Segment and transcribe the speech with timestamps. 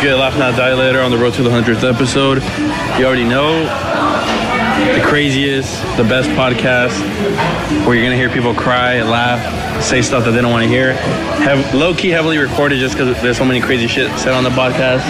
[0.00, 0.18] What's good?
[0.18, 2.42] Laugh Now Die Later on the road to the 100th episode.
[2.98, 3.64] You already know
[4.96, 6.98] the craziest, the best podcast
[7.84, 10.94] where you're gonna hear people cry, laugh, say stuff that they don't want to hear.
[10.94, 14.48] Have low key heavily recorded just because there's so many crazy shit said on the
[14.48, 15.04] podcast.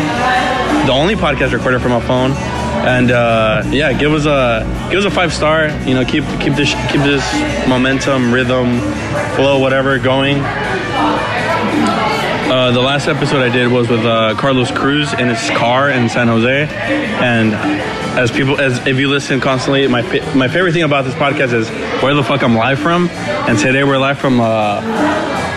[0.87, 2.33] The only podcast recorded from my phone.
[2.33, 5.69] And uh, yeah, give us a give us a five star.
[5.87, 7.23] You know, keep keep this keep this
[7.69, 8.81] momentum, rhythm,
[9.37, 10.39] flow, whatever going.
[12.51, 16.09] Uh, the last episode I did was with uh, Carlos Cruz in his car in
[16.09, 17.55] San Jose, and
[18.19, 20.03] as people, as if you listen constantly, my
[20.35, 21.69] my favorite thing about this podcast is
[22.03, 23.09] where the fuck I'm live from,
[23.49, 24.81] and today we're live from uh,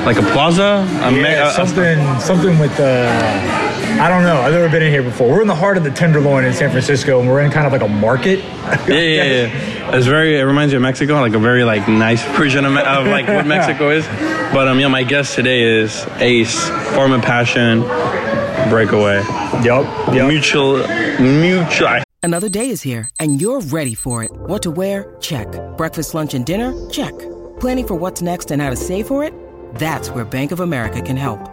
[0.06, 3.63] like a plaza, a me- Yeah, a- a- something, something with the.
[4.00, 4.42] I don't know.
[4.42, 5.30] I've never been in here before.
[5.30, 7.72] We're in the heart of the Tenderloin in San Francisco, and we're in kind of
[7.72, 8.40] like a market.
[8.88, 9.96] yeah, yeah, yeah.
[9.96, 10.38] It's very.
[10.40, 13.46] It reminds you of Mexico, like a very like nice version of, of like what
[13.56, 14.06] Mexico is.
[14.54, 17.82] But um, yeah, my guest today is Ace, Forum of Passion,
[18.70, 19.22] Breakaway,
[19.64, 19.86] Yup.
[20.14, 20.28] Yep.
[20.28, 20.78] Mutual,
[21.20, 22.04] Mutual.
[22.24, 24.32] Another day is here, and you're ready for it.
[24.32, 25.16] What to wear?
[25.20, 25.48] Check.
[25.78, 26.74] Breakfast, lunch, and dinner?
[26.90, 27.14] Check.
[27.60, 29.34] Planning for what's next and how to save for it?
[29.76, 31.53] That's where Bank of America can help.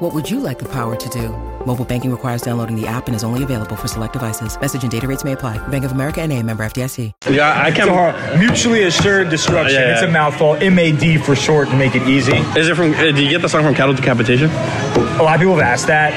[0.00, 1.28] What would you like the power to do?
[1.66, 4.58] Mobile banking requires downloading the app and is only available for select devices.
[4.58, 5.58] Message and data rates may apply.
[5.68, 7.12] Bank of America and a member FDIC.
[7.30, 7.90] Yeah, I can't.
[7.90, 9.74] a mutually assured destruction.
[9.78, 9.92] Yeah, yeah.
[9.92, 10.54] It's a mouthful.
[10.54, 12.36] MAD for short to make it easy.
[12.58, 12.94] Is it from?
[12.94, 14.48] uh, Did you get the song from Cattle Decapitation?
[14.48, 16.14] A lot of people have asked that.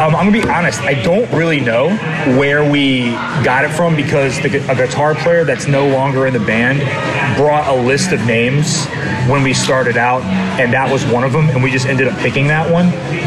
[0.00, 0.80] Um, I'm gonna be honest.
[0.80, 1.90] I don't really know
[2.36, 3.12] where we
[3.44, 6.80] got it from because the, a guitar player that's no longer in the band
[7.36, 8.84] brought a list of names
[9.30, 10.22] when we started out,
[10.58, 11.48] and that was one of them.
[11.50, 12.86] And we just ended up picking that one.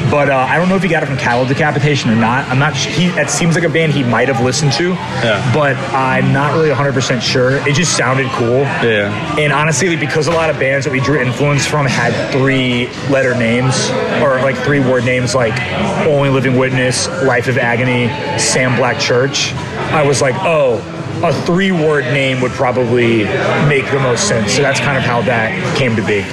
[0.10, 2.48] But uh, I don't know if he got it from Cattle Decapitation or not.
[2.50, 2.76] I'm not.
[2.76, 4.90] He it seems like a band he might have listened to.
[4.90, 5.52] Yeah.
[5.54, 7.58] But I'm not really 100 percent sure.
[7.68, 8.62] It just sounded cool.
[8.84, 9.40] Yeah.
[9.40, 13.36] And honestly, because a lot of bands that we drew influence from had three letter
[13.36, 13.90] names
[14.22, 15.60] or like three word names like
[16.06, 18.08] Only Living Witness, Life of Agony,
[18.40, 20.78] Sam Black Church, I was like, oh,
[21.24, 23.24] a three word name would probably
[23.68, 24.54] make the most sense.
[24.54, 26.24] So that's kind of how that came to be.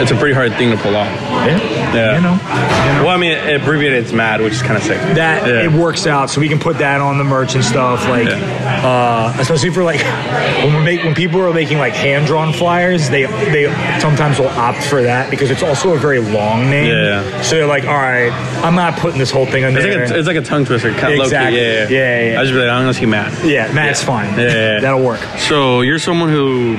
[0.00, 1.06] It's a pretty hard thing to pull off.
[1.46, 1.58] Yeah.
[1.94, 2.16] Yeah.
[2.16, 4.98] You know, Well, I mean, it abbreviated it's mad, which is kind of sick.
[5.14, 5.62] that Yeah.
[5.64, 9.34] it works out so we can put that on the merch and stuff like uh,
[9.38, 10.00] especially for like
[10.64, 13.66] when we make when people are making like hand drawn flyers they they
[14.00, 17.42] sometimes will opt for that because it's also a very long name Yeah.
[17.42, 18.32] so they're like all right
[18.64, 20.64] i'm not putting this whole thing in It's there like a, it's like a tongue
[20.64, 21.58] twister, kind of Exactly.
[21.60, 21.94] low key.
[21.94, 22.40] Yeah, Yeah, yeah, yeah.
[22.40, 23.44] I just be like, I'm gonna see Matt.
[23.44, 26.76] yeah matt's fine Yeah, yeah, that'll work So you're someone who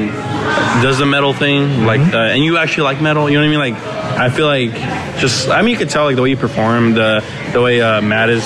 [0.82, 2.16] does the metal thing, like, Mm-hmm.
[2.16, 3.30] uh, and you actually like metal.
[3.30, 3.74] You know what I mean?
[3.76, 3.84] Like,
[4.20, 4.72] I feel like
[5.20, 7.24] just, I mean, you could tell like the way you perform, the
[7.54, 8.44] the way uh, Matt is,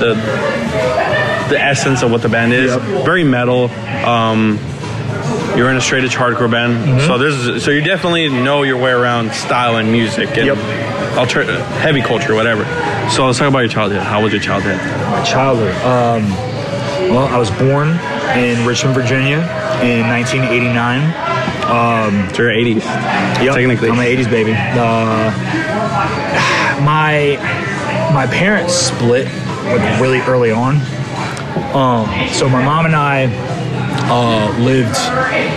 [0.00, 0.14] the
[1.48, 2.74] the essence of what the band is.
[3.04, 3.68] Very metal.
[4.06, 4.58] Um,
[5.56, 7.06] you're in a straight edge hardcore band, Mm-hmm.
[7.06, 11.16] so there's so you definitely know your way around style and music and Yep.
[11.18, 11.44] alter-
[11.80, 12.64] heavy culture, whatever.
[13.10, 14.00] So let's talk about your childhood.
[14.02, 14.78] How was your childhood?
[15.10, 16.24] my childhood um,
[17.12, 17.88] well i was born
[18.36, 19.38] in richmond virginia
[19.82, 22.82] in 1989 um, So you're 80s.
[23.42, 23.88] Yep, Technically.
[23.88, 24.52] I'm an '80s baby.
[24.52, 25.30] Uh,
[26.82, 27.38] my
[28.12, 29.26] my parents split
[29.64, 30.76] like really early on.
[31.72, 33.26] Um, so my mom and I
[34.10, 34.96] uh, lived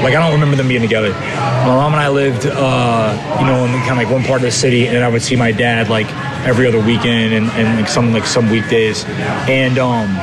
[0.03, 1.09] like I don't remember them being together.
[1.11, 4.43] My mom and I lived, uh, you know, in kind of like one part of
[4.43, 6.07] the city, and I would see my dad like
[6.45, 9.03] every other weekend and, and like some like some weekdays,
[9.49, 10.15] and um,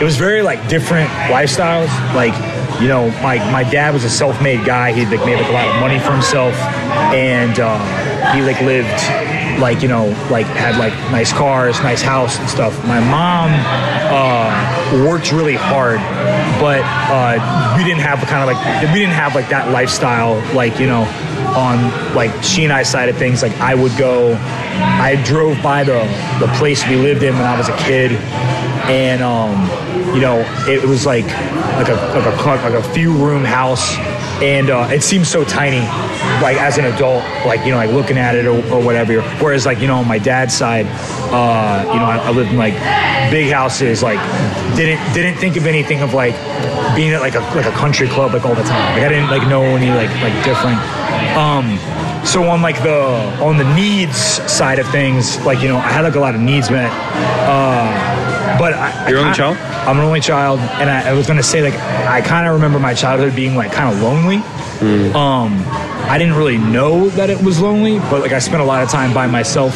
[0.00, 1.88] it was very like different lifestyles.
[2.14, 2.34] Like
[2.80, 4.92] you know, my my dad was a self-made guy.
[4.92, 6.54] He like made like a lot of money for himself,
[7.14, 8.88] and uh, he like lived
[9.58, 13.50] like you know like had like nice cars nice house and stuff my mom
[14.10, 15.98] uh, worked really hard
[16.60, 16.80] but
[17.10, 20.86] uh, we didn't have kind of like we didn't have like that lifestyle like you
[20.86, 21.02] know
[21.56, 24.34] on like she and I side of things like I would go
[24.78, 26.00] I drove by the
[26.40, 28.12] the place we lived in when I was a kid.
[28.88, 29.68] And um
[30.14, 31.26] you know it was like
[31.76, 33.96] like a like a like a few room house.
[34.38, 35.80] And uh, it seems so tiny
[36.40, 39.20] like as an adult like you know like looking at it or, or whatever.
[39.42, 40.86] Whereas like you know on my dad's side
[41.32, 42.74] uh, you know I, I lived in like
[43.30, 44.18] big houses like
[44.76, 46.34] didn't didn't think of anything of like
[46.94, 48.94] being at like a like a country club like all the time.
[48.94, 50.78] Like I didn't like know any like like different.
[51.36, 51.78] Um
[52.32, 53.00] so on like the
[53.42, 54.16] on the needs
[54.50, 56.90] side of things like you know I had like a lot of needs met
[57.48, 59.56] uh but I, You're I only kinda- child?
[59.88, 61.74] I'm an only child, and I, I was gonna say like
[62.08, 64.36] I kind of remember my childhood being like kind of lonely.
[65.14, 65.62] Um,
[66.10, 68.90] I didn't really know that it was lonely, but like I spent a lot of
[68.90, 69.74] time by myself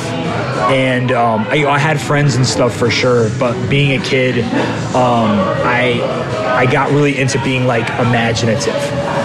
[0.70, 3.30] and um, I, I had friends and stuff for sure.
[3.38, 4.38] But being a kid,
[4.94, 5.30] um,
[5.64, 6.00] I
[6.56, 8.74] I got really into being like imaginative,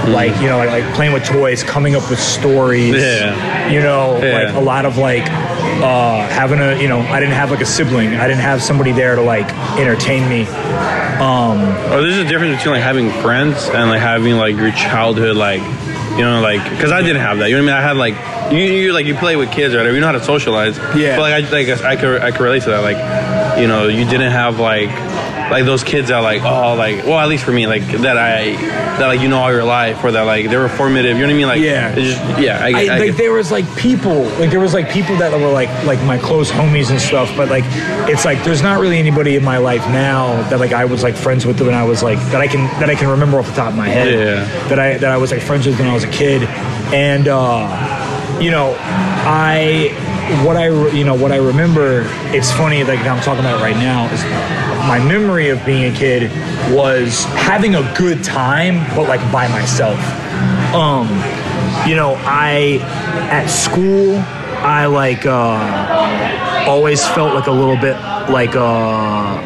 [0.10, 2.96] like you know, like, like playing with toys, coming up with stories.
[2.96, 3.70] Yeah.
[3.70, 4.46] You know, Yeah.
[4.48, 7.66] like a lot of like uh, having a you know, I didn't have like a
[7.66, 8.16] sibling.
[8.16, 9.48] I didn't have somebody there to like
[9.78, 10.42] entertain me.
[11.18, 15.36] Um, Oh, there's a difference between like having friends and like having like your childhood
[15.36, 15.62] like
[16.18, 17.50] you know like because I didn't have that.
[17.50, 17.84] You know what I mean?
[17.84, 19.96] I had like you you like you play with kids or whatever.
[19.96, 20.78] You know how to socialize.
[20.96, 21.16] Yeah.
[21.16, 22.82] But like I like I could I could relate to that.
[22.82, 24.90] Like you know you didn't have like
[25.50, 28.52] like those kids that like oh like well at least for me like that I
[28.98, 31.18] that like you know all your life or that like they were formative.
[31.18, 31.48] You know what I mean?
[31.48, 31.96] Like Yeah.
[31.96, 32.60] just yeah.
[32.62, 35.52] I, I, I, like there was like people like there was like people that were
[35.52, 37.64] like like my close homies and stuff but like
[38.10, 41.16] it's like there's not really anybody in my life now that like I was like
[41.16, 43.54] friends with when I was like that I can that I can remember off the
[43.56, 44.68] top of my head Yeah.
[44.70, 46.44] that I that I was like friends with when I was a kid
[46.94, 49.92] and uh you know I
[50.46, 52.04] what I you know what I remember
[52.36, 54.22] it's funny like I'm talking about right now is
[54.88, 56.32] my memory of being a kid
[56.74, 60.00] was having a good time but like by myself.
[60.74, 61.08] Um
[61.88, 62.80] you know i
[63.32, 64.18] at school
[64.66, 67.96] i like uh always felt like a little bit
[68.30, 69.42] like uh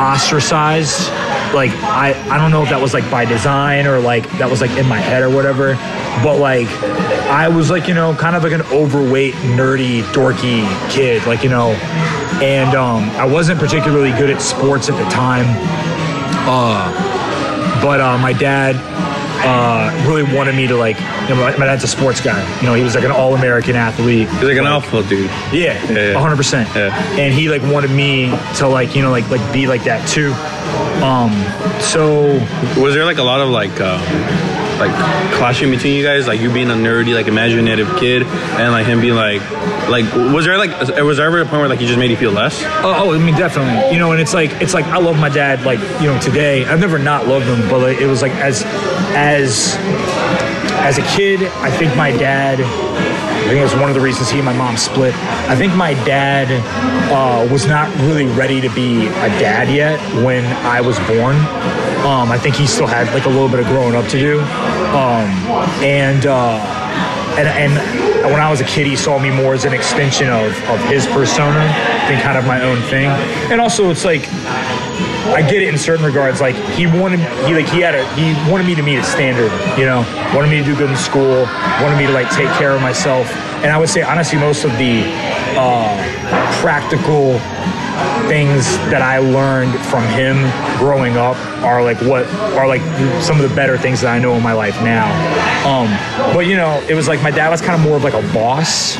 [0.00, 1.08] ostracized.
[1.54, 4.60] Like i i don't know if that was like by design or like that was
[4.60, 5.76] like in my head or whatever
[6.22, 6.68] but like
[7.30, 11.48] i was like you know kind of like an overweight nerdy dorky kid like you
[11.50, 11.70] know
[12.42, 15.46] and um i wasn't particularly good at sports at the time
[17.82, 18.76] but uh, my dad
[19.44, 20.96] uh, really wanted me to like.
[21.28, 22.38] You know, my, my dad's a sports guy.
[22.60, 24.28] You know, he was like an all-American athlete.
[24.28, 25.28] He's like an alpha dude.
[25.52, 26.18] Yeah, Yeah.
[26.18, 26.68] hundred percent.
[26.76, 26.94] Yeah.
[27.18, 28.26] And he like wanted me
[28.58, 30.32] to like you know like like be like that too.
[31.04, 31.32] Um,
[31.80, 32.34] so
[32.80, 33.98] Was there like a lot of like uh,
[34.78, 34.92] like
[35.34, 36.26] clashing between you guys?
[36.26, 39.42] Like you being a nerdy, like imaginative kid, and like him being like,
[39.88, 40.70] like was there like
[41.02, 42.62] was there ever a point where like he just made you feel less?
[42.64, 43.92] Oh, oh, I mean, definitely.
[43.92, 45.62] You know, and it's like it's like I love my dad.
[45.64, 48.62] Like you know, today I've never not loved him, but like, it was like as
[49.14, 49.76] as
[50.82, 52.60] as a kid, I think my dad.
[53.42, 55.14] I think was one of the reasons he and my mom split.
[55.48, 56.48] I think my dad
[57.12, 61.36] uh, was not really ready to be a dad yet when I was born.
[62.04, 64.40] Um, I think he still had like a little bit of growing up to do.
[64.40, 65.30] Um,
[65.82, 66.58] and uh,
[67.38, 67.72] and and
[68.32, 71.06] when I was a kid, he saw me more as an extension of of his
[71.06, 71.62] persona
[72.08, 73.06] than kind of my own thing.
[73.50, 74.28] And also, it's like
[75.32, 76.40] I get it in certain regards.
[76.40, 79.50] Like he wanted, he like he had a he wanted me to meet a standard.
[79.78, 80.00] You know,
[80.34, 81.46] wanted me to do good in school,
[81.80, 83.30] wanted me to like take care of myself.
[83.62, 85.04] And I would say honestly, most of the
[85.56, 87.38] uh, practical
[88.28, 90.36] things that I learned from him
[90.78, 92.26] growing up are like what
[92.56, 92.82] are like
[93.22, 95.08] some of the better things that I know in my life now.
[95.66, 95.88] Um,
[96.34, 98.22] but you know, it was like my dad was kind of more of like a
[98.32, 98.96] boss,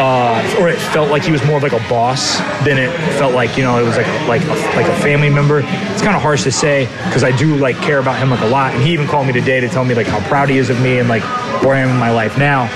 [0.00, 3.34] uh, or it felt like he was more of like a boss than it felt
[3.34, 5.60] like you know it was like like a, like a family member.
[5.64, 8.46] It's kind of harsh to say because I do like care about him like a
[8.46, 10.70] lot, and he even called me today to tell me like how proud he is
[10.70, 11.22] of me and like
[11.62, 12.66] where I am in my life now.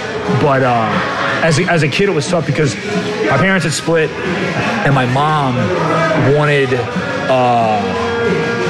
[0.40, 0.88] But uh,
[1.42, 2.74] as a, as a kid, it was tough because
[3.32, 4.10] my parents had split,
[4.84, 5.56] and my mom
[6.36, 6.68] wanted.
[7.30, 7.80] Uh,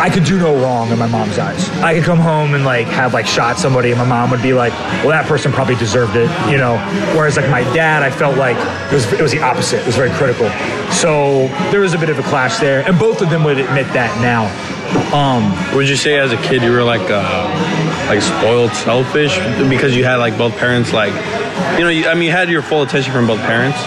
[0.01, 1.69] I could do no wrong in my mom's eyes.
[1.81, 4.53] I could come home and like have like shot somebody, and my mom would be
[4.53, 6.79] like, "Well, that person probably deserved it," you know.
[7.17, 8.57] Whereas like my dad, I felt like
[8.93, 9.81] it was it was the opposite.
[9.81, 10.49] It was very critical.
[10.93, 13.89] So there was a bit of a clash there, and both of them would admit
[13.95, 14.47] that now.
[15.13, 19.37] Um, Would you say as a kid you were like uh, like spoiled, selfish
[19.69, 21.15] because you had like both parents like
[21.79, 23.79] you know you, I mean you had your full attention from both parents.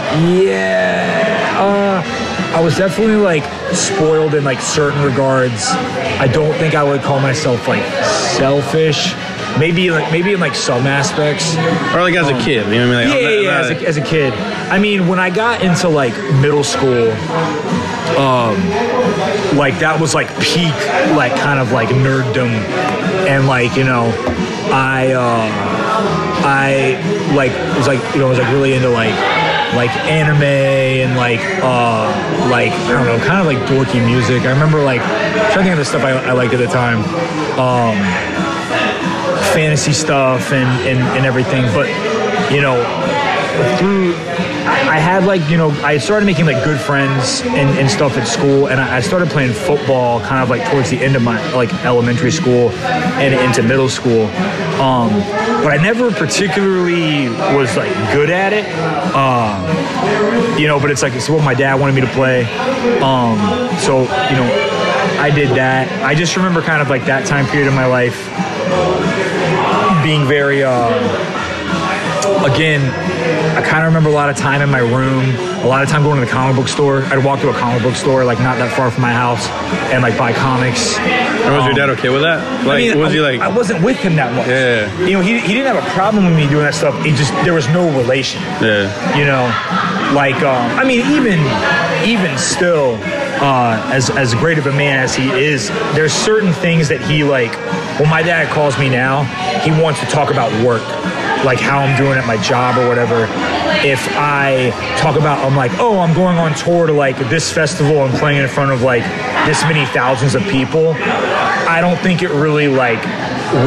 [0.42, 5.68] Yeah, uh, I was definitely like spoiled in like certain regards.
[6.20, 7.84] I don't think I would call myself like
[8.38, 9.14] selfish.
[9.60, 11.56] Maybe like maybe in like some aspects.
[11.96, 13.10] Or like as a kid, you know what I mean?
[13.10, 13.60] Like, Yeah, I'm yeah, yeah.
[13.60, 14.34] As a, as a kid,
[14.70, 17.12] I mean, when I got into like middle school,
[18.20, 18.56] um,
[19.56, 20.76] like that was like peak,
[21.16, 22.50] like kind of like nerddom,
[23.28, 24.12] and like you know,
[24.74, 25.48] I, uh,
[26.46, 27.02] I
[27.36, 29.16] like was like you know was like really into like
[29.74, 32.06] like anime and like uh
[32.50, 34.44] like I don't know, kind of like dorky music.
[34.44, 35.02] I remember like
[35.52, 37.02] trying to of the stuff I, I liked at the time.
[37.60, 37.98] Um,
[39.56, 41.64] fantasy stuff and, and, and everything.
[41.74, 41.88] But,
[42.52, 42.76] you know,
[43.80, 44.14] through,
[44.96, 48.26] I had like, you know, I started making like good friends and, and stuff at
[48.26, 48.70] school.
[48.70, 51.74] And I I started playing football kind of like towards the end of my like
[51.84, 52.70] elementary school
[53.20, 54.28] and into middle school.
[54.80, 55.10] Um,
[55.62, 58.64] but I never particularly was like good at it.
[59.14, 62.46] Um, you know, but it's like, it's what my dad wanted me to play.
[63.02, 63.38] Um,
[63.80, 64.48] so, you know,
[65.20, 65.92] I did that.
[66.06, 68.16] I just remember kind of like that time period in my life
[70.06, 71.45] being very uh
[72.46, 72.82] again
[73.58, 75.26] i kind of remember a lot of time in my room
[75.64, 77.02] a lot of time going to the comic book store.
[77.06, 79.48] I'd walk to a comic book store, like not that far from my house,
[79.92, 80.96] and like buy comics.
[81.00, 82.38] And was your Um, dad okay with that?
[82.68, 83.42] Like, I mean, was he like?
[83.42, 84.46] I wasn't with him that much.
[84.48, 84.86] Yeah.
[85.00, 86.94] You know, he, he didn't have a problem with me doing that stuff.
[87.04, 88.44] He just there was no relation.
[88.62, 88.94] yeah.
[89.18, 89.50] You know,
[90.14, 91.42] like um, I mean, even
[92.06, 93.00] even still,
[93.42, 97.24] uh, as as great of a man as he is, there's certain things that he
[97.24, 97.56] like.
[98.00, 99.24] When my dad calls me now,
[99.64, 100.84] he wants to talk about work,
[101.46, 103.28] like how I'm doing at my job or whatever.
[103.86, 108.06] If I talk about, I'm like, oh, I'm going on tour to like this festival
[108.06, 109.04] and playing in front of like
[109.46, 110.94] this many thousands of people.
[110.98, 113.04] I don't think it really like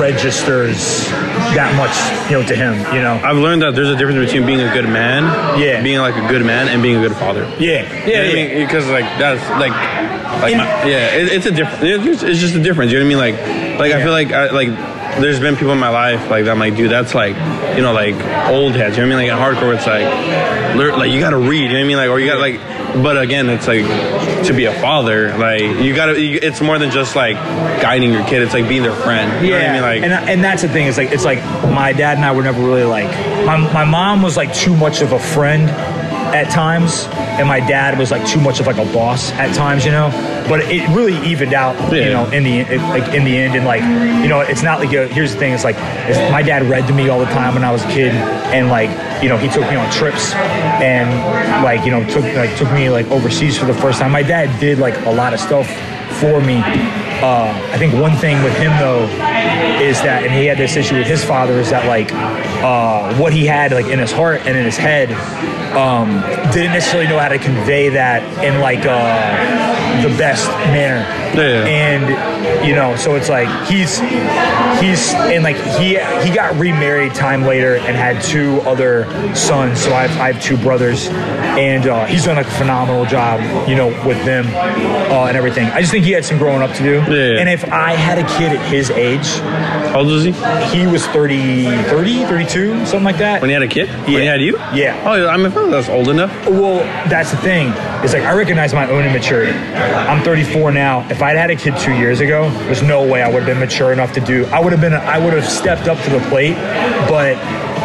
[0.00, 1.06] registers
[1.54, 1.94] that much,
[2.30, 2.74] you know, to him.
[2.94, 3.20] You know.
[3.22, 5.82] I've learned that there's a difference between being a good man, Yeah.
[5.82, 7.44] being like a good man, and being a good father.
[7.58, 7.82] Yeah.
[8.06, 8.22] Yeah.
[8.22, 8.66] know what I mean?
[8.66, 9.72] Because like that's like,
[10.40, 11.84] like In- my- yeah, it, it's a different.
[11.84, 12.92] It's, it's just a difference.
[12.92, 13.78] You know what I mean?
[13.78, 14.68] Like, like I feel like I, like
[15.20, 16.50] there's been people in my life like that.
[16.50, 17.36] I'm like, dude, that's like
[17.76, 18.14] you know like
[18.48, 18.96] old heads.
[18.96, 19.36] You know what I mean?
[19.38, 21.62] Like in hardcore, it's like like you got to read.
[21.62, 21.96] You know what I mean?
[21.96, 22.60] Like or you gotta like.
[23.02, 23.84] But again, it's like
[24.46, 25.36] to be a father.
[25.36, 26.20] Like you gotta.
[26.20, 27.36] You, it's more than just like
[27.82, 28.42] guiding your kid.
[28.42, 29.44] It's like being their friend.
[29.44, 29.82] You know what I mean?
[29.82, 30.86] Like and and that's the thing.
[30.86, 33.10] It's like it's like my dad and I were never really like
[33.44, 35.68] my my mom was like too much of a friend
[36.34, 37.06] at times,
[37.38, 39.84] and my dad was like too much of like a boss at times.
[39.84, 40.10] You know,
[40.48, 41.76] but it really evened out.
[41.92, 43.82] You know, in the it, like in the end, and like
[44.22, 45.52] you know, it's not like a, here's the thing.
[45.52, 45.76] It's like
[46.08, 48.12] it's, my dad read to me all the time when I was a kid,
[48.52, 48.90] and like
[49.22, 51.08] you know, he took me on trips and
[51.64, 54.12] like you know took like took me like overseas for the first time.
[54.12, 55.66] My dad did like a lot of stuff
[56.20, 56.62] for me.
[57.20, 59.02] Uh, I think one thing with him though
[59.82, 63.32] is that, and he had this issue with his father, is that like uh, what
[63.32, 65.10] he had like in his heart and in his head
[65.76, 66.20] um,
[66.52, 71.02] didn't necessarily know how to convey that in like uh, the best manner.
[71.38, 71.64] Yeah.
[71.66, 73.98] And you know, so it's like he's
[74.80, 79.04] he's and like he he got remarried time later and had two other
[79.34, 79.80] sons.
[79.80, 83.40] So I have, I have two brothers, and uh, he's done like a phenomenal job,
[83.68, 84.46] you know, with them
[85.12, 85.66] uh, and everything.
[85.68, 86.94] I just think he had some growing up to do.
[87.12, 87.38] Yeah.
[87.40, 89.26] And if I had a kid at his age,
[89.92, 90.32] how old was he
[90.76, 93.40] he was 30, 30, 32, something like that.
[93.40, 93.88] when he had a kid?
[93.88, 94.32] When he Yeah.
[94.32, 94.56] had you?
[94.74, 95.02] Yeah.
[95.06, 96.32] Oh, I mean, I that's old enough.
[96.48, 96.78] Well,
[97.08, 97.72] that's the thing.
[98.02, 99.52] It's like I recognize my own immaturity.
[99.52, 101.06] I'm 34 now.
[101.10, 103.58] If I'd had a kid two years ago, there's no way I would have been
[103.58, 104.46] mature enough to do.
[104.46, 104.94] I would have been.
[104.94, 106.54] I would have stepped up to the plate,
[107.06, 107.36] but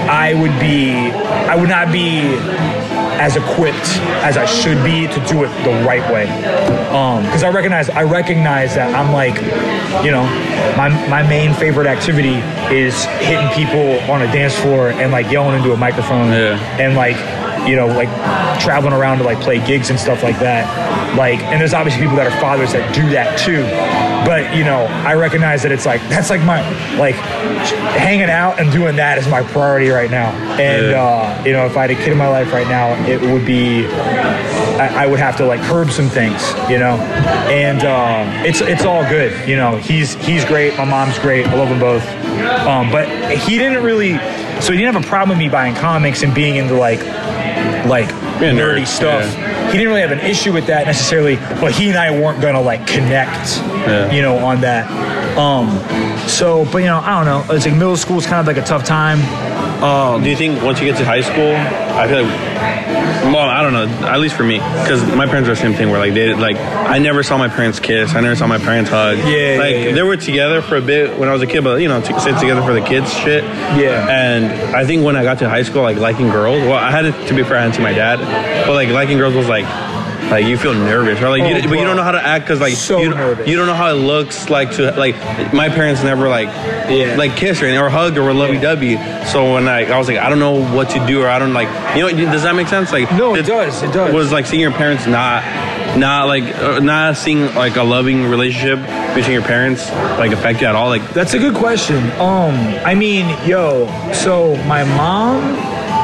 [0.08, 1.12] I would be.
[1.52, 2.22] I would not be
[3.20, 3.86] as equipped
[4.24, 6.24] as I should be to do it the right way.
[6.88, 7.90] Um, because I recognize.
[7.90, 9.36] I recognize that I'm like,
[10.06, 10.24] you know,
[10.78, 12.36] my my main favorite activity
[12.74, 16.58] is hitting people on a dance floor and like yelling into a microphone Yeah.
[16.80, 17.18] and like
[17.68, 18.10] you know like
[18.60, 20.66] traveling around to like play gigs and stuff like that
[21.18, 23.64] like and there's obviously people that are fathers that do that too
[24.28, 26.60] but you know i recognize that it's like that's like my
[26.98, 27.16] like
[27.96, 30.30] hanging out and doing that is my priority right now
[30.60, 31.04] and Yeah.
[31.04, 33.46] uh you know if i had a kid in my life right now it would
[33.46, 33.86] be
[34.74, 36.96] I, I would have to like curb some things, you know,
[37.48, 39.78] and uh, it's it's all good, you know.
[39.78, 40.76] He's he's great.
[40.78, 41.46] My mom's great.
[41.46, 42.04] I love them both.
[42.66, 44.18] Um, but he didn't really,
[44.62, 47.00] so he didn't have a problem with me buying comics and being into like
[47.88, 48.08] like
[48.40, 49.24] nerdy nerd, stuff.
[49.24, 49.66] yeah.
[49.72, 52.62] He didn't really have an issue with that necessarily, but he and I weren't gonna
[52.62, 54.12] like connect, Yeah.
[54.12, 54.88] you know, on that.
[55.38, 55.80] Um,
[56.28, 57.56] so, but you know, I don't know.
[57.56, 59.20] It's like middle school is kind of like a tough time.
[60.24, 63.74] Do you think once you get to high school, I feel like, well, I don't
[63.74, 66.34] know, at least for me, because my parents are the same thing where like they
[66.34, 69.18] like I never saw my parents kiss, I never saw my parents hug.
[69.18, 69.92] Yeah, like yeah, yeah.
[69.94, 72.20] they were together for a bit when I was a kid, but you know, to
[72.20, 73.44] sit together for the kids shit.
[73.44, 74.08] Yeah.
[74.10, 77.06] And I think when I got to high school, like liking girls, well, I had
[77.06, 78.20] it to be fair, I had to my dad,
[78.68, 79.93] but like liking girls was like.
[80.34, 81.30] Like you feel nervous, right?
[81.30, 83.48] Like, Oh, you, but you don't know how to act because, like, So you, nervous.
[83.48, 85.16] you don't know how it looks like to like.
[85.54, 86.48] My parents never like,
[86.90, 87.16] Yeah.
[87.20, 88.96] like kissed or, or hugged or were lovey dovey.
[89.28, 91.54] So when I, I was like, I don't know what to do, or I don't
[91.54, 92.92] like, you know, does that make sense?
[92.92, 94.12] Like, No, it does, it does.
[94.12, 95.44] Was like seeing your parents not,
[96.00, 98.80] not like, uh, not seeing like a loving relationship
[99.14, 99.88] between your parents
[100.18, 100.88] like affect you at all?
[100.90, 101.98] Like, That's a good question.
[102.20, 105.42] Um, I mean, yo, so my mom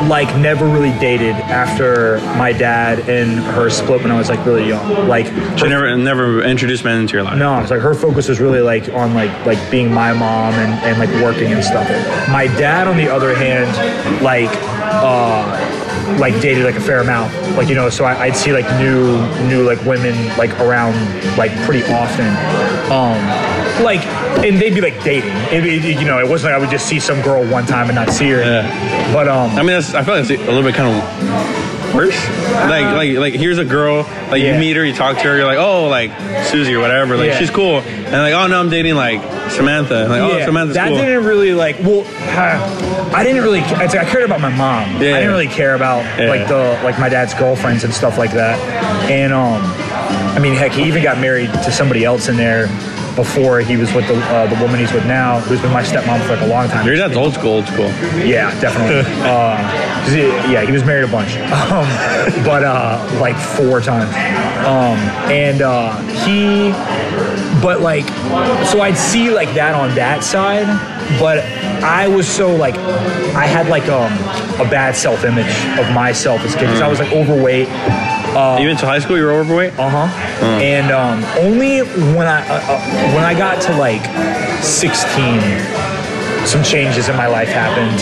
[0.08, 4.68] like never really dated after my dad and her split when I was like really
[4.68, 5.08] young.
[5.08, 5.25] Like
[5.58, 7.38] she never, never introduced men into your life.
[7.38, 10.72] no, it's like her focus was really like on like like being my mom and,
[10.84, 11.88] and like working and stuff.
[12.29, 13.70] My dad, on the other hand,
[14.24, 14.50] like
[15.03, 15.77] uh
[16.20, 17.34] like dated like a fair amount.
[17.56, 20.96] Like, you know, so I, I'd see like new new like women like around
[21.38, 22.27] like pretty often.
[22.91, 23.20] Um
[23.83, 24.05] like
[24.45, 25.29] and they'd be like dating.
[25.51, 27.88] It, it- you know, it wasn't like I would just see some girl one time
[27.88, 28.39] and not see her.
[28.41, 29.13] Yeah.
[29.13, 32.15] But um I mean, that's, I feel like it's a little bit kind of worse.
[32.69, 34.53] Like like like here's a girl, like Yeah.
[34.53, 36.12] you meet her, you talk to her, you're like, oh, like
[36.45, 37.39] Susie or whatever, like Yeah.
[37.39, 39.21] she's cool, and like, oh no, I'm dating like
[39.51, 40.98] Samantha, and like, oh, Samantha's that cool.
[40.98, 41.79] didn't really like.
[41.79, 42.05] Well,
[43.15, 43.62] I didn't really.
[43.62, 45.01] I'd say I cared about my mom.
[45.01, 45.15] Yeah.
[45.15, 48.59] I didn't really care about like the like my dad's girlfriends and stuff like that.
[49.09, 49.59] And um,
[50.36, 52.67] I mean, heck, he even got married to somebody else in there
[53.15, 56.21] before he was with the uh, the woman he's with now, who's been my stepmom
[56.25, 56.85] for like a long time.
[56.85, 57.87] Your dad's old school, old school.
[58.23, 59.01] Yeah, definitely.
[59.23, 59.57] uh,
[60.03, 61.35] 'cause he, yeah, he was married a bunch,
[61.71, 61.87] um,
[62.45, 64.09] but uh, like four times.
[64.65, 64.97] Um,
[65.31, 66.71] and uh, he,
[67.61, 68.07] but like,
[68.67, 70.65] so I'd see like that on that side,
[71.19, 71.39] but
[71.83, 72.75] I was so like,
[73.35, 74.11] I had like um,
[74.59, 75.47] a bad self image
[75.79, 77.67] of myself as a kid because I was like overweight.
[78.59, 79.74] Even to high school, you were overweight.
[79.79, 80.45] Uh huh.
[80.62, 81.79] And um, only
[82.15, 84.03] when I uh, uh, when I got to like
[84.63, 88.00] 16, some changes in my life happened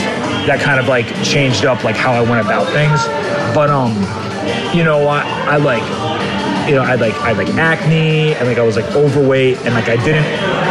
[0.48, 3.06] that kind of like changed up like how I went about things.
[3.54, 3.92] But um,
[4.76, 5.84] you know, I, I like
[6.68, 9.58] you know, I had like I had like acne and like I was like overweight
[9.66, 10.26] and like I didn't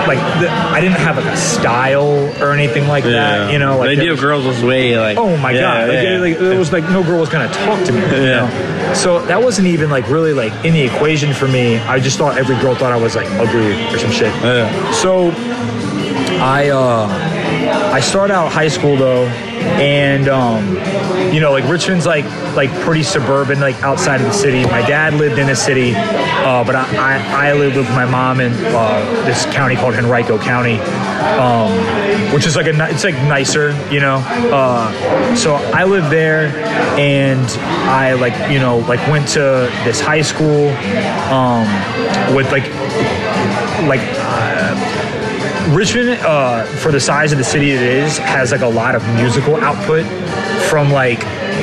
[0.06, 3.52] like the, I didn't have like a style or anything like that.
[3.52, 5.16] You know, like the idea of girls was way like.
[5.18, 5.88] Oh my yeah, god!
[5.88, 6.16] Like, yeah.
[6.16, 8.00] it, like, it was like no girl was gonna talk to me.
[8.00, 8.46] You Yeah.
[8.88, 8.94] know?
[8.94, 11.78] So that wasn't even like really like in the equation for me.
[11.78, 14.32] I just thought every girl thought I was like ugly or some shit.
[14.42, 14.92] Yeah.
[14.92, 15.30] So
[16.40, 17.08] I uh
[17.92, 19.26] I start out high school though,
[19.78, 20.76] and um,
[21.32, 24.64] you know, like Richmond's like like pretty suburban, like outside of the city.
[24.64, 28.40] My dad lived in the city, uh, but I, I I lived with my mom
[28.40, 30.78] in uh, this county called Henrico County,
[31.38, 31.72] um,
[32.32, 34.16] which is like a it's like nicer, you know.
[34.52, 36.48] Uh, so I lived there,
[36.98, 37.46] and
[37.88, 39.40] I like you know like went to
[39.84, 40.68] this high school
[41.32, 41.66] um,
[42.34, 42.64] with like
[43.86, 44.00] like
[45.68, 49.04] Richmond, uh, for the size of the city it is, has like a lot of
[49.14, 50.06] musical output
[50.68, 51.18] from like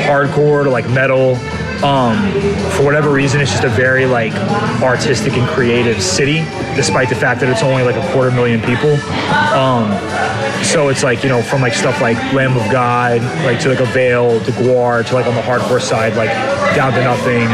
[0.05, 1.35] hardcore to like metal.
[1.83, 2.31] Um,
[2.71, 4.33] for whatever reason, it's just a very like
[4.81, 6.39] artistic and creative city,
[6.75, 8.93] despite the fact that it's only like a quarter million people.
[9.53, 9.91] Um,
[10.63, 13.79] so it's like you know from like stuff like Lamb of God, like to like
[13.79, 16.29] Avail, to GWAR, to like on the hardcore side, like
[16.75, 17.47] Down to Nothing,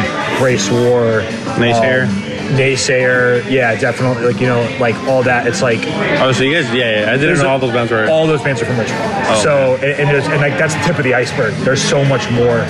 [0.44, 1.22] Race War,
[1.58, 2.08] Naysayer?
[2.08, 4.26] um, Naysayer, yeah, definitely.
[4.26, 5.48] Like you know, like all that.
[5.48, 5.80] It's like
[6.22, 7.12] Oh, so you guys, yeah, yeah.
[7.14, 8.08] I didn't know all those bands were.
[8.10, 9.02] all those bands are from Richmond.
[9.04, 11.54] Oh, so and, and, there's, and like that's the tip of the iceberg.
[11.66, 12.62] There's so much more.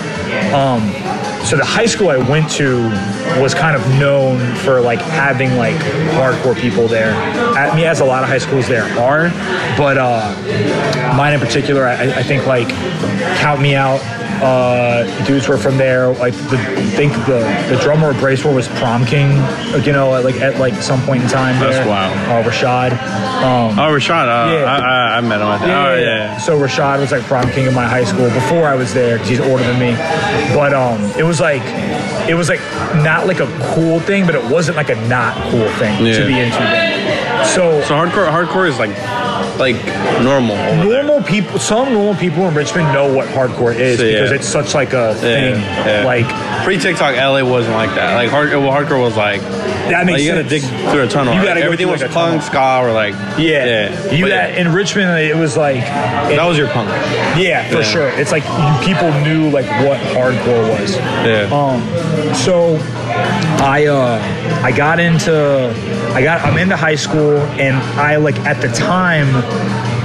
[0.53, 0.81] Um,
[1.45, 2.89] so the high school I went to
[3.41, 5.75] was kind of known for like having like
[6.15, 7.11] hardcore people there.
[7.57, 9.29] At me, as a lot of high schools there are,
[9.77, 12.69] but uh, mine in particular, I, I think like
[13.39, 14.01] count me out.
[14.41, 16.09] Uh, dudes were from there.
[16.21, 19.29] I think the the drummer of Bracewar was prom king.
[19.83, 21.59] You know, at, like at like some point in time.
[21.59, 21.87] That's there.
[21.87, 22.13] wild.
[22.45, 22.91] Uh, Rashad.
[22.93, 24.27] Um, oh, Rashad.
[24.27, 24.65] Uh, Yeah.
[24.65, 25.47] I, I, I met him.
[25.69, 26.37] Yeah, oh, yeah, yeah.
[26.37, 29.29] So Rashad was like prom king of my high school before I was there because
[29.29, 29.93] he's older than me.
[30.55, 31.61] But um, it was like,
[32.29, 32.59] it was like
[33.03, 36.19] not like a cool thing, but it wasn't like a not cool thing Yeah.
[36.19, 36.57] to be into.
[36.57, 37.45] Then.
[37.45, 38.91] So, So hardcore, hardcore is like,
[39.59, 39.75] like
[40.23, 40.55] normal.
[40.55, 41.03] over there.
[41.03, 44.13] normal people, some normal people in Richmond know what hardcore is So, yeah.
[44.13, 45.55] because it's such like a thing.
[45.55, 46.03] yeah.
[46.05, 46.25] Like
[46.63, 48.15] pre TikTok, LA wasn't like that.
[48.15, 49.41] Like hard, well, hardcore was like.
[49.41, 50.49] that makes like, you sense.
[50.49, 51.33] gotta dig through a tunnel.
[51.33, 53.13] You gotta go everything was like, punk, ska, or like.
[53.37, 54.11] Yeah, yeah.
[54.11, 55.19] You got in Richmond.
[55.19, 56.89] It was like That was your punk.
[57.37, 58.09] Yeah, for sure.
[58.09, 58.43] It's like
[58.83, 60.95] people knew like what hardcore was.
[60.95, 61.49] Yeah.
[61.51, 61.81] Um,
[62.33, 62.77] so
[63.61, 65.69] I uh, I got into
[66.13, 69.27] I got I'm into high school and I like at the time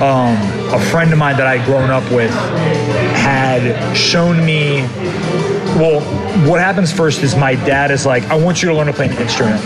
[0.02, 0.36] um,
[0.74, 2.30] a friend of mine that I'd grown up with
[3.14, 4.82] had shown me
[5.78, 6.00] well
[6.48, 9.06] what happens first is my dad is like I want you to learn to play
[9.08, 9.60] an instrument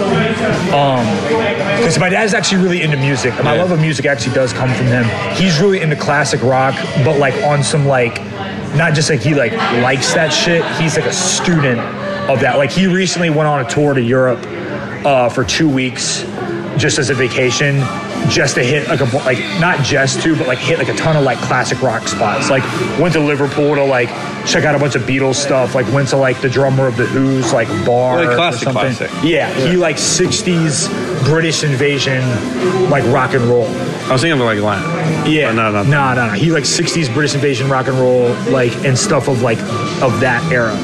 [1.79, 3.63] because my dad's actually really into music and my Yeah.
[3.63, 7.35] love of music actually does come from him he's really into classic rock but like
[7.45, 8.23] on some like
[8.75, 11.81] not just like he like likes that shit he's like a student
[12.29, 14.41] of that like he recently went on a tour to europe
[15.07, 16.23] uh, for two weeks
[16.77, 17.81] just as a vacation
[18.29, 21.17] just to hit like a like not just to but like hit like a ton
[21.17, 22.63] of like classic rock spots like
[22.99, 24.09] went to liverpool to like
[24.47, 27.07] check out a bunch of beatles stuff like went to like the drummer of the
[27.07, 28.95] who's like bar Like or classic, something.
[28.95, 29.11] classic.
[29.23, 30.89] Yeah, he like 60s
[31.25, 32.21] british invasion
[32.91, 35.31] like rock and roll I was thinking of like Latin.
[35.31, 35.83] yeah no, no.
[35.85, 39.43] no no no he like 60s british invasion rock and roll like and stuff of
[39.43, 39.59] like
[40.03, 40.75] of that era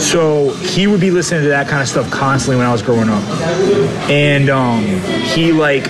[0.00, 3.08] so he would be listening to that kind of stuff constantly when i was growing
[3.08, 3.22] up
[4.10, 4.84] and um
[5.24, 5.86] he like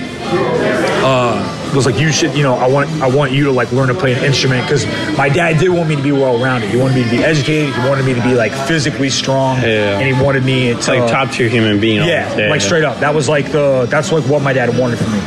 [1.04, 3.88] uh was like you should you know i want i want you to like learn
[3.88, 4.86] to play an instrument because
[5.18, 7.74] my dad did want me to be well rounded he wanted me to be educated
[7.74, 9.98] he wanted me to be like physically strong Yeah.
[9.98, 12.06] and he wanted me to It's like top tier human being.
[12.06, 12.98] yeah, like straight up.
[13.00, 15.20] That was like the that's like what my dad wanted from me.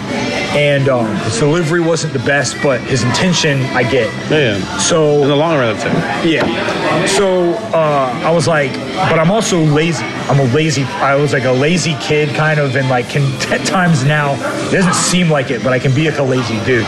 [0.56, 4.12] And um, his delivery wasn't the best, but his intention I get.
[4.30, 4.78] Yeah, yeah.
[4.80, 5.86] So In the long run, that's
[6.26, 6.30] it.
[6.32, 7.06] yeah.
[7.08, 8.74] So uh, I was like,
[9.10, 10.04] but I'm also lazy.
[10.30, 10.84] I'm a lazy.
[10.84, 14.34] I was like a lazy kid, kind of, and like can at times now.
[14.68, 16.86] It doesn't seem like it, but I can be like a lazy dude.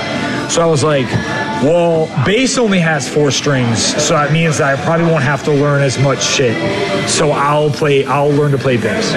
[0.52, 1.08] So I was like,
[1.64, 5.52] well, bass only has four strings, so that means that I probably won't have to
[5.52, 6.56] learn as much shit.
[7.10, 8.06] So I'll play.
[8.06, 9.12] I'll learn to play bass.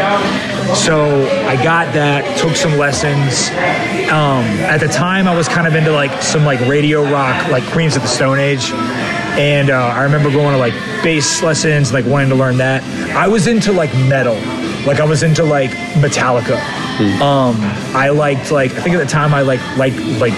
[0.84, 2.38] So I got that.
[2.38, 3.48] Took some lessons.
[4.10, 7.64] Um, at the time, I was kind of into like some like radio rock, like
[7.72, 8.72] Queens of the Stone Age
[9.36, 12.82] and uh, I remember going to like bass lessons, like wanting to learn that.
[13.14, 14.34] I was into like metal,
[14.86, 16.56] like I was into like Metallica.
[17.20, 17.56] Um,
[17.94, 20.32] I liked like I think at the time I like like like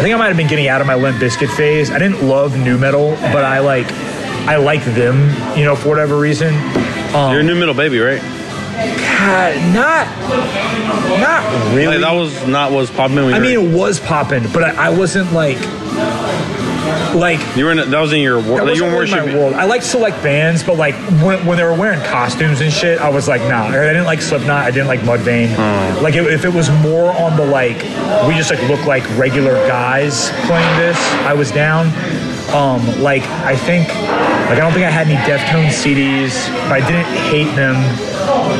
[0.00, 1.90] I think I might have been getting out of my Limp Bizkit phase.
[1.90, 3.86] I didn't love nu metal, but I like
[4.48, 6.54] I liked them, you know, for whatever reason.
[7.14, 8.22] Um, You're a nu metal baby, right?
[8.22, 10.06] God, not
[11.20, 11.98] not really.
[11.98, 14.64] Like, that was not what was popping when you I mean, it was popping, but
[14.64, 15.58] I, I wasn't like
[17.14, 18.68] like you were in, that was in your world.
[18.68, 19.54] That you were really my world.
[19.54, 23.08] I like select bands, but like when, when they were wearing costumes and shit, I
[23.08, 23.66] was like, nah.
[23.66, 24.64] I didn't like Slipknot.
[24.64, 25.48] I didn't like Mudvayne.
[25.54, 26.02] Hmm.
[26.02, 27.76] Like if, if it was more on the like,
[28.26, 31.86] we just like look like regular guys playing this, I was down.
[32.54, 36.86] Um, like I think, like I don't think I had any Deftones CDs, but I
[36.86, 37.76] didn't hate them.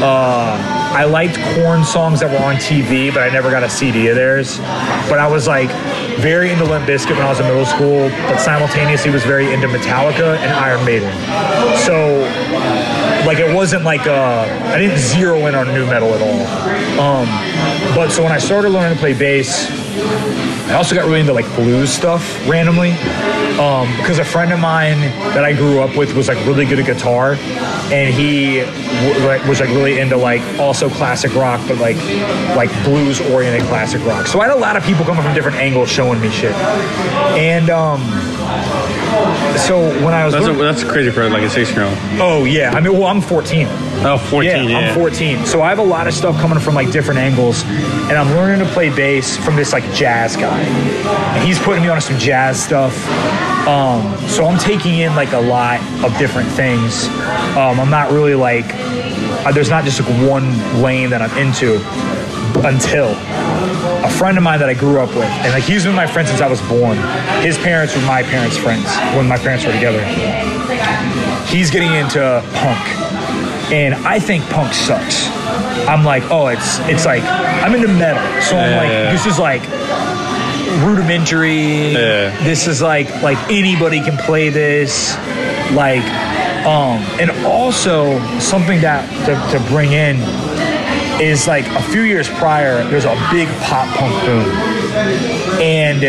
[0.02, 4.08] Uh, I liked Korn songs that were on TV, but I never got a CD
[4.08, 4.58] of theirs.
[5.08, 5.70] But I was like
[6.18, 9.68] very into Limp Bizkit when I was in middle school, but simultaneously was very into
[9.68, 11.12] Metallica and Iron Maiden.
[11.86, 12.20] So
[13.24, 17.00] like it wasn't like uh, I didn't zero in on nu metal at all.
[17.00, 17.28] Um,
[17.94, 19.70] but so when I started learning to play bass,
[20.70, 22.92] I also got really into like blues stuff randomly
[23.58, 25.00] um, because a friend of mine
[25.34, 27.34] that I grew up with was like really good at guitar,
[27.90, 31.96] and he w- was like really into like also classic rock, but like
[32.56, 34.28] like blues oriented classic rock.
[34.28, 37.68] So I had a lot of people coming from different angles showing me shit, and
[37.68, 38.00] um,
[39.56, 41.96] so when I was That's, a, that's crazy for like a six year old.
[42.20, 43.66] oh yeah, I mean well I'm 14.
[44.02, 44.78] Oh, 14, yeah.
[44.78, 45.44] I'm 14.
[45.44, 48.66] So I have a lot of stuff coming from like different angles, and I'm learning
[48.66, 50.60] to play bass from this like jazz guy.
[50.62, 52.94] And he's putting me on some jazz stuff.
[53.66, 57.06] Um, so I'm taking in like a lot of different things.
[57.56, 58.64] Um, I'm not really like
[59.44, 60.50] uh, there's not just like one
[60.82, 61.76] lane that I'm into
[62.66, 63.08] until
[64.04, 66.26] a friend of mine that I grew up with, and like he's been my friend
[66.26, 66.96] since I was born.
[67.42, 68.86] His parents were my parents' friends
[69.16, 70.02] when my parents were together.
[71.46, 72.80] He's getting into punk,
[73.72, 75.28] and I think punk sucks.
[75.88, 79.38] I'm like, oh, it's it's like I'm into metal, so I'm like, yeah, this is
[79.38, 79.62] like
[80.84, 81.92] rudimentary.
[81.92, 82.44] Yeah.
[82.44, 85.16] This is like like anybody can play this,
[85.72, 86.04] like,
[86.64, 90.16] um, and also something that to, to bring in
[91.20, 94.48] is like a few years prior, there's a big pop punk boom.
[95.60, 96.02] And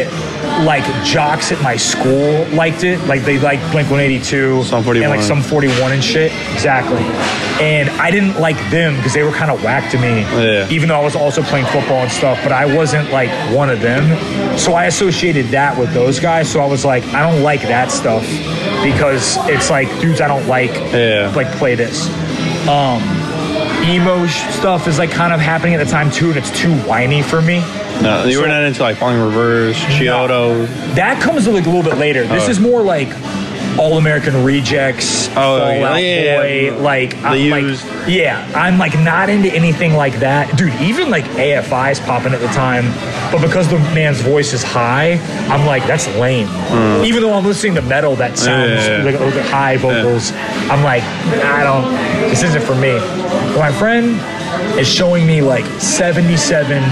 [0.66, 3.00] like jocks at my school liked it.
[3.08, 6.32] Like they liked Blink 182 Sum and like Sum 41 and shit.
[6.54, 7.02] Exactly.
[7.64, 10.22] And I didn't like them because they were kind of whack to me.
[10.22, 10.68] Yeah.
[10.70, 13.82] Even though I was also playing football and stuff, but I wasn't like one of
[13.82, 14.58] them.
[14.58, 16.50] So I associated that with those guys.
[16.52, 18.24] So I was like, I don't like that stuff
[18.84, 21.32] because it's like dudes I don't like Yeah.
[21.36, 22.08] like play this.
[22.68, 23.02] Um,
[23.84, 27.22] emo stuff is like kind of happening at the time too, and it's too whiny
[27.22, 27.60] for me.
[28.02, 30.68] No, you So- were not into like Falling Reverse, Chiodo.
[30.96, 32.26] That comes like a little bit later.
[32.26, 32.52] This Oh.
[32.52, 33.10] is more like
[33.78, 36.72] All American Rejects, Oh, Fall yeah, Out yeah, Boy, yeah.
[36.84, 40.74] like I'm like, yeah, I'm like not into anything like that, dude.
[40.82, 42.86] Even like AFI is popping at the time,
[43.32, 45.14] but because the man's voice is high,
[45.50, 46.48] I'm like that's lame.
[47.04, 48.76] Even though I'm listening to metal that sounds Mm.
[48.76, 49.26] Yeah, yeah, yeah.
[49.26, 50.32] like high vocals,
[50.70, 51.92] I'm like I don't.
[52.30, 52.94] This isn't for me.
[53.58, 54.20] My friend
[54.80, 56.84] is showing me like 77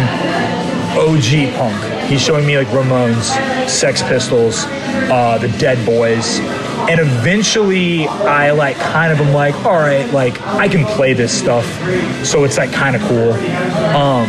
[0.97, 2.09] OG punk.
[2.09, 4.65] He's showing me like Ramones, Sex Pistols,
[5.11, 6.39] uh, the Dead Boys.
[6.89, 11.31] And eventually I like kind of am like, all right, like I can play this
[11.37, 11.65] stuff.
[12.25, 13.33] So it's like kind of cool.
[13.95, 14.27] Um,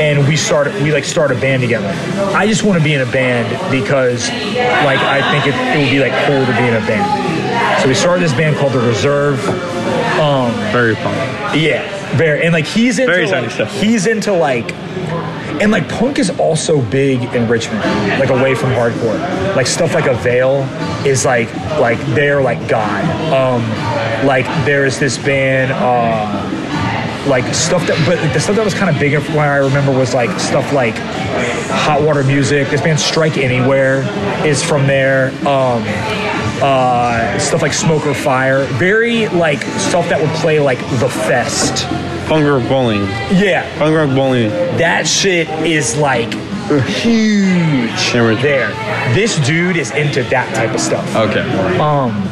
[0.00, 1.88] and we start we like start a band together.
[2.34, 4.28] I just want to be in a band because
[4.84, 7.82] like I think it, it would be like cool to be in a band.
[7.82, 9.38] So we started this band called The Reserve.
[10.72, 11.16] Very punk.
[11.56, 12.42] Yeah, very.
[12.44, 13.72] And like he's into Very like, stuff.
[13.80, 14.72] he's into like
[15.60, 17.82] and like punk is also big in Richmond,
[18.20, 19.56] like away from hardcore.
[19.56, 20.62] Like stuff like Avail
[21.06, 23.04] is like like they're like God.
[23.32, 26.45] Um like there's this band uh
[27.26, 30.14] like stuff that but the stuff that was kind of big when I remember was
[30.14, 32.68] like stuff like hot water music.
[32.68, 34.02] This band Strike Anywhere
[34.46, 35.28] is from there.
[35.46, 35.82] Um
[36.62, 38.64] uh stuff like Smoke or Fire.
[38.78, 41.86] Very like stuff that would play like the fest.
[42.28, 43.02] Punk rock bowling.
[43.32, 44.48] Yeah, Punk rock bowling.
[44.78, 46.32] that shit is like
[46.88, 48.12] huge
[48.42, 48.68] there.
[49.14, 51.06] This dude is into that type of stuff.
[51.16, 51.40] Okay.
[51.78, 52.22] Um,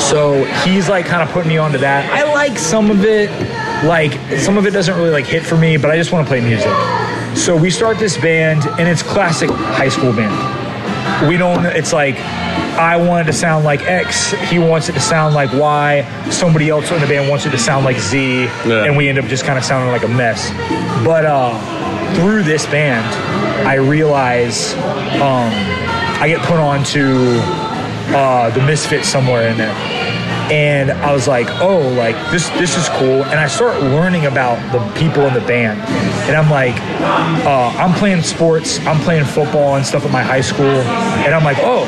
[0.00, 2.10] So he's like kind of putting me onto that.
[2.12, 3.30] I like some of it.
[3.84, 6.30] Like some of it doesn't really like hit for me, but I just want to
[6.30, 6.70] play music.
[7.36, 11.28] So we start this band, and it's classic high school band.
[11.28, 11.64] We don't.
[11.66, 12.16] It's like
[12.78, 14.32] I want it to sound like X.
[14.50, 16.06] He wants it to sound like Y.
[16.30, 18.84] Somebody else in the band wants it to sound like Z, Yeah.
[18.84, 20.50] and we end up just kind of sounding like a mess.
[21.04, 21.58] But uh,
[22.16, 23.04] through this band,
[23.66, 24.74] I realize
[25.20, 25.50] um,
[26.20, 27.40] I get put on to
[28.14, 29.74] uh, the Misfits somewhere in there.
[30.52, 33.24] And I was like, oh, like this this is cool.
[33.24, 35.80] And I start learning about the people in the band.
[36.28, 36.76] And I'm like,
[37.46, 40.66] uh, I'm playing sports, I'm playing football and stuff at my high school.
[41.24, 41.86] And I'm like, oh,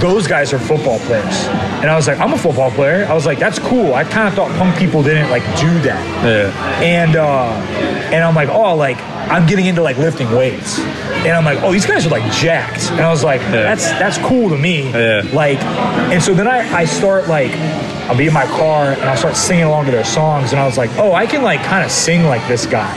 [0.00, 1.46] those guys are football players.
[1.80, 3.06] And I was like, I'm a football player.
[3.08, 3.94] I was like, that's cool.
[3.94, 6.50] I kind of thought punk people didn't like do that Yeah.
[6.82, 7.52] and uh,
[8.12, 8.98] and I'm like, oh, like
[9.30, 12.90] I'm getting into like lifting weights, and I'm like, oh, these guys are like jacked,
[12.90, 15.22] and I was like, that's that's cool to me, Yeah.
[15.32, 15.58] like,
[16.12, 17.52] and so then I I start like.
[18.02, 20.66] I'll be in my car and I'll start singing along to their songs, and I
[20.66, 22.92] was like, oh, I can like kind of sing like this guy.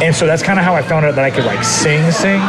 [0.00, 2.40] And so that's kind of how I found out that I could like sing, sing.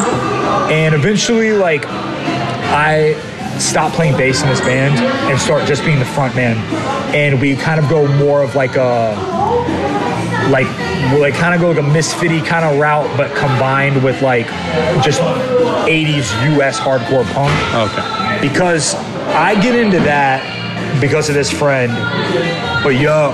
[0.72, 3.16] And eventually, like, I
[3.60, 4.96] stop playing bass in this band
[5.30, 6.58] and start just being the front man.
[7.14, 9.16] And we kind of go more of like a
[10.50, 10.68] like
[11.20, 14.48] like kind of go like a misfitty kind of route, but combined with like
[15.04, 17.52] just 80s US hardcore punk
[17.92, 18.40] Okay.
[18.42, 18.96] because
[19.36, 20.42] I get into that
[21.00, 21.92] because of this friend.
[22.84, 23.32] But yo,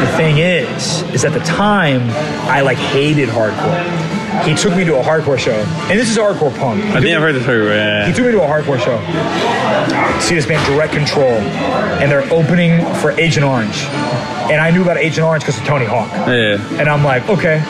[0.00, 2.02] the thing is, is at the time
[2.50, 4.44] I like hated hardcore.
[4.44, 5.52] He took me to a hardcore show,
[5.90, 6.82] and this is hardcore punk.
[6.94, 7.44] I think I've heard this.
[7.46, 8.12] He Yeah.
[8.12, 8.98] took me to a hardcore show.
[10.20, 11.30] See this band Direct Control,
[12.00, 13.86] and they're opening for Agent Orange.
[14.50, 16.10] And I knew about Agent Orange because of Tony Hawk.
[16.26, 16.80] Yeah.
[16.80, 17.62] And I'm like, okay,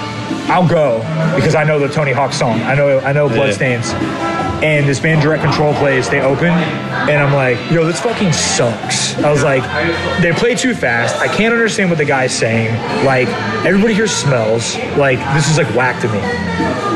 [0.49, 0.99] I'll go
[1.35, 2.61] because I know the Tony Hawk song.
[2.63, 3.93] I know I know Bloodstains.
[4.61, 9.17] And this band Direct Control plays, they open, and I'm like, yo, this fucking sucks.
[9.19, 9.63] I was like,
[10.21, 11.15] they play too fast.
[11.21, 12.75] I can't understand what the guy's saying.
[13.05, 13.29] Like,
[13.65, 14.77] everybody here smells.
[14.97, 16.19] Like, this is like whack to me.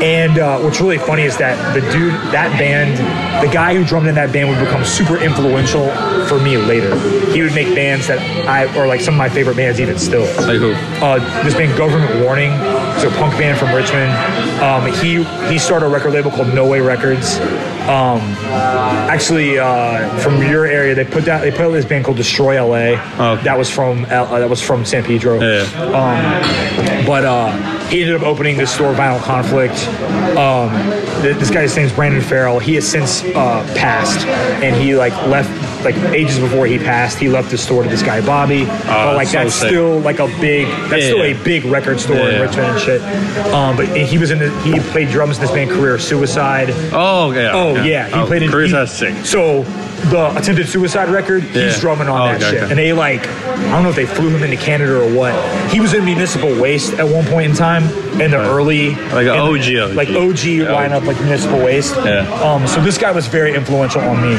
[0.01, 2.97] And uh, what's really funny is that the dude, that band,
[3.45, 5.89] the guy who drummed in that band would become super influential
[6.27, 6.93] for me later.
[7.31, 10.25] He would make bands that I, or like some of my favorite bands even still
[10.47, 10.73] Like who?
[11.03, 12.51] uh, this band Government Warning.
[12.95, 14.11] It's a punk band from Richmond.
[14.61, 17.37] Um, he he started a record label called No Way Records.
[17.83, 18.21] Um,
[19.09, 22.55] actually, uh, from your area, they put that they put out this band called Destroy
[22.65, 22.95] LA.
[23.17, 23.43] Oh, okay.
[23.43, 25.39] That was from L- uh, that was from San Pedro.
[25.41, 25.63] Yeah.
[25.81, 27.51] Um, but uh,
[27.87, 29.75] he ended up opening this store, Vinyl Conflict.
[30.37, 30.71] Um,
[31.21, 32.59] th- this guy's name is Brandon Farrell.
[32.59, 34.25] He has since uh, passed,
[34.63, 35.49] and he like left
[35.83, 37.17] like ages before he passed.
[37.19, 38.65] He left the store to this guy Bobby.
[38.65, 39.69] but like so that's sick.
[39.69, 41.39] still like a big that's Yeah, still yeah.
[41.39, 43.01] a big record store in Richmond and shit.
[43.53, 46.69] Um, but he was in the, he played drums in this band Career Suicide.
[46.93, 47.49] Oh, okay.
[47.51, 49.25] Oh yeah, he oh, played in Career sick.
[49.25, 49.63] So
[50.09, 51.65] the attempted suicide record, Yeah.
[51.65, 52.63] he's drumming on Oh, that okay, shit.
[52.63, 52.69] okay.
[52.71, 55.33] And they like, I don't know if they flew him into Canada or what.
[55.71, 57.83] He was in Municipal Waste at one point in time
[58.19, 59.95] in the early, Like OG, the- OG.
[59.95, 60.65] like OG Yeah.
[60.65, 61.95] lineup, like Municipal Waste.
[62.03, 62.27] Yeah.
[62.43, 64.35] Um, so this guy was very influential on me.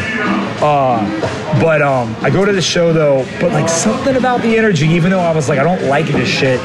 [0.61, 4.87] Uh, but um, I go to the show though, but like something about the energy,
[4.87, 6.61] even though I was like, I don't like this shit.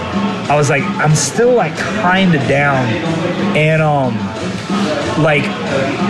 [0.49, 2.87] I was like, I'm still like kind of down,
[3.55, 4.17] and um,
[5.21, 5.43] like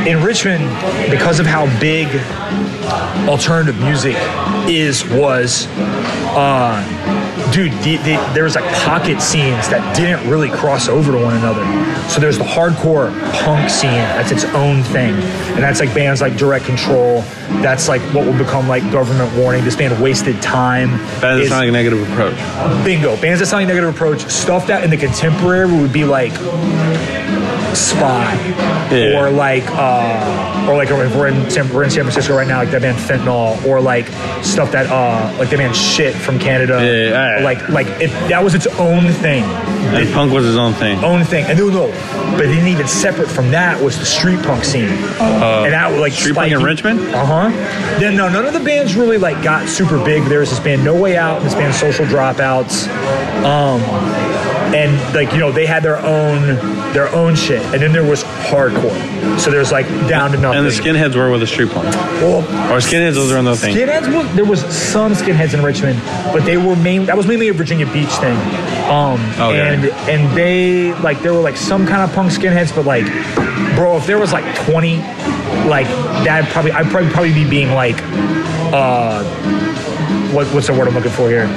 [0.07, 0.63] in Richmond,
[1.09, 2.07] because of how big
[3.27, 4.15] alternative music
[4.67, 5.67] is was
[6.35, 6.83] uh
[7.51, 11.33] dude the, the, there was like pocket scenes that didn't really cross over to one
[11.35, 11.63] another.
[12.09, 13.09] So there's the hardcore
[13.43, 13.89] punk scene.
[13.91, 15.13] That's its own thing.
[15.55, 17.21] And that's like bands like direct control.
[17.63, 19.63] That's like what will become like government warning.
[19.63, 22.35] This band wasted time That is- sounds like a negative approach.
[22.85, 23.19] bingo.
[23.19, 24.21] Bands that sound like negative approach.
[24.29, 26.33] Stuff that in the contemporary would be like
[27.75, 28.35] spy
[28.91, 29.19] Yeah.
[29.19, 32.57] or like uh or like if we're in San, we're in San Francisco right now
[32.59, 34.07] like that band fentanyl or like
[34.43, 36.79] stuff that uh like that band shit from Canada.
[36.83, 39.43] Yeah, yeah, like like it, that was its own thing.
[39.43, 41.03] And punk was his own thing.
[41.03, 41.45] own thing.
[41.45, 41.87] And no no.
[42.31, 44.89] But then even separate from that was the street punk scene.
[44.89, 46.99] And that was like Uh, street punk in Richmond?
[47.13, 47.49] uh-huh.
[47.99, 50.23] Then no none of the bands really like got super big.
[50.25, 52.87] There was this band No Way Out and this band Social Dropouts.
[53.43, 53.81] Um
[54.75, 56.55] and like you know they had their own
[56.93, 60.67] their own shit and then there was hardcore so there's like down to nothing And
[60.67, 61.85] the skinheads were with the street punk.
[62.21, 62.39] well,
[62.71, 63.75] Or skinheads, those are another thing.
[63.75, 65.99] Skinheads, was, there was some skinheads in Richmond,
[66.33, 67.05] but they were main.
[67.05, 68.37] That was mainly a Virginia Beach thing.
[68.89, 69.59] Um, Okay.
[69.73, 73.05] and and they like there were like some kind of punk skinheads, but like,
[73.75, 74.97] bro, if there was like twenty,
[75.67, 75.87] like
[76.25, 77.97] that probably I'd probably probably be being like,
[78.73, 79.23] uh,
[80.33, 81.47] what what's the word I'm looking for here?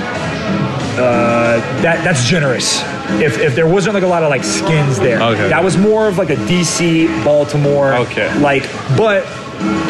[0.99, 2.83] Uh, that that's generous.
[3.21, 5.49] If, if there wasn't like a lot of like skins there, Okay.
[5.49, 8.33] that was more of like a DC, Baltimore, Okay.
[8.41, 8.63] like.
[8.97, 9.25] But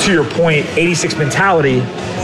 [0.04, 1.78] to your point, 86 mentality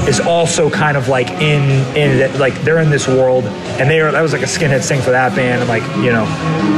[0.07, 1.62] is also kind of like in
[1.97, 4.83] in that like they're in this world, and they are that was like a skinhead
[4.83, 6.25] sing for that band, and like you know,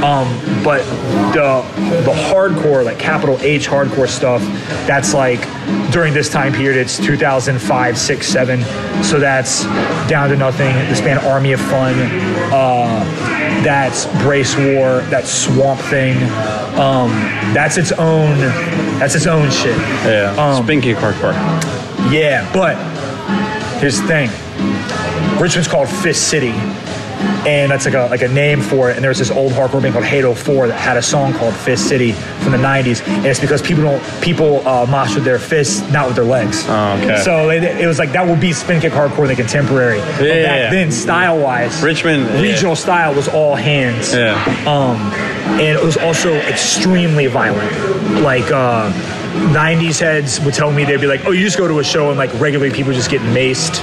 [0.07, 0.29] um,
[0.63, 0.83] but
[1.33, 1.63] the
[2.05, 4.43] the hardcore like capital H hardcore stuff,
[4.87, 5.41] that's like
[5.91, 8.63] during this time period, it's 2005, six, seven,
[9.03, 9.65] so that's
[10.09, 10.75] down to nothing.
[10.89, 11.95] the span Army of Fun,
[12.53, 13.05] uh,
[13.65, 16.17] that's Bracewar, that's Swamp Thing,
[16.79, 17.11] um,
[17.53, 18.39] that's its own,
[18.99, 19.77] that's its own shit.
[20.05, 20.35] Yeah.
[20.39, 21.17] Um, Spinky Park.
[22.11, 22.77] Yeah, but
[23.81, 24.31] here's the thing.
[25.41, 26.53] Richmond's called Fist City,
[27.47, 28.97] and that's like a like a name for it.
[28.97, 31.89] And there's this old hardcore band called Hate 04 that had a song called Fist
[31.89, 35.81] City from the '90s, and it's because people don't people uh, mosh with their fists,
[35.91, 36.65] not with their legs.
[36.69, 37.23] Oh, okay.
[37.23, 39.99] So it, it was like that would be spin kick hardcore in the contemporary.
[39.99, 40.71] But Yeah, back yeah.
[40.71, 42.41] then, style wise, Richmond, yeah.
[42.41, 44.13] regional style was all hands.
[44.15, 44.35] Yeah.
[44.67, 44.97] Um,
[45.61, 47.71] and it was also extremely violent.
[48.23, 48.91] Like uh,
[49.53, 52.09] 90s heads would tell me they'd be like, "Oh, you just go to a show
[52.11, 53.81] and like regularly people just get maced."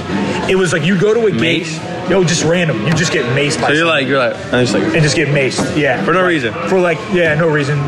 [0.48, 1.78] It was like you go to a Maced?
[2.10, 2.86] Yo, just random.
[2.86, 5.02] You just get maced by So you're someone like, you're like, and it's like, and
[5.02, 5.76] just get maced.
[5.76, 6.02] Yeah.
[6.04, 6.52] For no Like, reason.
[6.68, 7.78] For like, yeah, no reason.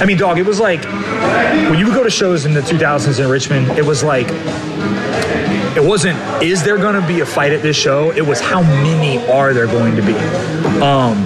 [0.00, 3.22] I mean, dog, it was like when you would go to shows in the 2000s
[3.22, 4.26] in Richmond, it was like
[5.76, 8.10] it wasn't is there going to be a fight at this show?
[8.12, 10.14] It was how many are there going to be?
[10.80, 11.16] Um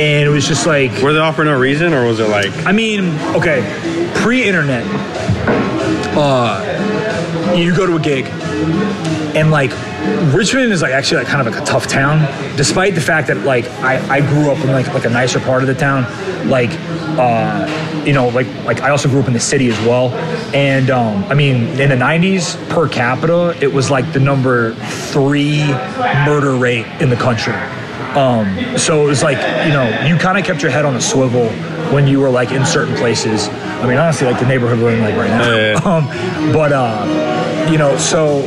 [0.00, 2.50] and it was just like were they off for no reason, or was it like,
[2.66, 3.60] I mean, okay,
[4.16, 4.84] pre-internet,
[6.16, 8.26] uh, you go to a gig,
[9.36, 9.70] and like
[10.34, 12.20] Richmond is like actually like kind of like a tough town,
[12.56, 15.62] despite the fact that like I, I grew up in like like a nicer part
[15.62, 16.04] of the town,
[16.48, 16.70] like
[17.18, 20.10] uh, you know like like I also grew up in the city as well,
[20.54, 25.66] and um, I mean in the '90s per capita it was like the number three
[26.26, 27.54] murder rate in the country.
[28.16, 31.00] Um, so it was like, you know, you kind of kept your head on a
[31.00, 31.48] swivel
[31.94, 33.48] when you were like in certain places.
[33.48, 35.56] I mean, honestly, like the neighborhood we're in like right now.
[35.56, 35.80] Yeah.
[35.82, 38.40] Um, but uh, you know, so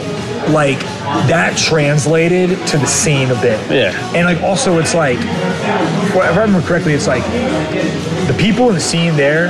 [0.52, 0.80] like
[1.28, 3.60] that translated to the scene a bit.
[3.72, 4.16] Yeah.
[4.16, 7.24] And like also, it's like, if I remember correctly, it's like
[8.28, 9.48] the people in the scene there,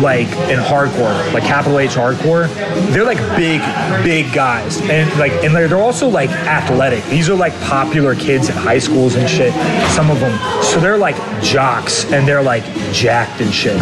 [0.00, 2.48] like in hardcore, like capital H hardcore,
[2.92, 3.60] they're like big,
[4.02, 7.04] big guys, and like, and they're, they're also like athletic.
[7.04, 9.52] These are like popular kids at high schools and shit.
[9.92, 13.78] Some of them, so they're like jocks and they're like jacked and shit.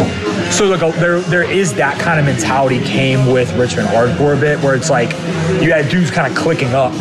[0.53, 4.59] So like, there, there is that kind of mentality came with Richmond hardcore a bit,
[4.61, 5.13] where it's like
[5.63, 6.93] you had dudes kind of clicking up,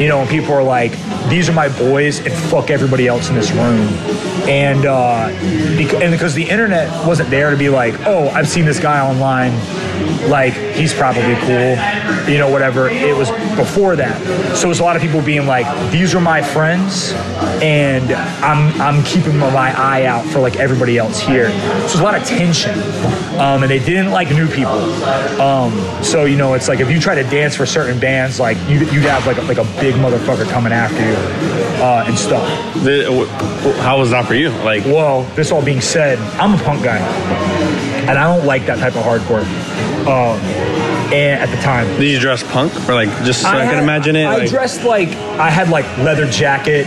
[0.00, 0.92] you know, and people are like,
[1.28, 3.88] these are my boys, and fuck everybody else in this room.
[4.48, 8.80] And uh, and because the internet wasn't there to be like, oh, I've seen this
[8.80, 9.52] guy online,
[10.28, 11.76] like he's probably cool,
[12.30, 12.88] you know, whatever.
[12.88, 16.20] It was before that, so it was a lot of people being like, these are
[16.20, 17.12] my friends,
[17.62, 18.12] and
[18.42, 21.50] I'm I'm keeping my eye out for like everybody else here.
[21.50, 22.78] So it's a lot of tension,
[23.38, 24.80] um, and they didn't like new people.
[25.40, 28.56] Um, so you know, it's like if you try to dance for certain bands, like
[28.68, 31.16] you you'd have like a, like a big motherfucker coming after you
[31.82, 32.46] uh, and stuff.
[32.84, 33.26] the, w-
[33.82, 34.50] how was that for you?
[34.50, 38.78] Like, Well, this all being said, I'm a punk guy, and I don't like that
[38.78, 39.44] type of hardcore.
[40.02, 40.38] Um,
[41.12, 43.82] and at the time, did you dress punk, or like just so I, can had-
[43.82, 44.24] imagine it?
[44.24, 45.08] I like, dressed like
[45.38, 46.86] I had like leather jacket,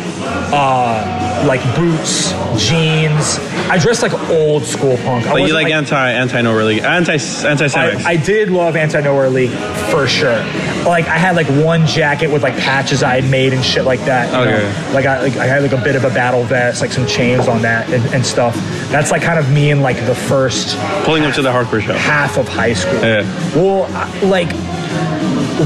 [0.52, 3.38] uh, like boots, jeans.
[3.70, 5.26] I dressed like old school punk.
[5.26, 7.14] Like you wasn't, like, anti anti no really anti
[7.48, 7.66] anti.
[7.76, 9.52] I, I did love Anti Nowhere League
[9.90, 10.38] for sure.
[10.86, 14.02] Like I had like one jacket with like patches I had made and shit like
[14.02, 14.32] that.
[14.32, 14.64] you Okay.
[14.88, 14.94] know?
[14.94, 17.48] Like I like I had like a bit of a battle vest, like some chains
[17.48, 18.56] on that and, and stuff.
[18.92, 21.94] That's like kind of me in like the first Pulling him to the hardcore show.
[21.94, 22.94] half of high school.
[23.02, 23.24] Yeah.
[23.56, 24.52] Well, I- like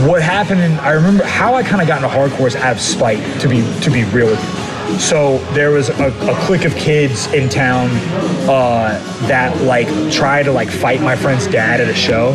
[0.07, 2.79] what happened, and I remember how I kind of got into hardcore is out of
[2.81, 3.19] spite.
[3.41, 4.58] To be to be real with you.
[4.97, 7.89] So there was a, a clique of kids in town
[8.49, 12.34] uh, that like tried to like fight my friend's dad at a show,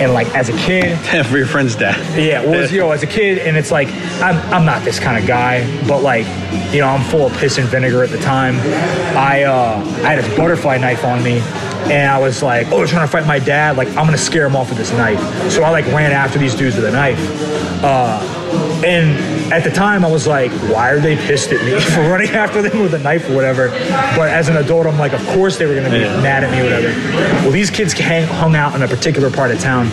[0.00, 1.96] and like as a kid, for your friend's dad.
[2.18, 3.88] yeah, well, it's, you know, as a kid, and it's like
[4.20, 6.26] I'm, I'm not this kind of guy, but like,
[6.72, 8.56] you know, I'm full of piss and vinegar at the time.
[9.16, 11.38] I uh, I had a butterfly knife on me,
[11.90, 13.76] and I was like, oh, they're trying to fight my dad.
[13.76, 15.20] Like, I'm gonna scare him off with this knife.
[15.50, 17.18] So I like ran after these dudes with a knife.
[17.82, 18.20] Uh,
[18.84, 22.30] and at the time, I was like, why are they pissed at me for running
[22.30, 23.68] after them with a knife or whatever?
[24.16, 26.20] But as an adult, I'm like, of course they were gonna be Yeah.
[26.20, 26.88] mad at me or whatever.
[27.42, 29.88] Well, these kids hang, hung out in a particular part of town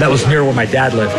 [0.00, 1.14] that was near where my dad lived.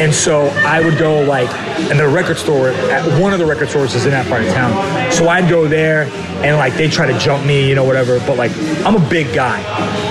[0.00, 1.48] And so I would go like,
[1.90, 4.48] and the record store, at one of the record stores is in that part of
[4.48, 5.12] town.
[5.12, 6.04] So I'd go there
[6.44, 8.18] and like they try to jump me, you know, whatever.
[8.20, 8.52] But like
[8.84, 9.62] I'm a big guy,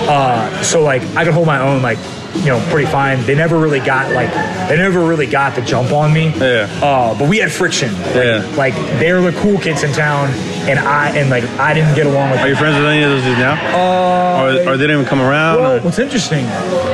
[0.08, 1.82] uh, so like I can hold my own.
[1.82, 1.98] Like
[2.36, 3.22] you know pretty fine.
[3.26, 4.30] They never really got like
[4.68, 6.28] they never really got the jump on me.
[6.30, 6.68] Yeah.
[6.82, 7.92] Uh, but we had friction.
[8.02, 8.52] Like, Yeah.
[8.56, 10.30] Like they were the cool kids in town,
[10.68, 12.40] and I and like I didn't get along with.
[12.40, 13.54] Are you friends with any of those dudes now?
[13.74, 15.58] Uh, or, or they didn't even come around?
[15.60, 16.44] well, or- what's interesting,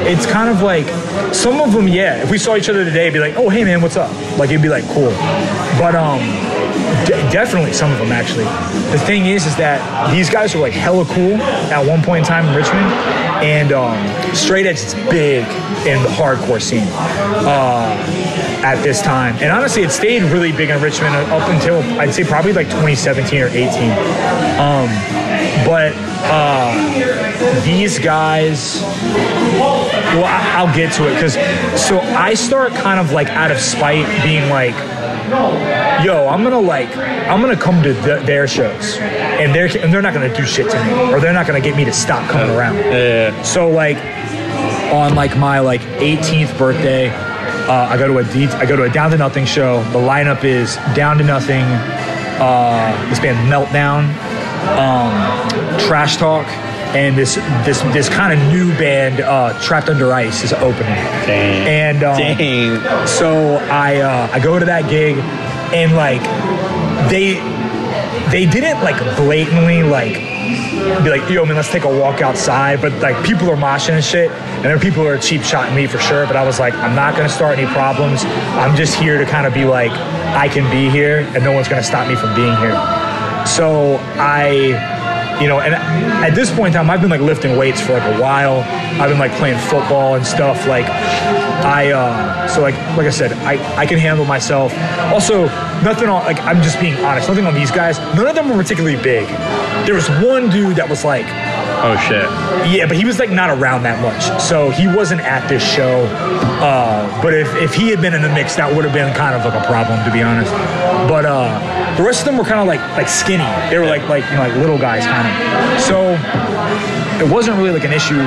[0.07, 0.87] it's kind of like
[1.35, 2.23] some of them, yeah.
[2.23, 4.11] If we saw each other today, it'd be like, oh, hey man, what's up?
[4.39, 5.11] Like it'd be like cool,
[5.79, 6.21] but um,
[7.31, 8.45] definitely some of them actually.
[8.93, 9.81] The thing is, is that
[10.13, 11.35] these guys were like hella cool
[11.73, 12.87] at one point in time in Richmond,
[13.45, 15.45] and um, straight edge is big
[15.87, 16.87] in the hardcore scene.
[16.89, 17.95] Uh,
[18.59, 22.25] at this time, and honestly, it stayed really big in Richmond up until I'd say
[22.25, 23.63] probably like 2017 or 18.
[24.59, 24.89] Um,
[25.65, 25.93] but
[26.25, 28.83] uh, these guys
[30.15, 31.35] well I- i'll get to it because
[31.81, 34.75] so i start kind of like out of spite being like
[36.05, 36.95] yo i'm gonna like
[37.29, 40.71] i'm gonna come to th- their shows and they're and they're not gonna do shit
[40.71, 43.43] to me or they're not gonna get me to stop coming around yeah.
[43.43, 43.99] so like
[44.93, 48.85] on like my like 18th birthday, uh, I go to a D- I go to
[48.85, 49.83] a Down to Nothing show.
[49.93, 51.65] The lineup is Down to Nothing,
[52.41, 54.05] uh, this band Meltdown,
[54.79, 56.47] um, Trash Talk,
[56.95, 57.35] and this
[57.67, 60.95] this this kind of new band uh, Trapped Under Ice is opening.
[61.27, 61.69] Dang.
[61.69, 63.07] And um, Dang.
[63.07, 65.17] so I uh, I go to that gig,
[65.75, 66.23] and like
[67.11, 67.35] they
[68.31, 70.15] they didn't like blatantly like
[71.03, 74.05] be like yo man let's take a walk outside, but like people are moshing and
[74.05, 76.27] shit, and there are people who are cheap shotting me for sure.
[76.27, 78.25] But I was like I'm not gonna start any problems.
[78.25, 81.69] I'm just here to kind of be like I can be here, and no one's
[81.69, 82.77] gonna stop me from being here.
[83.47, 84.98] So I
[85.41, 88.15] you know, and at this point in time, I've been like lifting weights for like
[88.15, 88.61] a while.
[89.01, 90.67] I've been like playing football and stuff.
[90.67, 90.87] Like,
[91.65, 94.73] I, uh, so like, like I said, I, I can handle myself.
[95.13, 95.47] Also,
[95.83, 97.99] nothing on, like, I'm just being honest, nothing on these guys.
[98.17, 99.29] None of them were particularly big.
[99.87, 101.27] There was one dude that was like,
[101.81, 102.25] Oh shit.
[102.73, 104.43] yeah, but he was like not around that much.
[104.43, 106.05] So he wasn't at this show.
[106.61, 109.35] Uh, but if, if he had been in the mix, that would have been kind
[109.35, 110.51] of like a problem, to be honest.
[111.09, 113.47] But uh, the rest of them were kind of like like skinny.
[113.71, 115.81] They were like like you know like little guys kind of.
[115.81, 116.19] So
[117.25, 118.21] it wasn't really like an issue.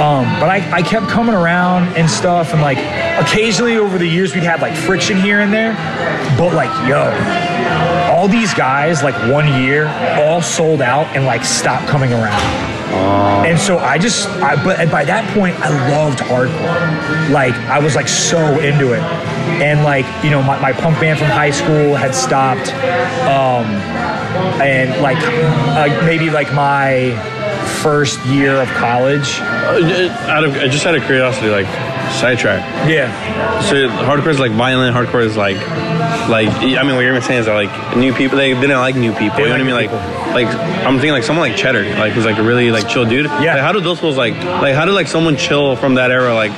[0.00, 2.78] Um, but I, I kept coming around and stuff, and like
[3.18, 5.72] occasionally over the years we'd have like friction here and there.
[6.36, 7.08] But like yo,
[8.12, 9.86] all these guys like one year
[10.20, 12.73] all sold out and like stopped coming around.
[13.44, 17.30] And so I just, I, but by that point, I loved hardcore.
[17.30, 19.02] Like, I was like so into it.
[19.60, 22.72] And like, you know, my, my punk band from high school had stopped.
[23.28, 23.66] Um,
[24.60, 27.12] and like, uh, maybe like my
[27.82, 29.40] first year of college.
[29.40, 31.66] Uh, Out of, I just out of curiosity, like
[32.14, 32.60] sidetrack.
[32.88, 33.60] Yeah.
[33.62, 34.96] So hardcore is like violent.
[34.96, 35.56] Hardcore is like,
[36.28, 38.38] like I mean, what you're even saying is that like new people.
[38.38, 39.40] They didn't like new people.
[39.40, 39.74] You know what I mean?
[39.74, 40.56] like Like, like
[40.86, 43.26] I'm thinking like someone like Cheddar, like who's like a really like chill dude.
[43.26, 43.54] Yeah.
[43.54, 46.34] Like, how do those fools like, like how did like someone chill from that era
[46.34, 46.52] like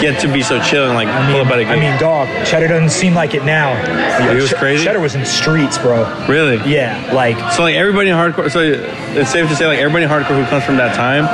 [0.00, 1.80] get to be so chill and like pull up at a I gig?
[1.80, 3.74] mean, dog, Cheddar doesn't seem like it now.
[4.30, 4.84] He was Ch- crazy?
[4.84, 6.04] Cheddar was in streets, bro.
[6.28, 6.56] really?
[6.70, 8.50] Yeah, like, So like everybody in hardcore.
[8.50, 11.24] So it's safe to say like everybody in hardcore who comes from that time,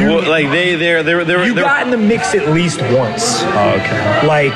[0.00, 1.44] you, well, like they they're they're they're.
[1.44, 3.42] you they're got in the mix at least once.
[3.42, 4.26] oh, okay.
[4.26, 4.52] like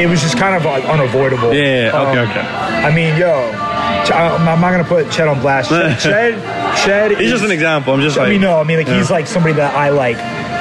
[0.00, 1.52] it was just kind of like unavoidable.
[1.54, 2.10] Yeah, yeah, yeah.
[2.10, 2.40] Okay, Um, okay.
[2.40, 3.32] I mean, yo,
[4.14, 5.70] I'm not gonna put Ched on blast.
[5.70, 7.94] Ched, Ched, Ched He's is- just an example.
[7.94, 8.28] I'm just like.
[8.28, 10.16] I mean, no, I mean, like he's like somebody that I like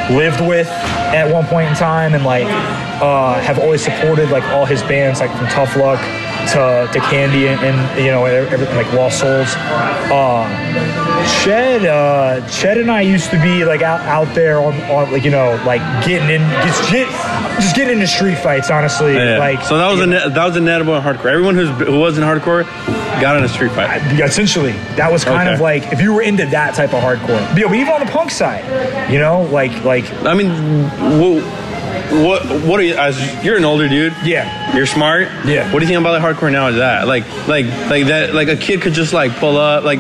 [0.10, 2.46] lived with at one point in time, and like
[3.02, 6.00] uh, have always supported like all his bands, like from Tough Luck
[6.54, 9.48] to to Candy and, and you know everything like Lost Souls.
[10.12, 10.48] Uh,
[11.44, 15.24] Ched, uh, Ched and I used to be like out, out there on, on like
[15.24, 17.08] you know like getting in just get
[17.62, 18.70] just getting into street fights.
[18.70, 19.38] Honestly, Yeah.
[19.38, 21.32] like so that was a net, that was inedible in hardcore.
[21.32, 22.64] Everyone who's who was in hardcore
[23.22, 24.02] got in a street fight.
[24.18, 25.54] Yeah, essentially that was kind Okay.
[25.54, 28.32] of like if you were into that type of hardcore but even on the punk
[28.32, 28.64] side
[29.12, 30.50] you know like like I mean,
[31.20, 31.44] what
[32.12, 32.96] what what are you?
[32.96, 34.14] As you're an older dude.
[34.24, 35.30] yeah You're smart.
[35.46, 35.72] Yeah.
[35.72, 36.68] What do you think about like hardcore now?
[36.68, 40.00] Is that like like like that like a kid could just like pull up like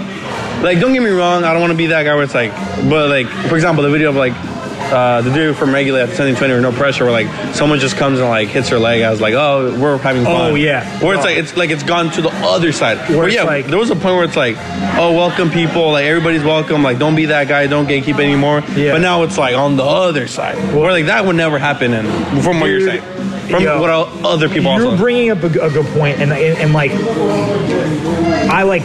[0.61, 1.43] like don't get me wrong.
[1.43, 2.51] I don't want to be that guy where it's like
[2.89, 4.33] but like for example the video of like.
[4.91, 8.19] Uh, the dude from Regulate at 2020 with no pressure, where like someone just comes
[8.19, 9.03] and like hits her leg.
[9.03, 10.51] I was like, oh, we're having fun.
[10.51, 10.83] Oh, yeah.
[11.01, 11.27] Where it's Oh.
[11.29, 12.97] like it's like it's gone to the other side.
[13.09, 14.57] Where, it's yeah, like- there was a point where it's like,
[14.97, 16.83] oh, welcome people, like everybody's welcome.
[16.83, 18.63] Like don't be that guy, don't gatekeep anymore.
[18.75, 18.91] Yeah.
[18.91, 21.93] But now it's like on the other side, where like that would never happen.
[21.93, 23.01] And from what you're saying,
[23.49, 24.97] from yo, what other people You're also.
[24.97, 26.91] bringing up a good point, and, and and like
[28.49, 28.83] I like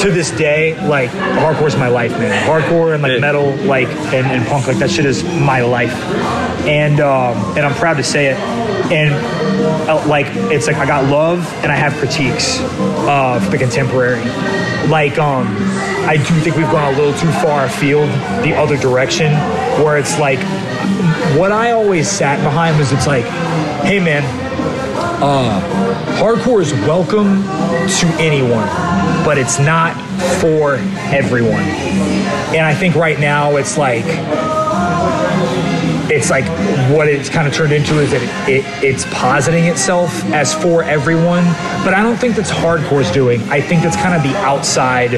[0.00, 2.46] to this day like hardcore is my life, man.
[2.48, 5.94] Hardcore and like metal, like and, and punk, like that shit is my life,
[6.68, 8.36] and um, and I'm proud to say it.
[8.92, 9.14] And
[9.88, 14.22] uh, like it's like I got love and I have critiques uh, for the contemporary.
[14.88, 15.46] Like um,
[16.06, 18.10] I do think we've gone a little too far afield
[18.44, 19.32] the other direction,
[19.82, 20.38] where it's like
[21.38, 23.24] what I always sat behind was it's like,
[23.88, 24.22] hey man,
[25.22, 25.60] uh,
[26.20, 28.68] hardcore is welcome to anyone,
[29.24, 29.96] but it's not
[30.42, 30.74] for
[31.10, 31.64] everyone.
[32.52, 34.04] And I think right now it's like
[36.18, 36.44] it's like
[36.94, 40.82] what it's kind of turned into is that it, it, it's positing itself as for
[40.82, 41.44] everyone,
[41.84, 43.40] but I don't think that's hardcore's doing.
[43.50, 45.12] I think that's kind of the outside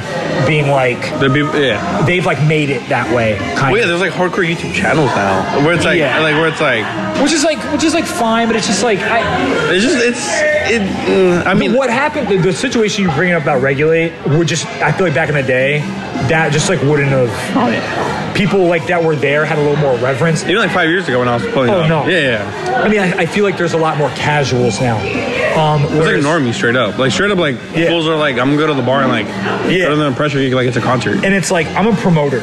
[0.47, 2.03] being like The people, yeah.
[2.07, 3.99] they've like made it that way, kind Well, yeah, of.
[3.99, 6.21] there's like hardcore YouTube channels now where it's like, Yeah.
[6.21, 6.85] like where it's like,
[7.23, 9.21] Which is like, which is like fine, but it's just like I,
[9.75, 10.27] it's just, it's,
[10.71, 10.83] it.
[10.83, 12.29] mm, I mean, what happened?
[12.29, 14.67] The, the situation you bring up about regulate would just.
[14.83, 15.79] I feel like back in the day,
[16.29, 17.29] that just like wouldn't have.
[17.57, 18.20] Oh yeah.
[18.41, 20.45] People like that were there had a little more reverence.
[20.45, 21.89] Even like five years ago when I was pulling Oh, up.
[21.91, 22.07] no.
[22.07, 22.83] Yeah, yeah.
[22.83, 24.97] I mean, I, I feel like there's a lot more casuals now.
[25.61, 26.97] Um, It's like whereas- normie straight up.
[26.97, 27.89] Like straight up, like Yeah.
[27.89, 29.27] fools are like, I'm gonna go to the bar and like,
[29.71, 29.89] Yeah.
[29.89, 31.23] other than pressure, you like it's a concert.
[31.23, 32.41] and it's like I'm a promoter,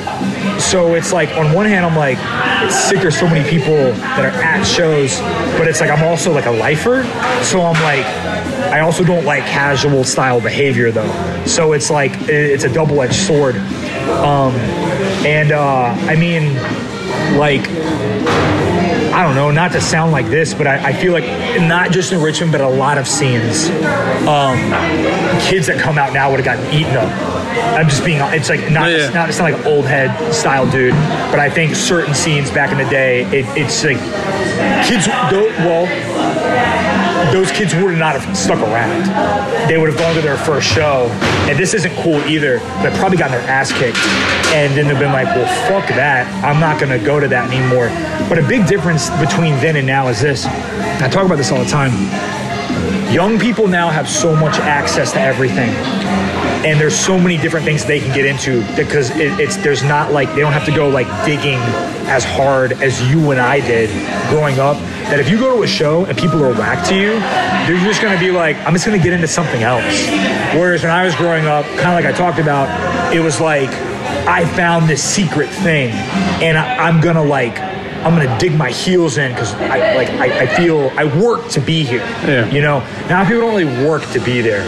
[0.60, 2.20] so it's like on one hand I'm like
[2.64, 3.02] it's sick.
[3.02, 5.20] There's so many people that are at shows,
[5.58, 7.04] but it's like I'm also like a lifer,
[7.41, 8.06] so I'm like
[8.72, 11.10] I also don't like casual style behavior though.
[11.45, 13.56] So it's like it's a double edged sword.
[14.22, 14.54] Um,
[15.26, 16.55] and uh, I mean,
[17.38, 17.68] like
[19.13, 21.24] I don't know, not to sound like this, but I, I feel like
[21.61, 23.68] not just in Richmond, but a lot of scenes,
[24.28, 24.57] um,
[25.41, 27.09] kids that come out now would have gotten eaten up.
[27.76, 30.70] I'm just being, it's like not, Yeah, it's not, it's not like old head style
[30.70, 30.93] dude,
[31.32, 33.97] but I think certain scenes back in the day, it, it's like
[34.86, 35.88] kids, tho- well,
[37.32, 39.05] those kids would not have stuck around.
[39.67, 41.07] They would have gone to their first show,
[41.49, 43.97] and this isn't cool either, but probably gotten their ass kicked.
[44.53, 46.25] And then they've been like, well, fuck that.
[46.43, 47.89] I'm not going to go to that anymore.
[48.30, 50.45] But a big difference between then and now is this.
[50.45, 51.91] I talk about this all the time.
[53.11, 55.69] Young people now have so much access to everything.
[56.65, 60.11] And there's so many different things they can get into because it, it's there's not
[60.11, 61.59] like they don't have to go like digging
[62.09, 63.89] as hard as you and I did
[64.30, 64.78] growing up.
[65.10, 67.12] That if you go to a show and people are whack to you,
[67.66, 69.84] they're just gonna be like, I'm just gonna get into something else.
[70.53, 72.68] Whereas when I was growing up, kind of like I talked about,
[73.16, 73.70] it was like
[74.28, 75.91] I found this secret thing,
[76.43, 77.58] and I, I'm gonna like
[78.03, 81.62] I'm gonna dig my heels in because I like I, I feel I work to
[81.62, 81.99] be here.
[82.28, 82.49] Yeah.
[82.51, 82.80] You know,
[83.10, 84.64] now people don't really work to be there.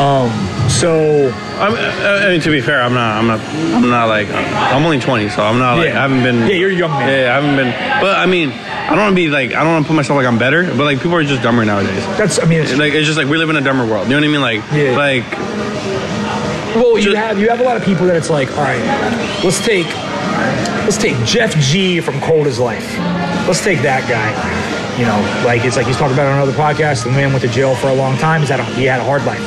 [0.00, 0.30] Um,
[0.70, 3.40] so I'm, I mean, to be fair, I'm not, I'm not,
[3.74, 5.98] I'm not like, I'm only 20, so I'm not like, Yeah.
[5.98, 6.48] I haven't been.
[6.48, 7.08] Yeah, you're a young man.
[7.08, 8.00] Yeah, I haven't been.
[8.00, 8.48] But I mean,
[8.86, 10.64] I don't want to be like, I don't want to put myself like I'm better,
[10.64, 12.04] but like people are just dumber nowadays.
[12.18, 14.08] that's I mean, it's, Like it's just like we live in a dumber world.
[14.08, 14.40] You know what I mean?
[14.40, 14.96] Like, Yeah.
[14.96, 15.24] like
[16.76, 18.80] well, you just- have you have a lot of people that it's like, all right,
[19.44, 19.86] let's take
[20.84, 22.96] let's take Jeff G from Cold as Life.
[23.46, 24.30] Let's take that guy.
[24.98, 27.04] You know, like it's like he's talking about on another podcast.
[27.04, 28.40] The man went to jail for a long time.
[28.40, 29.40] He's had a, he had a hard life.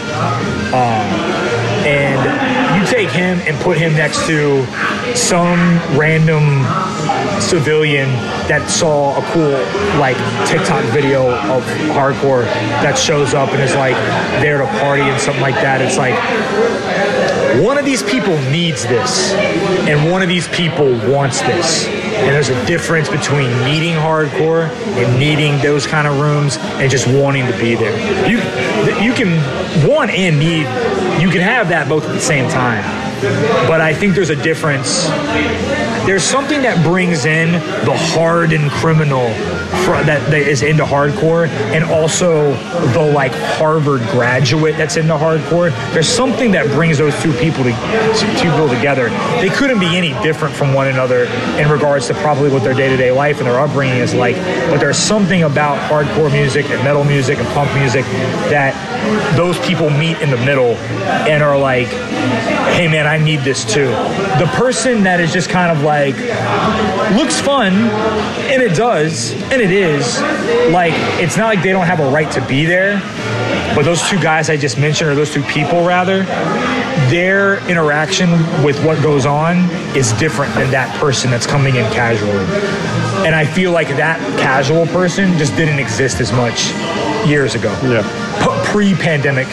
[0.74, 1.43] Um,
[2.94, 4.64] take him and put him next to
[5.16, 5.58] some
[5.98, 6.62] random
[7.42, 8.08] civilian
[8.48, 9.58] that saw a cool
[10.00, 10.16] like
[10.48, 11.64] TikTok video of
[11.98, 12.44] hardcore
[12.84, 13.96] that shows up and is like
[14.44, 15.82] there to party and something like that.
[15.82, 16.14] It's like
[17.66, 19.34] one of these people needs this
[19.90, 22.03] and one of these people wants this.
[22.24, 27.06] And there's a difference between needing hardcore and needing those kind of rooms and just
[27.08, 27.94] wanting to be there.
[28.28, 28.38] You
[29.04, 30.68] you can want and need
[31.22, 33.13] you can have that both at the same time.
[33.68, 35.08] But I think there's a difference
[36.06, 39.30] there's something that brings in the hardened criminal
[39.86, 42.52] fr- that, that is into hardcore and also
[42.92, 45.72] the like Harvard graduate that's into hardcore.
[45.94, 47.72] There's something that brings those two people to,
[48.20, 49.10] two people together.
[49.40, 51.24] They couldn't be any different from one another
[51.58, 54.36] in regards to probably what their day-to-day life and their upbringing is like.
[54.36, 58.04] But there's something about hardcore music and metal music and punk music
[58.52, 58.76] that
[59.38, 60.76] those people meet in the middle
[61.28, 61.88] and are like,
[62.76, 63.88] hey man, need this too.
[64.40, 66.16] The person that is just kind of like
[67.16, 70.20] looks fun, and it does, and it is.
[70.72, 73.00] Like, it's not like they don't have a right to be there,
[73.76, 76.24] but those two guys I just mentioned, or those two people rather,
[77.10, 78.32] their interaction
[78.64, 82.46] with what goes on is different than that person that's coming in casually.
[83.26, 86.72] And I feel like that casual person just didn't exist as much
[87.28, 87.72] years ago.
[87.84, 88.02] Yeah.
[88.74, 89.48] Pre-pandemic,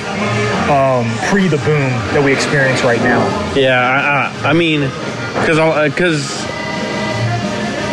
[0.70, 3.20] um, pre the boom that we experience right now.
[3.54, 5.58] Yeah, I, I, I mean, because
[5.92, 6.24] because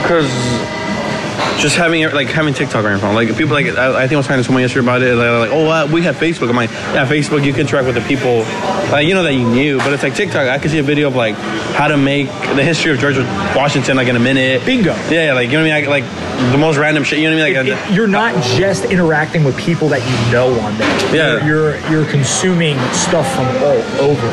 [0.01, 0.76] because
[1.59, 3.15] just having it- like having TikTok on your phone.
[3.15, 5.15] Like people like I, I think I was talking to someone yesterday about it.
[5.15, 6.49] They're like, oh, uh, we have Facebook.
[6.49, 7.43] I'm like, yeah, Facebook.
[7.45, 8.39] You can interact with the people,
[8.91, 9.77] like you know that you knew.
[9.79, 10.47] But it's like TikTok.
[10.47, 11.35] I could see a video of like
[11.75, 13.17] how to make the history of George
[13.55, 14.65] Washington like in a minute.
[14.65, 14.93] Bingo.
[15.09, 15.89] Yeah, like you know what I mean.
[15.89, 17.19] Like, like the most random shit.
[17.19, 17.55] You know what I mean?
[17.67, 17.89] It- Like.
[17.89, 21.15] it- you're not just interacting with people that you know on there.
[21.15, 21.45] Yeah.
[21.45, 23.81] You're you're, you're consuming stuff from all
[24.11, 24.27] over.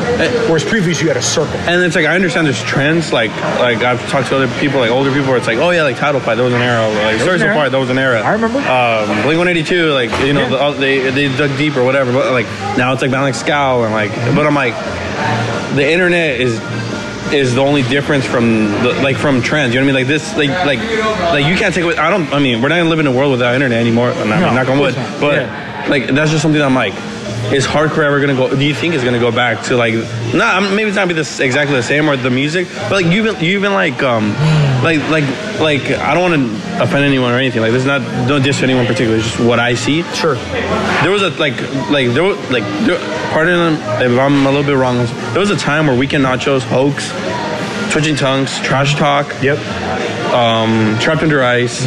[0.47, 1.55] Whereas previously you had a circle.
[1.67, 4.91] and it's like I understand there's trends like like I've talked to other people like
[4.91, 6.65] older people where it's like oh yeah like title fight that was an or,
[7.03, 7.51] like Stories era.
[7.53, 8.59] Apart that was an era I remember.
[8.59, 10.71] um, Blink 182 like you know Yeah.
[10.71, 12.45] the, they they dug deep or whatever but like
[12.77, 14.73] now it's like like Scowl and like but I'm like
[15.75, 16.59] the internet is
[17.33, 20.07] is the only difference from the, like from trends you know what I mean like
[20.07, 20.79] this like like
[21.33, 23.11] like you can't take away I don't I mean we're not gonna live in a
[23.11, 25.19] world without internet anymore I'm not, No, knock on of wood not.
[25.19, 25.85] but Yeah.
[25.89, 26.93] like that's just something that I'm like
[27.51, 29.93] is hardcore ever gonna go do you think it's gonna go back to like
[30.33, 33.05] not I'm- maybe it's not be this exactly the same or the music but like
[33.07, 34.33] you've been you've been like um
[34.85, 35.23] like like
[35.59, 38.61] like I don't want to offend anyone or anything like this is not don't diss
[38.61, 40.35] anyone particularly it's just what I see Sure.
[41.01, 41.59] there was a like
[41.89, 42.99] like there was like there,
[43.33, 44.97] pardon if I'm a little bit wrong
[45.33, 47.11] there was a time where Weekend Nachos hoax
[47.91, 49.57] Twitching Tongues Trash Talk Yep.
[50.33, 51.85] um, Trapped Under Ice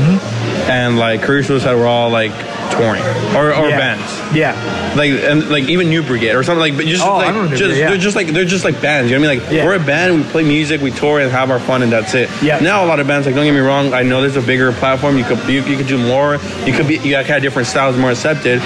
[0.68, 2.32] and like Career Suicide were all like
[2.70, 3.02] touring
[3.36, 3.78] or, or yeah.
[3.78, 4.94] bands Yeah.
[4.96, 7.78] like and like even New Brigade or something like but just Oh, like just Brigade,
[7.78, 7.88] yeah.
[7.88, 9.64] they're just like they're just like bands you know what I mean like Yeah.
[9.64, 12.28] we're a band we play music we tour and have our fun and that's it
[12.42, 12.58] Yeah.
[12.60, 14.72] now a lot of bands like don't get me wrong I know there's a bigger
[14.72, 17.42] platform you could you, you could do more you could be you got kind of
[17.42, 18.60] different styles more accepted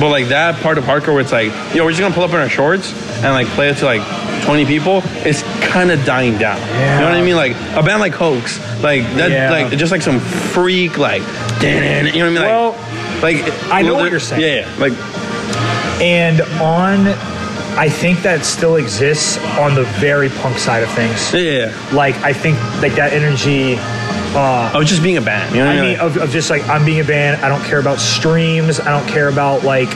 [0.00, 2.30] but like that part of hardcore where it's like yo we're just gonna pull up
[2.30, 2.92] in our shorts
[3.22, 4.02] and like play it to like
[4.44, 6.94] 20 people it's kind of dying down Yeah.
[6.94, 9.50] you know what I mean like a band like Hoax like that Yeah.
[9.50, 11.22] like just like some freak like
[11.62, 12.72] you know what I mean like Well,
[13.22, 13.36] like
[13.72, 14.42] I know well, what you're saying.
[14.42, 14.92] yeah yeah like
[16.00, 17.08] And on,
[17.76, 21.32] I think that still exists on the very punk side of things.
[21.32, 21.94] yeah, yeah, yeah.
[21.94, 23.76] Like I think like that energy.
[24.36, 25.54] Uh, of just being a band.
[25.54, 27.42] You know I I mean, of, of just like I'm being a band.
[27.42, 28.78] I don't care about streams.
[28.78, 29.88] I don't care about like,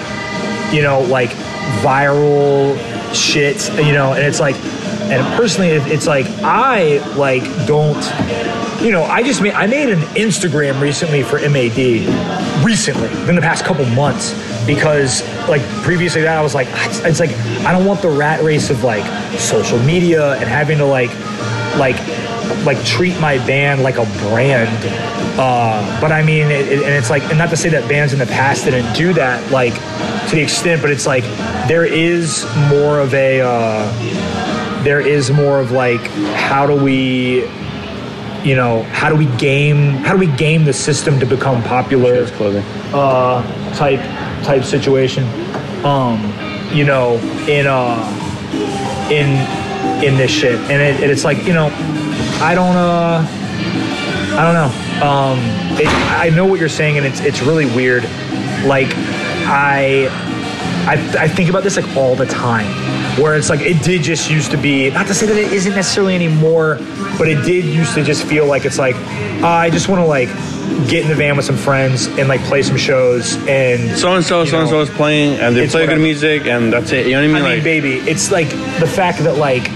[0.72, 1.30] you know, like
[1.82, 2.76] viral
[3.14, 3.68] shit.
[3.84, 4.56] You know, and it's like,
[5.12, 8.02] and personally, it's like I like don't.
[8.82, 11.76] You know, I just made I made an Instagram recently for MAD
[12.72, 14.32] recently, in the past couple months,
[14.66, 17.30] because like previously that I was like, it's, it's like
[17.66, 19.04] I don't want the rat race of like
[19.38, 21.10] social media and having to like
[21.76, 21.96] like
[22.64, 24.70] like treat my band like a brand.
[25.38, 28.12] Uh, but I mean, it, it- and it's like, and not to say that bands
[28.14, 29.74] in the past didn't do that, like
[30.30, 31.24] to the extent, but it's like
[31.68, 36.00] there is more of a, uh, there is more of like,
[36.50, 37.44] how do we,
[38.44, 42.26] you know, how do we game, how do we game the system to become popular?
[42.92, 43.42] Uh,
[43.74, 44.00] type
[44.44, 45.24] type situation.
[45.84, 46.32] Um,
[46.72, 47.16] you know,
[47.48, 49.28] in uh, in
[50.04, 51.66] in this shit, and, it, it's like you know,
[52.40, 53.26] I don't uh,
[54.36, 55.06] I don't know.
[55.06, 55.38] Um,
[55.80, 55.88] it,
[56.18, 58.04] I know what you're saying, and it's it's really weird.
[58.64, 58.88] Like
[59.46, 60.08] I.
[60.84, 62.66] I, I think about this like all the time
[63.20, 65.74] where it's like it did just used to be not to say that it isn't
[65.74, 66.78] necessarily anymore
[67.18, 68.96] but it did used to just feel like it's like
[69.42, 70.28] uh, i just want to like
[70.88, 74.24] get in the van with some friends and like play some shows and So and
[74.24, 77.06] so, so and so is playing, and they play good music, and that's it.
[77.06, 77.36] You know what I mean?
[77.36, 78.48] I mean, like, baby, it's like
[78.80, 79.68] the fact that like,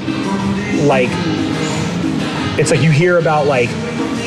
[0.86, 1.10] like,
[2.58, 3.68] it's like you hear about like,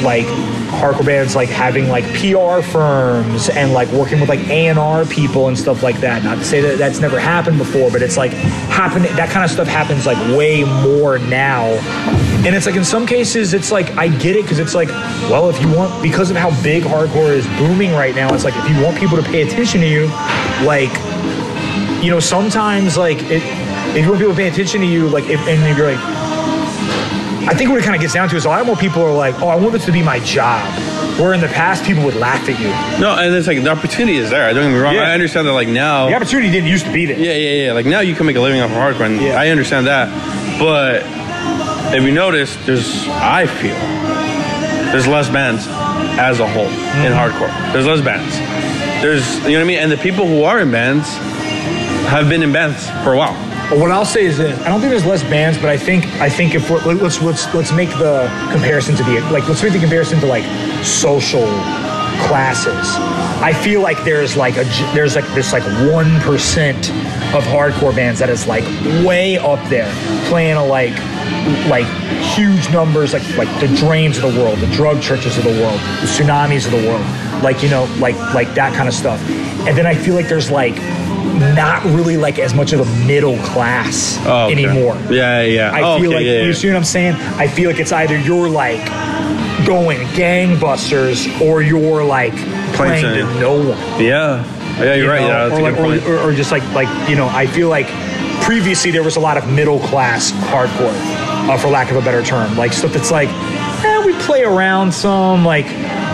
[0.02, 0.26] like
[0.70, 5.06] hardcore bands like having like PR firms and like working with like A and R
[5.06, 6.24] people and stuff like that.
[6.24, 9.14] Not to say that that's never happened before, but it's like happening.
[9.16, 11.66] That kind of stuff happens like way more now.
[12.46, 14.90] And it's like in some cases, it's like I get it because it's like,
[15.30, 18.56] well, if you want because of how big hardcore is booming right now, it's like
[18.56, 20.06] if you want people to pay attention to you,
[20.64, 20.92] like
[22.04, 23.44] you know, sometimes like it,
[23.96, 26.19] if you want people to pay attention to you, like if and if you're like,
[27.50, 29.12] I think what it kind of gets down to is a lot more people are
[29.12, 30.62] like, oh, I want this to be my job.
[31.20, 32.68] Where in the past people would laugh at you.
[33.02, 34.48] no, and it's like the opportunity is there.
[34.48, 34.94] I don't get me wrong.
[34.94, 35.10] Yeah.
[35.10, 35.54] I understand that.
[35.54, 37.18] Like now, The opportunity didn't used to be there.
[37.18, 37.72] yeah, yeah, yeah.
[37.74, 39.34] Like now, you can make a living off of hardcore, and Yeah.
[39.42, 40.08] I understand that.
[40.60, 41.02] But
[41.96, 43.74] if you notice, there's I feel
[44.92, 45.66] there's less bands
[46.20, 47.18] as a whole in mm-hmm.
[47.18, 47.74] hardcore.
[47.74, 48.38] There's less bands.
[49.02, 51.08] There's you know what I mean, and the people who are in bands
[52.14, 53.49] have been in bands for a while.
[53.70, 56.06] But what I'll say is this: I don't think there's less bands, but I think
[56.20, 59.74] I think if we're, let's let's let's make the comparison to the like let's make
[59.74, 60.44] the comparison to like
[60.84, 61.46] social
[62.26, 62.88] classes.
[63.42, 64.64] I feel like there's like a
[64.96, 65.64] there's like this like
[65.94, 66.90] one percent
[67.36, 68.64] of hardcore bands that is like
[69.06, 69.94] way up there
[70.30, 70.98] playing a like
[71.70, 71.86] like
[72.36, 75.80] huge numbers like like the drains of the world, the drug churches of the world,
[76.02, 77.06] the tsunamis of the world,
[77.44, 79.22] like you know like like that kind of stuff.
[79.68, 80.76] And then I feel like there's like
[81.56, 84.54] not really like as much of a middle class Oh, okay.
[84.66, 84.96] anymore.
[85.10, 85.72] Yeah, yeah.
[85.72, 87.16] I Oh, feel okay, like yeah, you see what I'm saying.
[87.38, 88.86] I feel like it's either you're like
[89.66, 92.34] going gangbusters or you're like
[92.76, 93.78] playing to no one.
[94.02, 94.44] Yeah.
[94.80, 95.22] Yeah, you're you right.
[95.22, 96.04] know, Yeah, or, like, good point.
[96.08, 97.88] or, or, or just like like you know, I feel like
[98.44, 100.94] previously there was a lot of middle class hardcore,
[101.50, 104.94] uh, for lack of a better term, like stuff that's like, eh, we play around
[104.94, 105.66] some, like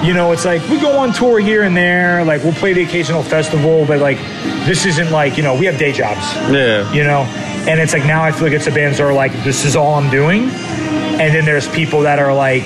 [0.03, 2.83] you know, it's like we go on tour here and there, like we'll play the
[2.83, 4.17] occasional festival, but like
[4.65, 6.21] this isn't like you know we have day jobs,
[6.51, 6.91] yeah.
[6.91, 7.21] you know,
[7.67, 9.75] and it's like now I feel like it's the bands that are like this is
[9.75, 12.63] all I'm doing, and then there's people that are like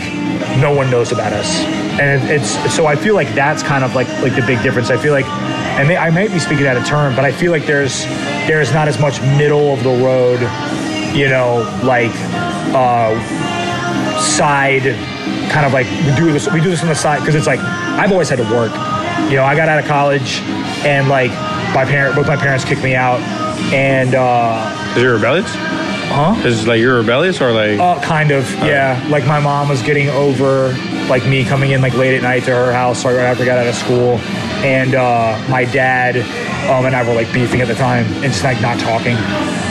[0.58, 1.60] no one knows about us,
[2.00, 4.90] and it, it's so I feel like that's kind of like like the big difference.
[4.90, 7.66] I feel like, and I might be speaking out of turn, but I feel like
[7.66, 8.06] there's
[8.48, 10.40] there's not as much middle of the road,
[11.16, 12.12] you know, like
[12.74, 13.14] uh,
[14.20, 14.96] side
[15.50, 17.60] kind of like we do this we do this on the side because it's like
[17.60, 18.72] I've always had to work.
[19.30, 20.40] You know, I got out of college
[20.86, 21.32] and like
[21.74, 23.20] my parent both my parents kicked me out
[23.74, 25.52] and uh Is you're rebellious?
[26.10, 26.42] huh?
[26.46, 27.80] Is like you're rebellious or like?
[27.80, 29.06] Uh, kind of, yeah.
[29.10, 30.76] Like my mom was getting over
[31.08, 33.58] like me coming in like late at night to her house right after I got
[33.60, 34.18] out of school,
[34.66, 36.18] and uh, my dad
[36.70, 39.16] um, and I were like beefing at the time and just like not talking.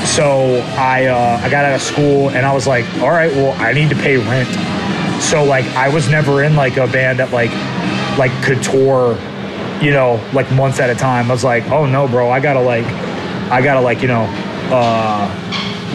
[0.06, 3.52] So I uh, I got out of school and I was like, all right, well
[3.60, 4.48] I need to pay rent.
[5.20, 7.50] So like I was never in like a band that like
[8.18, 9.18] like could tour,
[9.82, 11.30] you know, like months at a time.
[11.30, 12.86] I was like, oh no, bro, I gotta like
[13.50, 14.26] I gotta like you know.
[14.70, 15.44] Uh,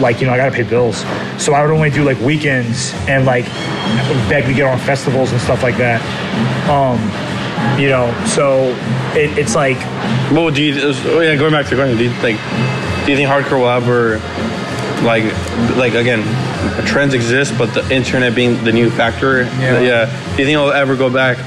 [0.00, 0.98] like you know I gotta pay bills.
[1.38, 3.44] So I would only do like weekends and like
[4.28, 6.00] beg to get on festivals and stuff like that.
[6.68, 6.98] Um,
[7.80, 8.74] you know, so
[9.16, 9.78] it, it's like
[10.32, 10.74] Well, do you?
[10.82, 11.96] Oh yeah, going back to question.
[11.96, 12.36] Do you like?
[13.04, 14.16] Do you think hardcore will ever,
[15.02, 15.24] like,
[15.76, 16.22] like again,
[16.86, 19.42] trends exist, but the internet being the new factor?
[19.42, 19.80] Yeah.
[19.80, 20.04] Yeah.
[20.06, 21.38] Do you think it'll ever go back?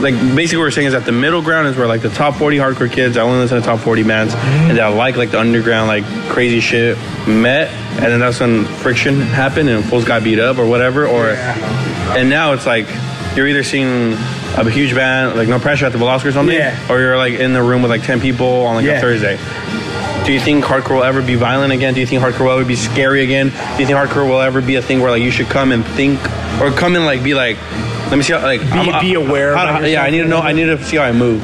[0.00, 2.34] Like basically, what we're saying is that the middle ground is where like the top
[2.36, 4.70] forty hardcore kids I only listen to top forty bands Mm-hmm.
[4.70, 6.96] and that like like the underground like crazy shit
[7.28, 11.06] met, and then that's when friction happened and fools got beat up or whatever.
[11.06, 11.28] Or
[12.16, 12.86] and now it's like
[13.36, 14.14] you're either seeing
[14.56, 16.78] a huge band like No Pressure at the Velasquez or something, Yeah.
[16.90, 18.92] or you're like in the room with like ten people on like Yeah.
[18.92, 19.36] a Thursday.
[20.24, 21.92] Do you think hardcore will ever be violent again?
[21.92, 23.48] Do you think hardcore will ever be scary again?
[23.48, 25.84] Do you think hardcore will ever be a thing where like you should come and
[25.84, 26.18] think
[26.62, 27.58] or come and like be like,
[28.08, 30.38] let me see how like Be- be aware How, about yeah, I need to know.
[30.38, 31.42] I need to see how I move.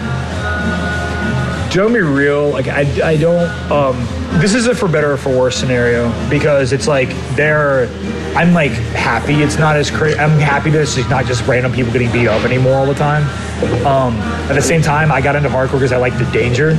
[1.74, 2.48] don't be real.
[2.50, 3.50] Like I, I don't.
[3.70, 3.96] Um,
[4.40, 7.86] this is a for better or for worse scenario because it's like they're.
[8.34, 10.18] I'm like happy it's not as crazy.
[10.18, 13.24] I'm happy that it's not just random people getting beat up anymore all the time.
[13.84, 14.14] Um,
[14.48, 16.78] at the same time, I got into hardcore because I like the danger.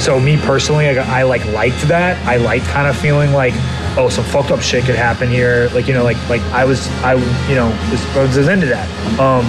[0.00, 2.24] So me personally, I, I like liked that.
[2.26, 3.54] I liked kind of feeling like,
[3.96, 5.68] oh, some fucked up shit could happen here.
[5.72, 7.14] Like you know, like like I was, I
[7.48, 8.88] you know, was, was into that.
[9.18, 9.44] Um,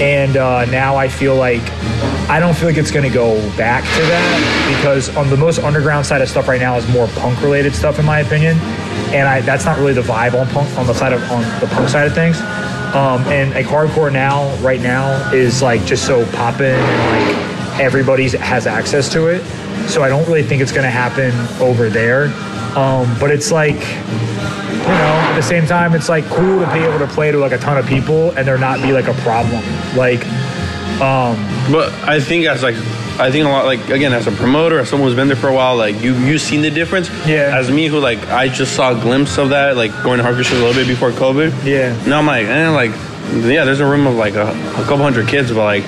[0.00, 1.62] and uh, now I feel like
[2.28, 6.06] I don't feel like it's to go back to that because on the most underground
[6.06, 8.56] side of stuff right now is more punk related stuff in my opinion,
[9.12, 11.66] and I that's not really the vibe on punk on the side of on the
[11.66, 12.40] punk side of things.
[12.94, 18.28] Um, and like hardcore now, right now, is like just so poppin' and like everybody
[18.28, 19.42] has access to it.
[19.88, 22.26] So I don't really think it's going to happen over there.
[22.76, 23.80] Um, but it's like
[24.82, 27.38] you know, at the same time, it's like cool to be able to play to
[27.38, 29.62] like a ton of people and there not be like a problem.
[29.96, 30.26] Like,
[31.00, 31.36] um,
[31.70, 32.74] But I think as like
[33.20, 35.48] I think a lot like again as a promoter, as someone who's been there for
[35.48, 37.10] a while, like you you seen the difference.
[37.26, 37.56] Yeah.
[37.56, 40.58] As me who like I just saw a glimpse of that, like going to shows
[40.58, 41.64] a little bit before COVID.
[41.64, 41.94] Yeah.
[42.06, 42.90] Now I'm like, eh, like
[43.44, 45.84] yeah, there's a room of like a, a couple hundred kids, but like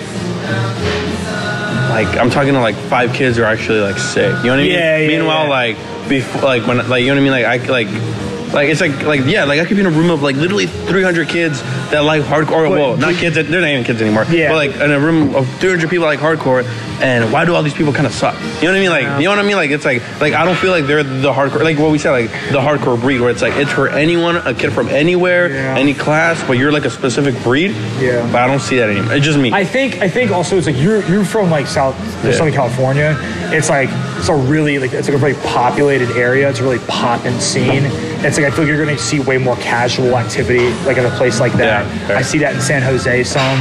[1.95, 4.27] like I'm talking to like five kids who are actually like sick.
[4.27, 4.73] You know what I mean?
[4.73, 5.51] Yeah, yeah, Meanwhile, yeah.
[5.51, 7.45] like before, like when like you know what I mean?
[7.45, 8.14] Like I like.
[8.55, 10.67] Like it's like like yeah like I could be in a room of like literally
[10.67, 14.25] 300 kids that like hardcore But well not kids that they're not even kids anymore
[14.31, 14.49] Yeah.
[14.51, 16.65] but like in a room of 300 people like hardcore
[17.03, 19.19] and why do all these people kind of suck you know what I mean like
[19.21, 21.33] you know what I mean like it's like like I don't feel like they're the
[21.33, 24.37] hardcore like what we said like the hardcore breed where it's like it's for anyone
[24.37, 25.75] a kid from anywhere Yeah.
[25.77, 28.23] any class but you're like a specific breed Yeah.
[28.31, 30.67] but I don't see that anymore it's just me I think I think also it's
[30.69, 32.31] like you're you're from like South Yeah.
[32.33, 33.17] Southern California.
[33.53, 33.89] It's like
[34.19, 36.49] it's a really like it's like a very populated area.
[36.49, 37.85] It's a really poppin' scene.
[38.25, 41.11] It's like I feel like you're gonna see way more casual activity like in a
[41.11, 41.87] place like that.
[42.09, 42.17] Yeah.
[42.17, 43.59] I see that in San Jose some.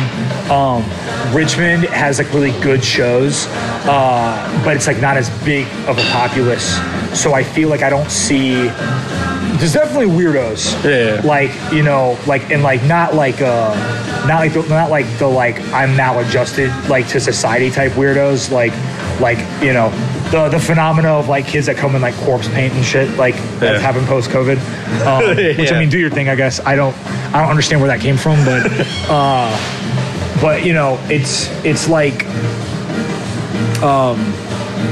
[0.49, 0.83] Um,
[1.35, 3.47] Richmond has like really good shows,
[3.85, 6.77] uh, but it's like not as big of a populace.
[7.13, 8.69] So I feel like I don't see
[9.57, 10.73] there's definitely weirdos.
[10.83, 11.21] Yeah.
[11.25, 13.73] Like you know, like and like not like uh,
[14.27, 18.51] not like the, not like the like I'm maladjusted like to society type weirdos.
[18.51, 18.73] Like
[19.19, 19.89] like you know
[20.31, 23.35] the the phenomena of like kids that come in like corpse paint and shit like
[23.59, 23.79] that's Yeah.
[23.79, 24.57] happened post COVID.
[25.05, 26.29] Um, Which I mean, do your thing.
[26.29, 26.95] I guess I don't
[27.33, 28.65] I don't understand where that came from, but
[29.09, 32.25] uh, but you know it's it's like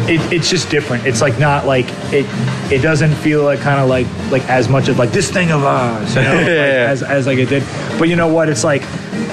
[0.10, 1.06] it, it's just different.
[1.06, 2.26] It's like not like it.
[2.72, 5.64] It doesn't feel like kind of like like as much of like this thing of
[5.64, 6.88] ours, you know, like, Yeah.
[6.90, 7.64] as as like it did.
[8.00, 8.50] But you know what?
[8.50, 8.84] It's like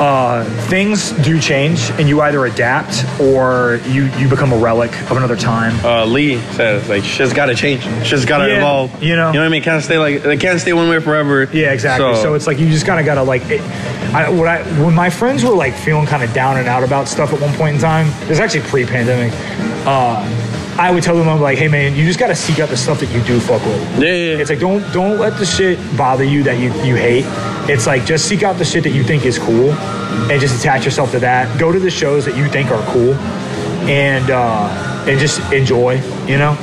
[0.00, 5.16] uh, things do change, and you either adapt or you you become a relic of
[5.16, 5.74] another time.
[5.84, 7.82] Uh, Lee says like shit's got to change.
[8.06, 9.02] Shit's got to Yeah, evolve.
[9.02, 9.28] you know.
[9.28, 9.62] You know what I mean?
[9.62, 11.44] Can't stay like they can't stay one way forever.
[11.52, 12.14] Yeah, exactly.
[12.16, 13.42] So, it's like you just kind of gotta like.
[13.50, 13.60] It,
[14.14, 17.08] I, what I when my friends were like feeling kind of down and out about
[17.08, 19.32] stuff at one point in time, it was actually pre-pandemic.
[19.86, 20.24] Uh,
[20.78, 23.00] I would tell them I'm like, hey man, you just gotta seek out the stuff
[23.00, 23.82] that you do fuck with.
[24.00, 24.38] yeah, yeah, yeah.
[24.38, 27.24] It's like don't don't let the shit bother you that you you hate.
[27.68, 30.84] It's like just seek out the shit that you think is cool, and just attach
[30.84, 31.58] yourself to that.
[31.58, 33.14] Go to the shows that you think are cool,
[33.88, 36.00] and uh, and just enjoy.
[36.26, 36.56] You know.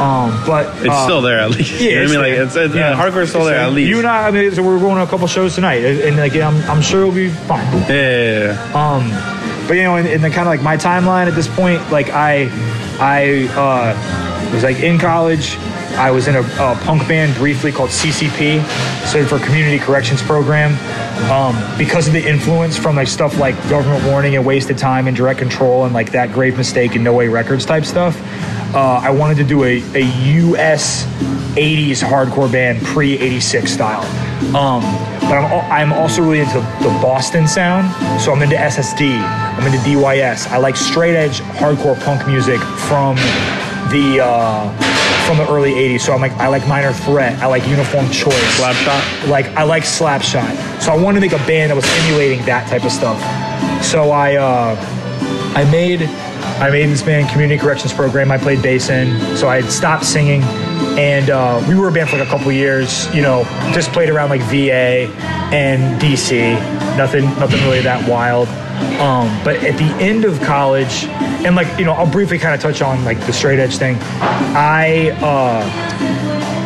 [0.00, 1.78] Um, but it's uh, still there at least.
[1.80, 2.20] yeah, you know I it's mean?
[2.20, 2.96] Like it's, it's Yeah.
[2.96, 3.90] hardcore's still there So at least.
[3.90, 6.16] You and I, I mean, so we're going to a couple shows tonight, and, and
[6.16, 7.64] like I'm, I'm sure it'll be fine.
[7.82, 8.72] yeah, yeah, yeah.
[8.74, 11.90] Um, but you know, in, in the kind of like my timeline at this point,
[11.92, 12.48] like I,
[13.00, 15.56] I uh, was like in college.
[15.96, 18.64] I was in a, a punk band briefly called CCP,
[19.06, 20.72] stood for Community Corrections Program.
[21.30, 25.16] Um, because of the influence from like stuff like Government Warning and Wasted Time and
[25.16, 28.16] Direct Control and like that Grave Mistake and No Way Records type stuff,
[28.74, 30.04] uh, I wanted to do a, a
[30.40, 31.04] U.S.
[31.56, 34.04] 80s hardcore band pre 86 style.
[34.54, 34.82] Um,
[35.22, 37.92] but I'm, I'm also really into the Boston sound.
[38.20, 39.18] So I'm into SSD,
[39.58, 40.46] I'm into DYS.
[40.48, 43.16] I like straight edge hardcore punk music from
[43.90, 44.70] the uh,
[45.26, 46.02] from the early 80s.
[46.02, 48.34] So I'm like I like Minor Threat, I like Uniform Choice.
[48.56, 49.28] Slapshot.
[49.28, 50.80] Like I like Slapshot.
[50.80, 53.18] So I wanted to make a band that was emulating that type of stuff.
[53.84, 54.76] So I uh,
[55.56, 56.02] I made
[56.60, 58.30] I made this band community corrections program.
[58.30, 59.36] I played bass in.
[59.36, 60.42] So I had stopped singing,
[60.98, 63.12] and uh, we were a band for like a couple years.
[63.12, 63.42] You know,
[63.72, 65.12] just played around like VA
[65.52, 66.77] and DC.
[66.98, 68.48] Nothing nothing really that wild.
[69.00, 71.04] Um, but at the end of college,
[71.44, 73.96] and like you know, I'll briefly kind of touch on like the straight edge thing.
[74.00, 75.10] I.
[75.22, 75.88] Uh,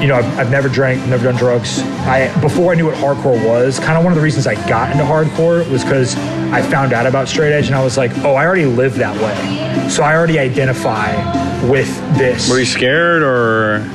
[0.02, 1.78] you know, I've, I've never drank, never done drugs.
[2.08, 4.90] I before I knew what hardcore was, kind of one of the reasons I got
[4.90, 6.16] into hardcore was because
[6.50, 9.14] I found out about straight edge and I was like, oh, I already live that
[9.22, 11.12] way, so I already identify
[11.68, 12.50] with this.
[12.50, 13.88] Were you scared or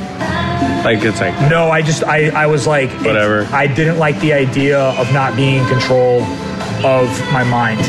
[0.84, 3.47] like it's like No, I just I I was like Whatever.
[3.51, 6.21] I didn't like the idea of not being in control
[6.86, 7.82] of my mind,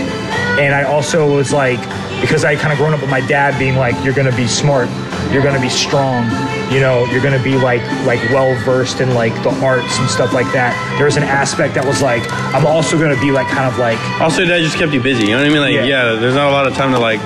[0.59, 1.81] and I also was like
[2.21, 4.89] because I kind of grown up with my dad being like, you're gonna be smart,
[5.31, 6.25] you're gonna be strong,
[6.73, 10.33] you know, you're gonna be like like well versed in like the arts and stuff
[10.33, 10.75] like that.
[10.97, 12.23] There was an aspect that was like,
[12.55, 15.27] I'm also gonna be like kind of like also that just kept you busy.
[15.27, 15.61] You know what I mean?
[15.61, 15.85] Like Yeah.
[15.85, 17.21] yeah, there's not a lot of time to like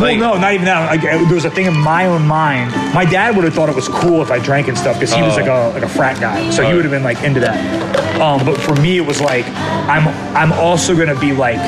[0.00, 0.86] like well, no, not even that.
[0.90, 2.70] Like, there was a thing in my own mind.
[2.94, 5.22] My dad would have thought it was cool if I drank and stuff because he
[5.22, 5.40] was Oh.
[5.40, 6.76] like a like a frat guy, so he Oh.
[6.76, 8.20] would have been like into that.
[8.20, 9.46] Um, but for me, it was like
[9.88, 11.58] I'm I'm also gonna be like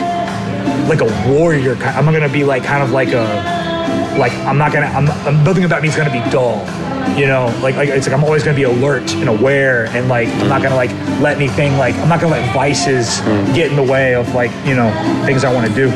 [0.88, 1.76] like a warrior.
[1.82, 3.24] I'm gonna be like kind of like a
[4.18, 6.64] like I'm not gonna I'm, I'm nothing about me is gonna be dull.
[7.18, 10.28] You know, like, like it's like I'm always gonna be alert and aware, and like
[10.28, 13.20] I'm not gonna like let anything like I'm not gonna let vices
[13.54, 14.90] get in the way of like you know
[15.26, 15.90] things I want to do.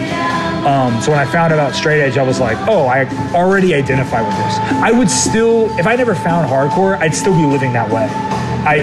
[0.66, 3.74] Um, so when I found out about straight edge, I was like, oh, I already
[3.74, 4.58] identify with this.
[4.82, 8.08] I would still, if I never found hardcore, I'd still be living that way.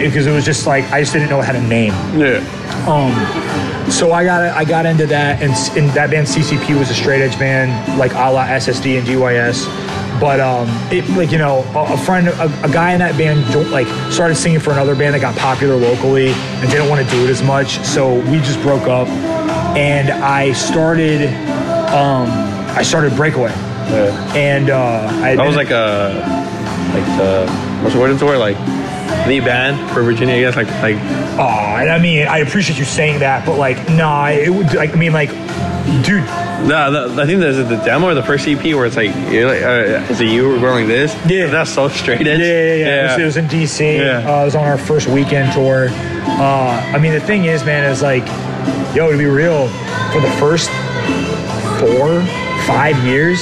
[0.03, 1.93] Because it was just like I just didn't know how to name.
[2.17, 2.41] yeah.
[2.87, 3.11] Um,
[3.91, 7.21] so I got I got into that, and, and that band CCP was a straight
[7.21, 9.65] edge band, like a la SSD and DYS.
[10.19, 13.85] But um, it like you know a, friend, a, a guy in that band, like
[14.11, 17.29] started singing for another band that got popular locally and didn't want to do it
[17.29, 17.77] as much.
[17.85, 19.07] So we just broke up,
[19.77, 21.29] and I started
[21.95, 22.27] um,
[22.75, 24.33] I started Break Away, yeah.
[24.35, 26.11] and uh, I That was like a
[26.93, 27.49] like the
[27.81, 28.57] what's the word it's the word like
[29.27, 30.35] the band for Virginia.
[30.35, 30.95] I guess like like
[31.39, 34.91] oh, and I mean I appreciate you saying that, but like nah, it would like
[34.91, 35.29] I mean like,
[36.03, 36.25] dude.
[36.67, 39.47] no, no, I think there's the demo or the first EP where it's like you're
[39.47, 41.15] like uh, is it you were going this?
[41.25, 41.47] Yeah.
[41.47, 42.39] that's so straight edge.
[42.39, 42.99] Yeah, yeah, yeah.
[42.99, 43.99] It, was, it was in DC.
[43.99, 44.17] Yeah.
[44.29, 45.87] Uh, it was on our first weekend tour.
[45.91, 48.25] Uh, I mean, the thing is, man, is like,
[48.93, 49.69] yo, to be real,
[50.11, 50.69] for the first
[51.95, 52.21] four,
[52.65, 53.39] five years,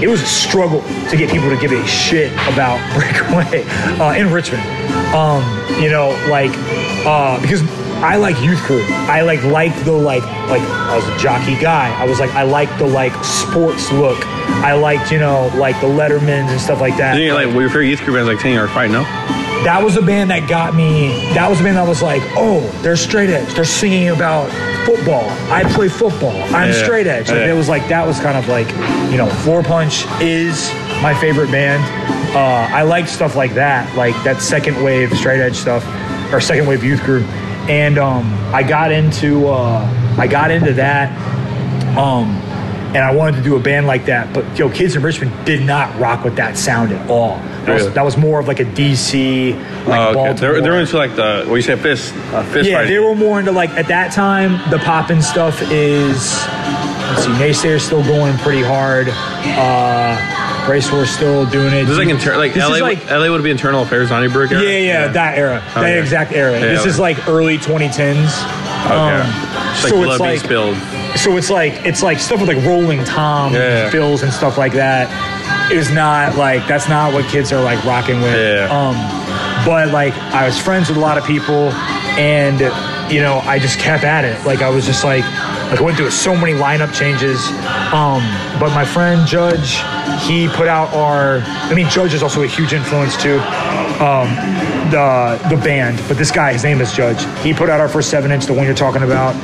[0.00, 3.64] it was a struggle to get people to give a shit about Break Away
[4.00, 4.62] uh, in Richmond.
[5.14, 5.42] Um,
[5.80, 6.52] you know, like,
[7.06, 7.62] uh, because
[8.02, 8.84] I like youth crew.
[8.88, 11.94] I like like the like like I was a jockey guy.
[11.98, 14.18] I was like I liked the like sports look.
[14.62, 17.14] I liked you know like the Lettermans and stuff like that.
[17.14, 18.90] Didn't you like your favorite youth crew bands like Ten Yard Fight?
[18.90, 19.02] No.
[19.66, 21.08] That was a band that got me.
[21.34, 23.52] That was a band that was like, oh, they're straight edge.
[23.54, 24.48] They're singing about
[24.86, 25.28] football.
[25.50, 26.40] I play football.
[26.54, 26.84] I'm Yeah.
[26.84, 27.28] straight edge.
[27.28, 27.50] Like, Yeah.
[27.52, 28.68] It was like that was kind of like,
[29.10, 31.82] you know, Floorpunch is my favorite band.
[32.32, 35.84] Uh, I like stuff like that, like that second wave straight edge stuff,
[36.32, 37.24] or second wave youth crew.
[37.68, 39.84] And um, I got into uh,
[40.16, 41.10] I got into that.
[41.98, 42.40] Um,
[42.94, 45.62] and I wanted to do a band like that, but yo, kids in Richmond did
[45.66, 47.40] not rock with that sound at all.
[47.66, 49.54] That was, that was more of like a DC,
[49.86, 50.14] like Oh, okay.
[50.14, 50.34] Baltimore.
[50.34, 52.92] They're, they're into like the what you say fist uh, fist yeah, fighting.
[52.92, 54.52] they were more into like at that time.
[54.70, 56.44] The poppin' stuff is.
[57.08, 59.08] Let's see, Naysayer's still going pretty hard.
[59.10, 61.82] Uh, Racehorse still doing it.
[61.84, 62.74] This is like inter- like This LA.
[62.76, 64.62] is like LA would be internal affairs Donnybrook era.
[64.62, 66.00] yeah, yeah, that era, that Okay.
[66.00, 66.54] exact era.
[66.54, 66.88] Yeah, this okay.
[66.90, 68.26] is like early 2010s.
[68.86, 68.94] Okay.
[68.94, 69.26] Um,
[69.76, 70.76] Just like so it's like spilled.
[71.16, 73.88] so it's like it's like stuff with like Rolling Tom, Yeah.
[73.90, 75.08] fills and stuff like that
[75.70, 78.34] is not like that's not what kids are like rocking with.
[78.34, 78.68] Yeah.
[78.70, 78.94] Um,
[79.64, 81.70] but like I was friends with a lot of people,
[82.18, 82.60] and
[83.12, 84.44] you know I just kept at it.
[84.46, 85.24] Like I was just like
[85.70, 87.48] like I went through so many lineup changes.
[87.92, 88.22] Um,
[88.60, 89.82] but my friend Judge,
[90.26, 91.38] he put out our.
[91.40, 93.38] I mean Judge is also a huge influence too.
[93.98, 94.28] Um,
[94.90, 97.24] the the band, but this guy, his name is Judge.
[97.42, 99.34] He put out our first seven inch, the one you're talking about,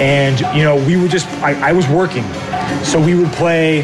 [0.00, 1.28] and you know we would just.
[1.42, 2.24] I, I was working,
[2.82, 3.82] so we would play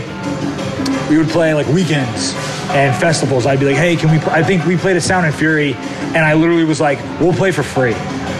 [1.08, 2.34] we would play like weekends
[2.70, 3.44] and festivals.
[3.46, 4.18] I'd be like, hey, can we?
[4.18, 4.30] Pl-?
[4.32, 7.50] I think we played a Sound and Fury, and I literally was like, we'll play
[7.52, 7.92] for free.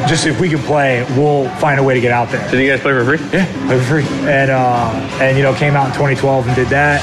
[0.09, 2.49] Just if we can play, we'll find a way to get out there.
[2.51, 3.19] Did you guys play for free?
[3.33, 4.05] Yeah, play for free.
[4.29, 4.91] And uh,
[5.21, 7.01] and you know, came out in 2012 and did that.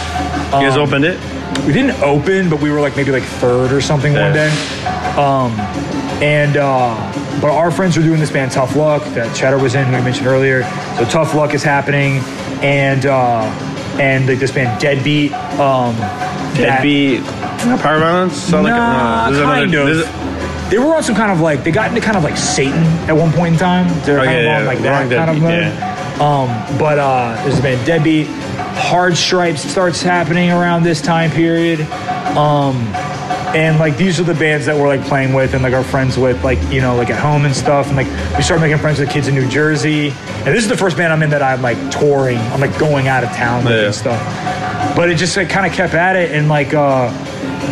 [0.53, 1.19] You guys Um, opened it.
[1.65, 4.49] we didn't open, but we were like maybe like third or something one day.
[5.17, 5.51] Um,
[6.21, 9.85] and uh, but our friends were doing this band Tough Luck that Cheddar was in,
[9.85, 10.63] who I mentioned earlier.
[10.97, 12.17] So Tough Luck is happening,
[12.61, 13.49] and uh,
[13.99, 15.31] and like this band Deadbeat.
[15.59, 17.23] Um, that- Deadbeat.
[17.81, 18.51] Power violence.
[18.51, 19.87] Like Nah, another- kind of.
[19.87, 20.07] this
[20.69, 23.15] they were on some kind of like they got into kind of like Satan at
[23.15, 23.87] one point in time.
[24.05, 26.21] They were Oh, kind yeah, of on like that kind of mode.
[26.21, 31.81] Um, but uh, there's been Deadbeat, Hard Stripes starts happening around this time period.
[32.37, 32.75] Um,
[33.55, 36.17] and like these are the bands that we're like playing with and like our friends
[36.17, 37.87] with like you know like at home and stuff.
[37.87, 40.09] And like we start making friends with kids in New Jersey.
[40.09, 42.37] And this is the first band I'm in that I'm like touring.
[42.37, 43.85] I'm like going out of town Yeah.
[43.85, 44.95] and stuff.
[44.95, 46.31] But it just like kind of kept at it.
[46.31, 47.11] And like uh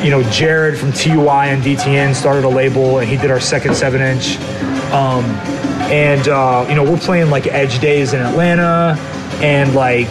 [0.03, 2.99] you know Jared from TUI and DTN started a label.
[2.99, 4.37] And he did our second seven inch
[4.91, 5.23] um
[5.91, 8.95] and uh you know we're playing like Edge Days in Atlanta.
[9.41, 10.07] And like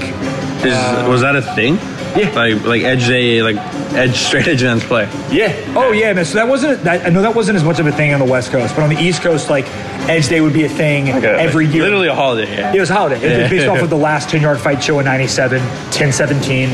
[0.65, 1.75] Is, was that a thing?
[2.17, 2.31] Yeah.
[2.35, 3.57] Like like edge day like
[3.95, 5.05] edge straight edge events play.
[5.31, 5.55] Yeah.
[5.77, 6.25] Oh yeah, man.
[6.25, 6.83] So that wasn't.
[6.85, 8.83] That, I know that wasn't as much of a thing on the West Coast, but
[8.83, 9.67] on the East Coast, like
[10.09, 11.83] Edge Day would be a thing Like a- every year.
[11.85, 12.51] Literally a holiday.
[12.57, 12.73] Yeah.
[12.75, 13.17] It was a holiday.
[13.17, 15.61] It was based off of the last 10 yard fight show in 97,
[15.91, 16.71] 10 17.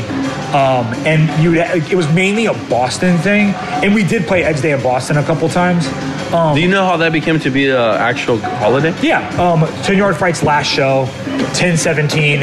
[0.53, 3.49] Um, and you, it was mainly a Boston thing.
[3.83, 5.87] And we did play Edge Day in Boston a couple times.
[6.31, 8.93] Um, Do you know how that became to be an actual holiday?
[9.01, 9.27] yeah.
[9.41, 11.07] Um, 10 yard fights last show,
[11.53, 12.39] 10 17,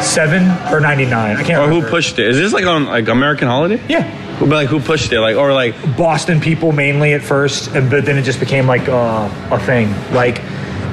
[0.00, 1.36] 1997 or 99.
[1.36, 1.84] I can't Or remember.
[1.86, 2.28] who pushed it?
[2.28, 3.80] Is this like on like American holiday?
[3.88, 4.38] Yeah.
[4.40, 5.20] But like who pushed it?
[5.20, 8.88] Like or like Boston people mainly at first, and but then it just became like
[8.88, 9.92] uh, a thing.
[10.12, 10.40] Like,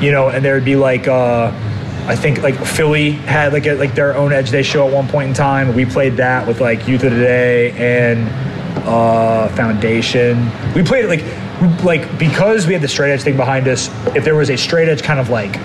[0.01, 1.51] you know, and there would be like uh,
[2.08, 5.08] I think like Philly had like a, like their own Edge Day show at one
[5.08, 5.74] point in time.
[5.74, 8.28] We played that with like Youth of Today and
[8.86, 10.51] uh, Foundation.
[10.76, 13.89] We played it like like because we had the straight edge thing behind us.
[14.14, 15.55] If there was a straight edge kind of like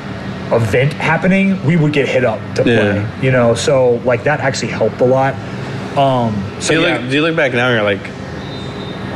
[0.53, 3.09] event happening, we would get hit up to play.
[3.23, 5.35] You know, so like that actually helped a lot.
[5.97, 6.99] Um, so do you yeah.
[6.99, 8.03] look do you look back now and you're like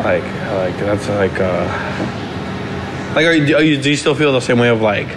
[0.05, 4.41] like like that's like uh like are you, are you do you still feel the
[4.41, 5.09] same way of like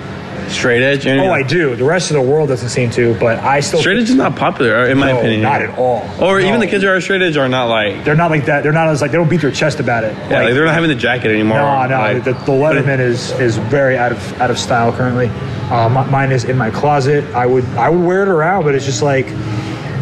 [0.50, 1.06] straight edge?
[1.08, 1.76] Oh, I do.
[1.76, 4.36] The rest of the world doesn't seem to, but I still Straight edge is not
[4.36, 5.42] popular in my No, opinion.
[5.42, 6.08] not at all.
[6.22, 8.64] Or even the kids who are straight edge are not like They're not like that.
[8.64, 10.14] They're not as like they don't beat their chest about it.
[10.30, 11.58] yeah, like, they're not having the jacket anymore.
[11.58, 11.98] no, no.
[12.00, 15.28] Like, the, the Letterman is is very out of out of style currently.
[15.72, 17.24] Uh, mi- mine is in my closet.
[17.36, 19.28] I would I would wear it around, but it's just like,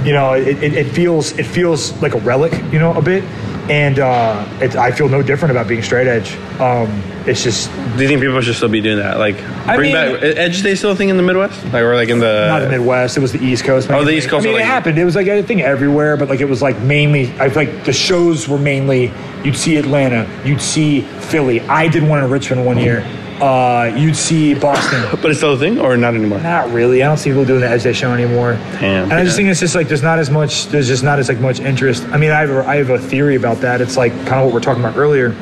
[0.06, 3.24] you know, it, it, it feels it feels like a relic, you know, a bit.
[3.70, 6.36] And uh, it, I feel no different about being straight edge.
[6.59, 9.18] Um, it's just do you think people should still be doing that?
[9.18, 9.36] Like
[9.68, 11.61] I bring mean- back edge day still a thing in the Midwest?
[11.65, 13.18] Like or like in the not the Midwest.
[13.18, 13.89] It was the East Coast.
[13.91, 14.97] Oh, the East Coast, I mean, like- it happened.
[14.97, 17.28] It was like a thing everywhere, but like it was like mainly.
[17.39, 19.11] I feel like the shows were mainly.
[19.43, 20.30] You'd see Atlanta.
[20.45, 21.59] You'd see Philly.
[21.61, 23.01] I did one in Richmond one year.
[23.42, 25.04] Uh, you'd see Boston.
[25.22, 26.40] But it's still a thing or not anymore?
[26.40, 27.04] Not really.
[27.04, 28.54] I don't see people doing the Edge Day show anymore.
[28.80, 29.04] Damn.
[29.06, 30.68] And I just think it's just like there's not as much.
[30.68, 32.04] There's just not as like much interest.
[32.10, 33.80] I mean, I have a, I have a theory about that.
[33.82, 35.36] It's like kind of what we're talking about earlier.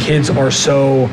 [0.00, 1.06] Kids are so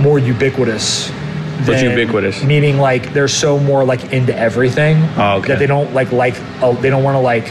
[0.00, 1.10] more ubiquitous.
[1.10, 2.42] What's than- ubiquitous?
[2.42, 5.48] Meaning like they're so more like into everything Oh, okay.
[5.48, 7.46] that they don't like like uh, they don't want to like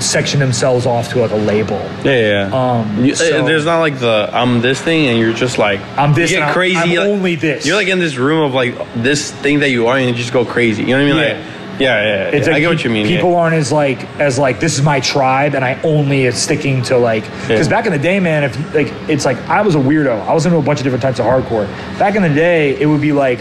[0.00, 1.78] section themselves off to like a label.
[2.04, 2.50] Yeah, yeah.
[2.80, 6.14] Um, You- so- there's not like the I'm this thing, and you're just like I'm
[6.14, 6.76] this You get I'm- crazy.
[6.76, 7.66] I'm like- only this.
[7.66, 10.32] You're like in this room of like this thing that you are, and you just
[10.32, 10.82] go crazy.
[10.82, 11.16] You know what I mean?
[11.16, 11.22] Yeah.
[11.34, 11.36] Like,
[11.80, 12.06] yeah, yeah.
[12.30, 12.36] yeah.
[12.36, 13.06] It's I like get what you mean.
[13.06, 13.36] People yeah.
[13.36, 16.96] aren't as like as like this is my tribe, and I only is sticking to
[16.98, 17.70] like because Yeah.
[17.76, 20.26] back in the day, man, if like it's like I was a weirdo.
[20.26, 21.68] I was into a bunch of different types of hardcore.
[21.98, 23.38] Back in the day, it would be like,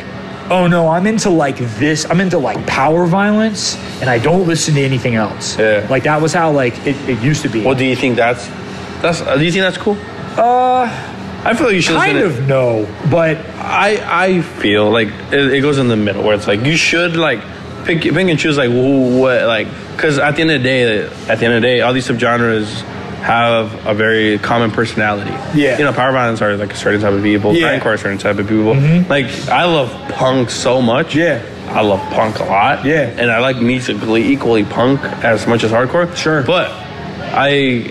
[0.49, 2.05] oh no, I'm into like this.
[2.09, 5.57] I'm into like power violence, and I don't listen to anything else.
[5.57, 5.85] Yeah.
[5.89, 7.63] Like that was how like it, it used to be.
[7.63, 8.47] Well, do you think that's
[9.01, 9.21] That's.
[9.21, 9.97] Do you think that's cool?
[10.37, 10.85] Uh,
[11.43, 11.95] I feel like you should.
[11.95, 15.95] Kind listen to- of no, but I I feel like it, it goes in the
[15.97, 17.39] middle where it's like you should like
[17.85, 21.01] pick pick and choose like who what like because at the end of the day
[21.29, 22.83] at the end of the day all these subgenres
[23.27, 25.31] have a very common personality.
[25.59, 25.77] Yeah.
[25.77, 27.53] You know, power violence are like a certain type of people.
[27.53, 27.77] Yeah.
[27.77, 27.83] Mm-hmm.
[27.83, 28.73] Grindcore are a certain type of people.
[29.09, 31.13] Like I love punk so much.
[31.13, 31.43] Yeah.
[31.67, 32.85] I love punk a lot.
[32.85, 33.01] Yeah.
[33.19, 36.15] And I like musically equally punk as much as hardcore.
[36.15, 36.41] Sure.
[36.43, 36.71] But
[37.33, 37.49] I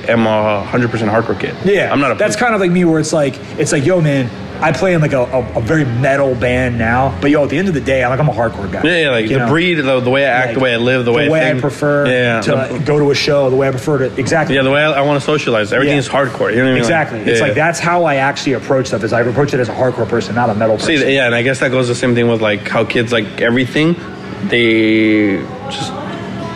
[0.08, 1.54] am a hundred percent hardcore kid.
[1.66, 3.84] Yeah, I'm not a That's punk- kind of like me, where it's like it's like,
[3.84, 4.30] yo, man,
[4.62, 7.58] I play in like a, a, a very metal band now, but yo, at the
[7.58, 8.82] end of the day, I'm like I'm a hardcore guy.
[8.84, 9.48] yeah, yeah, like the know?
[9.48, 11.50] breed, the, the way I act, Like, the way I live, the way, I, I
[11.50, 11.60] think.
[11.60, 14.56] prefer yeah, to the- go to a show, the way I prefer to exactly.
[14.56, 15.72] Yeah, the way I, I want to socialize.
[15.72, 16.00] Everything Yeah.
[16.00, 16.50] is hardcore.
[16.50, 16.78] You know what I mean?
[16.78, 17.18] Exactly.
[17.18, 17.46] Like, it's yeah.
[17.46, 19.02] like that's how I actually approach stuff.
[19.04, 20.96] Is I approach it as a hardcore person, not a metal person.
[20.96, 23.40] See, yeah, and I guess that goes the same thing with like how kids like
[23.40, 23.94] everything.
[24.48, 25.38] They
[25.70, 25.92] just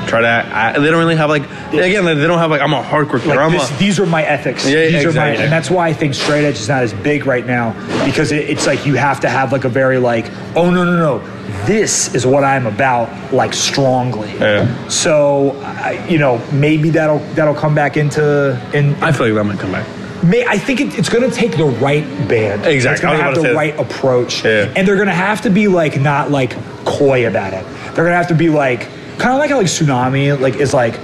[0.07, 0.81] try to.
[0.81, 2.05] They don't really have like again.
[2.05, 3.27] They don't have like I'm a hardcore kid.
[3.27, 4.67] or like I'm this, a, these are my ethics.
[4.67, 5.45] Yeah, these are my, exactly.
[5.45, 7.73] and that's why I think straight edge is not as big right now
[8.05, 10.27] because it, it's like you have to have like a very like,
[10.57, 11.19] oh no no no,
[11.67, 14.33] this is what I'm about like strongly.
[14.35, 14.89] Yeah.
[14.89, 18.95] So I, you know maybe that'll that'll come back into in.
[19.03, 19.87] I feel like that might come back.
[20.23, 22.67] May, I think it, it's going to take the right band.
[22.67, 22.93] Exactly.
[22.93, 24.45] It's going to have the right approach.
[24.45, 24.71] Yeah.
[24.77, 26.53] And they're going to have to be like not like
[26.85, 27.65] coy about it.
[27.65, 28.87] They're going to have to be like
[29.21, 30.99] kind of like how like Sunami like is like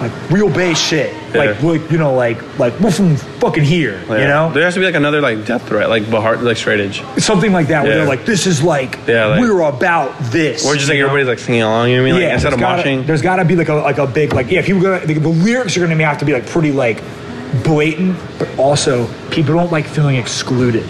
[0.00, 1.12] like real bass shit.
[1.34, 1.68] Like Yeah.
[1.68, 3.98] like you know like like we're from fucking here.
[4.08, 6.80] You know there has to be like another like death threat, like hard, like straight
[6.80, 10.66] edge, something like that where they're like this is like, Yeah, like- we're about this.
[10.66, 11.06] or just like know?
[11.06, 11.88] everybody's like singing along.
[11.88, 12.22] You know what I mean?
[12.24, 14.50] Like instead of there's gotta- there's got to be like a like a big like
[14.50, 14.60] yeah.
[14.62, 17.02] People gonna the, the lyrics are gonna have to be like pretty like
[17.64, 20.84] blatant, but also people don't like feeling excluded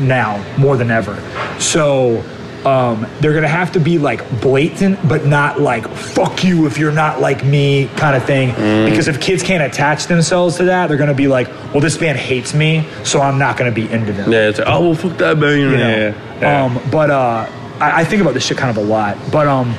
[0.00, 1.16] now more than ever.
[1.58, 2.22] So
[2.66, 6.92] um, they're gonna have to be like blatant, but not like "fuck you" if you're
[6.92, 8.50] not like me kind of thing.
[8.50, 8.88] Mm.
[8.88, 12.18] Because if kids can't attach themselves to that, they're gonna be like, "Well, this band
[12.18, 15.16] hates me, so I'm not gonna be into them." Yeah, it's like oh well, fuck
[15.18, 15.60] that band.
[15.60, 15.88] You know?
[15.88, 16.64] Yeah, yeah.
[16.64, 17.50] Um, but uh,
[17.80, 19.16] I, I think about this shit kind of a lot.
[19.32, 19.74] But um,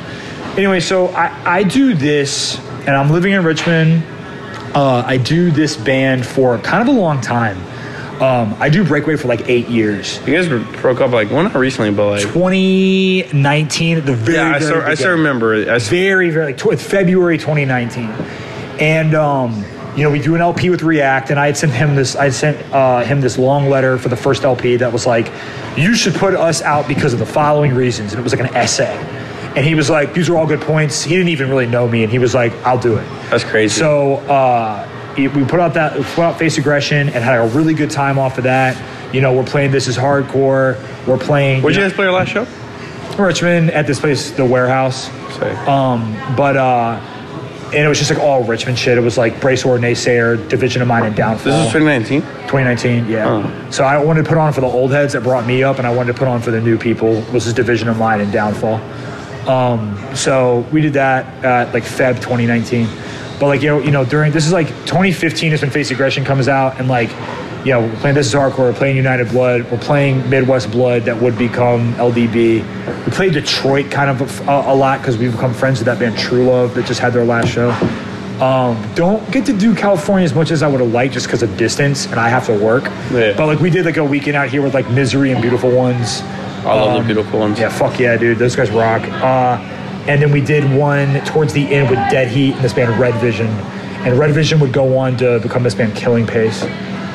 [0.57, 4.03] anyway, so I, I do this, and I'm living in Richmond.
[4.73, 7.61] Uh, I do this band for kind of a long time.
[8.21, 10.19] Um, I do Breakaway for like eight years.
[10.27, 10.47] you guys
[10.79, 14.63] broke up like well not recently, but like 2019, at the very, yeah, I very
[14.63, 15.67] still I still remember it.
[15.67, 18.09] I very, very like tw- February 2019,
[18.79, 19.63] and um,
[19.95, 22.15] you know we do an LP with React, and I had sent him this.
[22.15, 25.31] I sent uh, him this long letter for the first LP that was like,
[25.75, 28.55] "You should put us out because of the following reasons," and it was like an
[28.55, 28.95] essay.
[29.55, 32.03] And he was like, "These are all good points." He didn't even really know me,
[32.03, 33.79] and he was like, "I'll do it." That's crazy.
[33.79, 34.87] So uh,
[35.17, 37.89] it- we put out that we put out Face Aggression and had a really good
[37.91, 38.77] time off of that.
[39.13, 40.77] You know, we're playing This Is Hardcore.
[41.05, 42.47] We're playing Where'd you guys play your last show?
[43.17, 45.09] Richmond at this place, the Warehouse.
[45.37, 45.51] Say.
[45.65, 46.99] Um, but uh,
[47.73, 48.97] and it was just like all Richmond shit.
[48.97, 51.45] It was like Bracewar Naysayer, Division of Mine, and Downfall.
[51.53, 52.21] This is 2019.
[52.21, 53.27] 2019, yeah.
[53.27, 53.71] Oh.
[53.71, 55.87] So I wanted to put on for the old heads that brought me up, and
[55.87, 57.21] I wanted to put on for the new people.
[57.33, 58.79] Was this Division of Mine and Downfall.
[59.47, 62.87] Um, so we did that at like Feb 2019.
[63.41, 66.23] But like you know, you know, during this is like 2015 is when Face Aggression
[66.23, 67.09] comes out, and like
[67.65, 71.03] you know, we're playing This Is Hardcore, we're playing United Blood, we're playing Midwest Blood
[71.05, 72.63] that would become LDB.
[73.05, 76.17] We played Detroit kind of a, a lot because we've become friends with that band
[76.17, 77.71] True Love that just had their last show.
[78.43, 81.43] Um, don't get to do California as much as I would have liked just because
[81.43, 82.85] of distance and I have to work.
[83.11, 83.33] Yeah.
[83.37, 86.21] But like we did like a weekend out here with like Misery and Beautiful Ones.
[86.63, 87.59] I love Um, the beautiful ones.
[87.59, 88.37] Yeah, fuck yeah, dude.
[88.39, 89.01] Those guys rock.
[89.03, 89.57] Uh,
[90.07, 93.13] and then we did one towards the end with Dead Heat and this band Red
[93.21, 93.47] Vision.
[93.47, 96.63] And Red Vision would go on to become this band Killing Pace.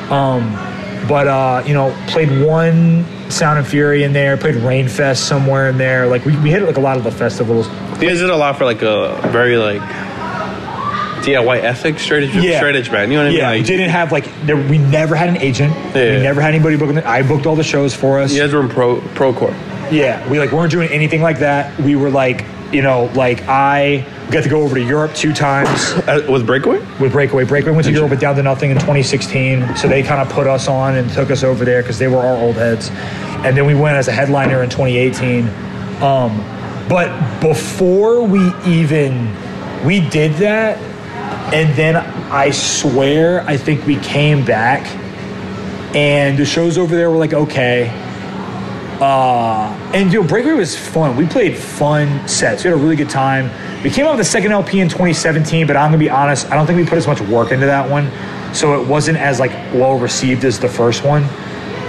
[0.09, 0.53] Um,
[1.07, 5.77] but, uh, you know, played one Sound and Fury in there, played Rainfest somewhere in
[5.77, 6.07] there.
[6.07, 7.67] Like, we, we hit like a lot of the festivals.
[8.01, 9.81] You guys did a lot for like a very like
[11.23, 12.57] DIY ethic straight edge, Yeah.
[12.57, 13.11] straight edge band.
[13.11, 13.39] You know what I mean?
[13.39, 15.73] Yeah, we Like, didn't have like, there, we never had an agent.
[15.93, 16.15] Yeah.
[16.17, 16.99] We never had anybody booking.
[16.99, 18.33] I booked all the shows for us.
[18.33, 19.53] you guys were in pro procore.
[19.91, 21.77] Yeah, we like weren't doing anything like that.
[21.81, 25.69] We were like, you know, like I got to go over to Europe two times
[26.07, 26.79] Uh, with Breakaway?
[26.99, 27.45] with Breakaway.
[27.45, 30.47] Breakaway went to Europe with Down to Nothing in 2016, so they kind of put
[30.47, 32.89] us on and took us over there because they were our old heads.
[33.45, 35.47] And then we went as a headliner in 2018.
[36.01, 36.43] Um,
[36.89, 39.33] but before we even
[39.85, 40.77] we did that,
[41.53, 44.85] and then I swear I think we came back,
[45.95, 47.91] and the shows over there were like okay.
[49.01, 51.15] Uh, and you know, Breakaway was fun.
[51.15, 52.63] We played fun sets.
[52.63, 53.49] We had a really good time.
[53.83, 56.55] We came out with the second LP in 2017, but I'm gonna be honest, I
[56.55, 58.09] don't think we put as much work into that one,
[58.55, 61.23] so it wasn't as like well received as the first one.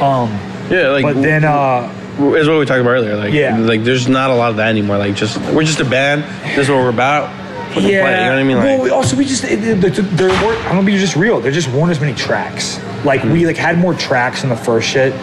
[0.02, 0.30] Um,
[0.70, 1.90] Yeah, like but then, uh,
[2.36, 3.16] is what we talked about earlier.
[3.16, 3.56] Like, Yeah.
[3.58, 4.98] like there's not a lot of that anymore.
[4.98, 6.24] Like, just we're just a band.
[6.56, 7.30] This is what we're about.
[7.70, 7.90] Yeah, play.
[7.90, 8.56] You know what I mean?
[8.58, 10.60] Like, well, we- also we just there there weren't.
[10.66, 11.40] I'm gonna be just real.
[11.40, 12.78] There just weren't as many tracks.
[13.04, 15.14] Like we like had more tracks in the first shit,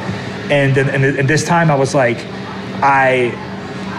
[0.51, 2.17] and then and, and this time I was like,
[2.81, 3.31] I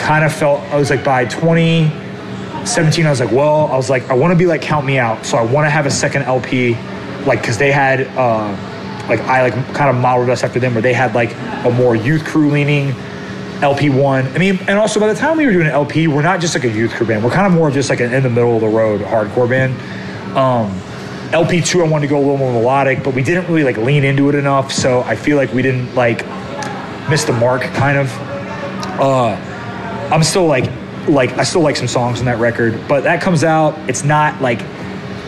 [0.01, 4.09] kind of felt I was like by 2017 I was like, well, I was like
[4.11, 6.23] I want to be like Count Me Out, so I want to have a second
[6.23, 6.75] LP,
[7.27, 8.49] like because they had uh
[9.09, 11.97] like I like kind of modeled us after them where they had like a more
[11.97, 12.95] youth crew leaning
[13.63, 14.27] LP one.
[14.29, 16.55] I mean, and also by the time we were doing an LP, we're not just
[16.55, 17.25] like a youth crew band.
[17.25, 19.49] We're kind of more of just like an in the middle of the road hardcore
[19.49, 19.75] band.
[20.37, 20.79] Um,
[21.33, 23.77] LP two, I wanted to go a little more melodic, but we didn't really like
[23.79, 24.73] lean into it enough.
[24.73, 26.25] So I feel like we didn't like
[27.09, 28.13] miss the mark, kind of.
[28.99, 29.35] Uh,
[30.11, 30.71] I'm still like,
[31.09, 33.77] like I still like some songs on that record, but that comes out.
[33.89, 34.61] It's not like,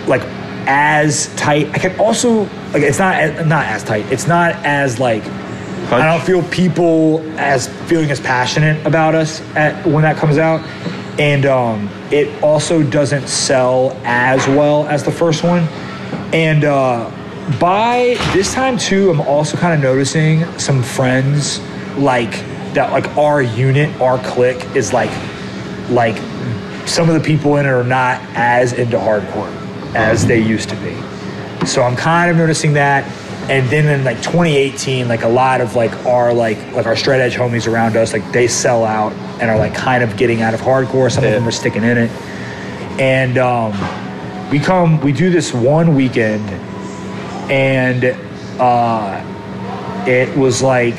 [0.06, 0.22] like
[0.66, 1.68] as tight.
[1.70, 2.42] I can also
[2.72, 4.04] like it's not not as tight.
[4.12, 5.24] It's not as like
[5.90, 10.60] I don't feel people as feeling as passionate about us at when that comes out,
[11.18, 15.62] and um, it also doesn't sell as well as the first one.
[16.32, 17.10] And uh,
[17.58, 21.60] by this time too, I'm also kind of noticing some friends
[21.96, 22.30] like
[22.74, 25.10] that, like our unit, our clique is like,
[25.90, 26.16] like
[26.86, 29.52] some of the people in it are not as into hardcore
[29.94, 31.66] as they used to be.
[31.66, 33.04] So I'm kind of noticing that.
[33.50, 37.20] And then in like 2018, like a lot of like our like like our straight
[37.20, 40.52] edge homies around us, like they sell out and are like kind of getting out
[40.52, 41.10] of hardcore.
[41.10, 42.10] Some of them are sticking in it.
[43.00, 43.72] And um,
[44.50, 46.48] we come, we do this one weekend,
[47.50, 48.04] and
[48.60, 50.96] uh, it was like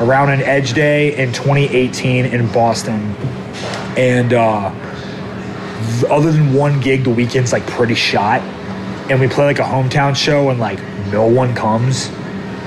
[0.00, 3.14] around an Edge Day in 2018 in Boston,
[3.96, 4.72] and uh,
[6.10, 8.40] other than one gig, the weekend's like pretty shot,
[9.10, 10.80] and we play like a hometown show, and like
[11.12, 12.08] no one comes,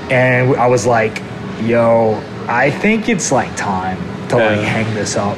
[0.09, 1.21] and I was like,
[1.63, 3.97] "Yo, I think it's like time
[4.29, 5.37] to like hang this up,"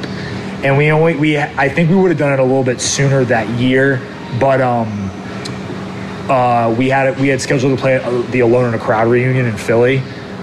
[0.62, 3.24] and we only we I think we would have done it a little bit sooner
[3.24, 4.00] that year,
[4.38, 4.99] but um
[6.30, 9.46] uh, we had we had scheduled to play at the Alone in a Crowd reunion
[9.46, 9.98] in Philly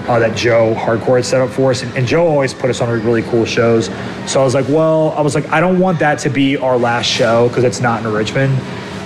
[0.07, 2.81] uh, that Joe Hardcore had set up for us, and, and Joe always put us
[2.81, 3.85] on really cool shows.
[4.29, 6.77] So I was like, well, I was like, I don't want that to be our
[6.77, 8.57] last show because it's not in Richmond.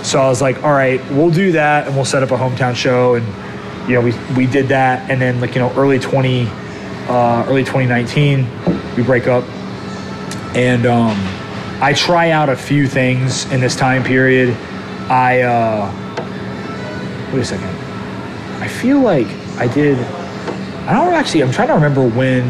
[0.04, 2.74] So I was like, all right, we'll do that, and we'll set up a hometown
[2.74, 3.26] show, and
[3.88, 6.48] you know, we we did that, and then like you know, early twenty,
[7.08, 8.48] uh, early twenty nineteen,
[8.96, 9.44] we break up,
[10.56, 11.16] and um,
[11.80, 14.56] I try out a few things in this time period.
[15.08, 15.42] I.
[15.42, 16.01] Uh,
[17.32, 17.68] wait a second.
[18.62, 19.26] I feel like
[19.56, 19.98] I did.
[20.86, 21.42] I don't actually.
[21.42, 22.44] I'm trying to remember when.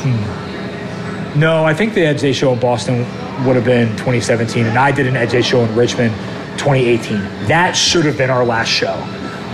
[0.00, 1.38] Hmm.
[1.38, 2.98] No, I think the Edge Day show in Boston
[3.46, 6.14] would have been 2017, and I did an Edge Day show in Richmond
[6.58, 7.18] 2018.
[7.46, 8.96] That should have been our last show,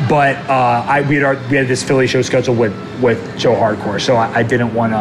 [0.09, 3.55] but uh, I we had our, we had this Philly show scheduled with with Joe
[3.55, 4.97] Hardcore, so I, didn't want to.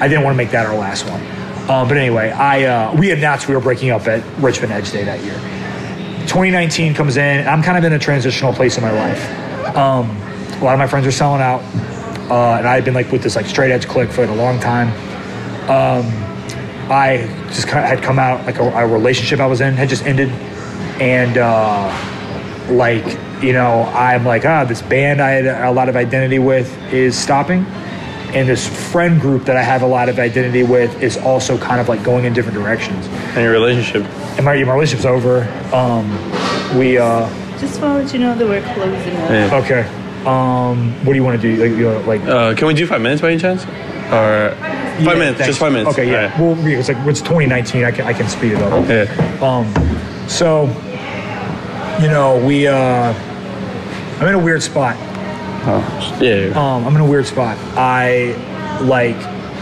[0.00, 1.20] I didn't want to make that our last one.
[1.68, 5.04] Uh, but anyway, I uh, we announced we were breaking up at Richmond Edge Day
[5.04, 5.57] that year.
[6.28, 9.74] 2019 comes in, I'm kind of in a transitional place in my life.
[9.74, 10.10] Um,
[10.60, 11.62] a lot of my friends are selling out,
[12.30, 14.60] uh, and I've been like with this like straight edge click for like a long
[14.60, 14.88] time.
[15.70, 16.06] Um,
[16.90, 19.88] I just kind of had come out like a, a relationship I was in had
[19.88, 20.28] just ended,
[21.00, 21.88] and uh,
[22.70, 23.06] like
[23.42, 27.16] you know I'm like ah this band I had a lot of identity with is
[27.16, 27.64] stopping,
[28.34, 31.80] and this friend group that I have a lot of identity with is also kind
[31.80, 34.06] of like going in different directions and your relationship.
[34.38, 35.42] And my, my relationship's over.
[35.74, 36.08] Um,
[36.78, 37.28] we uh,
[37.58, 39.30] Just want to let you know that we're closing up.
[39.30, 39.60] Yeah.
[39.64, 40.24] okay.
[40.24, 41.60] Um, what do you want to do?
[41.62, 43.64] Like, you know, like Uh, can we do five minutes by any chance?
[43.64, 45.38] Or five Yeah, minutes?
[45.38, 45.46] thanks.
[45.46, 45.90] Just five minutes.
[45.90, 46.32] Okay, yeah.
[46.38, 46.64] Alright.
[46.64, 47.84] Well, it's like it's 2019.
[47.84, 48.88] I can I can speed it up.
[48.88, 49.06] Yeah.
[49.44, 49.66] Um,
[50.28, 50.66] so
[52.00, 53.12] you know we uh,
[54.20, 54.96] I'm in a weird spot.
[55.70, 56.48] Oh, yeah.
[56.56, 57.58] Um, I'm in a weird spot.
[57.76, 58.34] I
[58.82, 59.16] like.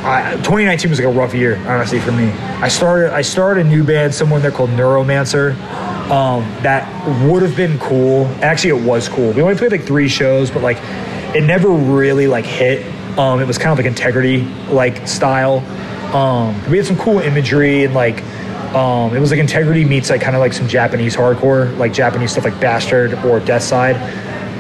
[0.07, 2.31] I, 2019 was like a rough year, honestly, for me.
[2.31, 5.55] I started I started a new band somewhere there called Neuromancer.
[6.11, 6.87] Um, that
[7.29, 8.27] would have been cool.
[8.41, 9.33] Actually, it was cool.
[9.33, 10.79] We only played like three shows, but like
[11.35, 12.87] it never really like hit.
[13.19, 15.59] Um, it was kind of like integrity like style.
[16.15, 18.23] Um, we had some cool imagery and like
[18.77, 22.31] um, it was like integrity meets like kind of like some Japanese hardcore, like Japanese
[22.31, 23.97] stuff like Bastard or Death Side.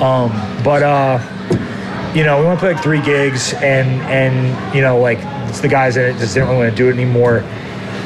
[0.00, 0.30] Um,
[0.64, 5.18] but uh, you know, we only played like three gigs, and and you know, like
[5.48, 7.40] it's the guys that just didn't really want to do it anymore.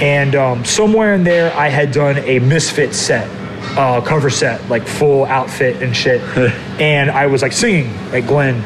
[0.00, 3.28] And um, somewhere in there, I had done a Misfit set,
[3.76, 6.20] uh, cover set, like full outfit and shit.
[6.80, 8.62] and I was like singing like Glenn,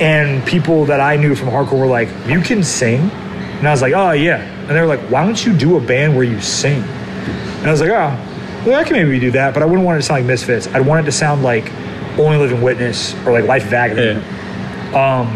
[0.00, 3.82] and people that I knew from hardcore were like, "You can sing," and I was
[3.82, 6.40] like, "Oh yeah," and they were like, "Why don't you do a band where you
[6.40, 8.18] sing?" And I was like, "Oh,
[8.66, 10.66] well, I can maybe do that, but I wouldn't want it to sound like Misfits.
[10.68, 11.70] I'd want it to sound like
[12.18, 15.34] Only Living Witness or like Life of Agony." Yeah.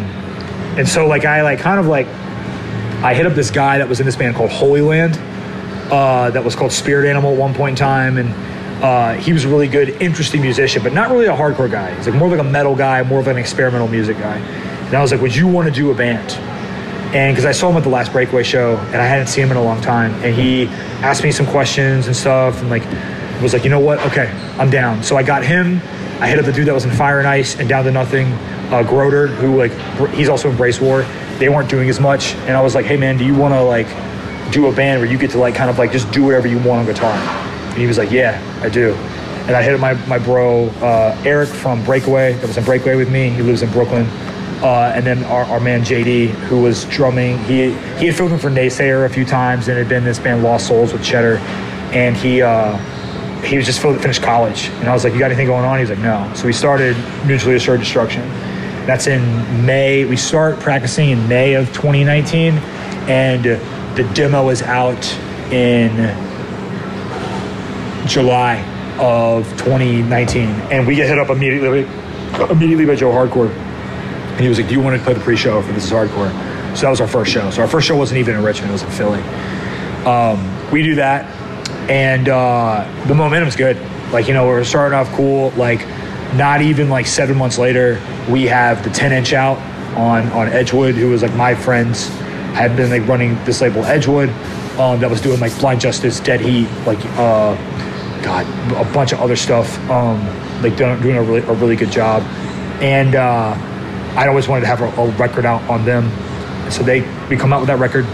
[0.78, 2.06] And so like I like kind of like
[3.02, 5.18] I hit up this guy that was in this band called Holy Land.
[5.90, 8.34] uh, that was called Spirit Animal at one point in time, and
[8.84, 11.94] uh, he was a really good, interesting musician, but not really a hardcore guy.
[11.94, 14.36] He's like more like a metal guy, more of an experimental music guy.
[14.36, 16.32] And I was like, "Would you want to do a band?"
[17.14, 19.52] And because I saw him at the last Breakaway show, and I hadn't seen him
[19.52, 20.66] in a long time, and he
[21.02, 22.84] asked me some questions and stuff, and like
[23.40, 23.98] was like, "You know what?
[24.06, 25.80] Okay, I'm down." So I got him.
[26.20, 28.26] I hit up the dude that was in Fire and Ice and Down to Nothing,
[28.72, 29.72] uh, Groder, who like
[30.10, 31.04] he's also in Bracewar.
[31.38, 33.62] They weren't doing as much, and I was like, "Hey man, do you want to
[33.62, 33.86] like
[34.52, 36.58] do a band where you get to like kind of like just do whatever you
[36.58, 38.94] want on guitar?" And he was like, "Yeah, I do."
[39.46, 42.96] And I hit up my my bro uh, Eric from Breakaway that was in Breakaway
[42.96, 43.30] with me.
[43.30, 44.06] He lives in Brooklyn.
[44.62, 48.38] Uh, and then our, our man JD, who was drumming, he he had filled in
[48.38, 51.36] for Naysayer a few times and had been in this band Lost Souls with Cheddar,
[51.94, 52.76] and he uh,
[53.44, 54.66] he was just filled, finished college.
[54.80, 56.52] And I was like, "You got anything going on?" He was like, "No." So we
[56.52, 58.22] started Mutually Assured Destruction.
[58.88, 60.06] That's in May.
[60.06, 62.54] We start practicing in May of 2019,
[63.06, 65.04] and the demo is out
[65.52, 65.90] in
[68.08, 68.64] July
[68.98, 71.86] of 2019, and we get hit up immediately
[72.48, 75.60] immediately by Joe Hardcore, and he was like, "Do you want to play the pre-show
[75.60, 76.32] for This Is Hardcore?"
[76.74, 77.50] So that was our first show.
[77.50, 79.20] So our first show wasn't even in Richmond; it was in Philly.
[80.06, 81.26] Um, we do that,
[81.90, 83.76] and uh, the momentum's good.
[84.12, 85.50] Like you know, we're starting off cool.
[85.58, 85.86] Like
[86.36, 89.58] not even like seven months later, we have the 10 inch out
[89.96, 92.08] on on Edgewood, who was like my friends
[92.54, 94.28] had been like running this label Edgewood,
[94.78, 97.54] um, that was doing like Blind Justice, Dead Heat, like uh,
[98.22, 99.78] God, a bunch of other stuff.
[99.90, 100.24] Um,
[100.62, 102.22] like doing, a really a really good job,
[102.82, 103.54] and uh,
[104.16, 106.10] I always wanted to have a, a record out on them.
[106.70, 108.04] So they we come out with that record,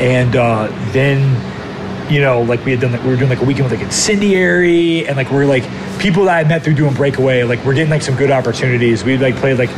[0.00, 3.44] and uh, then you know like we had done like we were doing like a
[3.44, 5.64] weekend with like Incendiary, and like we're like
[5.98, 9.04] people that I met through doing Breakaway, like we're getting like some good opportunities.
[9.04, 9.70] We like played like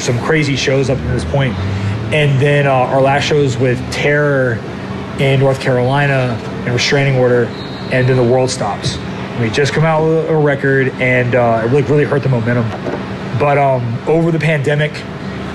[0.00, 1.54] some crazy shows up to this point,
[2.12, 4.54] and then uh, our last shows with Terror
[5.18, 7.44] in North Carolina and Restraining Order,
[7.92, 8.96] and then the world stops.
[9.40, 12.68] We just come out with a record, and uh, it really really hurt the momentum.
[13.38, 14.92] But um, over the pandemic,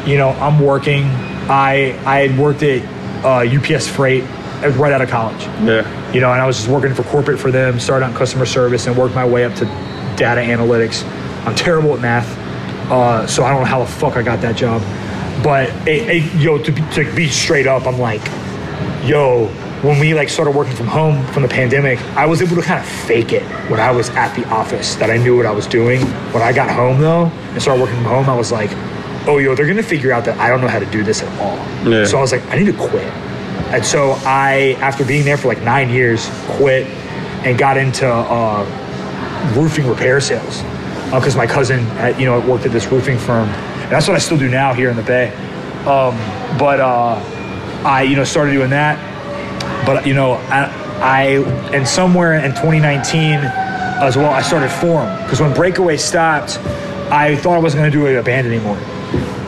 [0.08, 1.04] you know, I'm working.
[1.50, 2.84] I I had worked at
[3.24, 4.24] uh, UPS Freight
[4.62, 5.42] right out of college.
[5.64, 6.12] Yeah.
[6.12, 8.88] You know, and I was just working for corporate for them, started on customer service,
[8.88, 9.66] and worked my way up to
[10.20, 11.04] data analytics.
[11.48, 12.38] I'm terrible at math,
[12.92, 14.82] uh, so I don't know how the fuck I got that job.
[15.44, 18.24] But it, it, yo, to be, to be straight up, I'm like,
[19.08, 19.48] yo,
[19.82, 22.80] when we like started working from home from the pandemic, I was able to kind
[22.80, 25.66] of fake it when I was at the office that I knew what I was
[25.66, 26.02] doing.
[26.34, 28.72] When I got home though and started working from home, I was like,
[29.26, 31.40] oh yo, they're gonna figure out that I don't know how to do this at
[31.40, 31.56] all.
[31.90, 32.04] Yeah.
[32.04, 33.08] So I was like, I need to quit.
[33.72, 36.86] And so I, after being there for like nine years, quit
[37.46, 38.66] and got into uh,
[39.56, 40.62] roofing repair sales
[41.12, 44.20] because my cousin, had, you know, worked at this roofing firm, and that's what I
[44.20, 45.30] still do now here in the Bay.
[45.86, 46.16] Um,
[46.60, 47.16] but uh,
[47.84, 49.06] I, you know, started doing that.
[49.86, 50.66] But you know, I,
[51.02, 51.24] I
[51.74, 56.60] and somewhere in 2019 as well, I started Forum because when Breakaway stopped,
[57.12, 58.78] I thought I wasn't going to do a band anymore,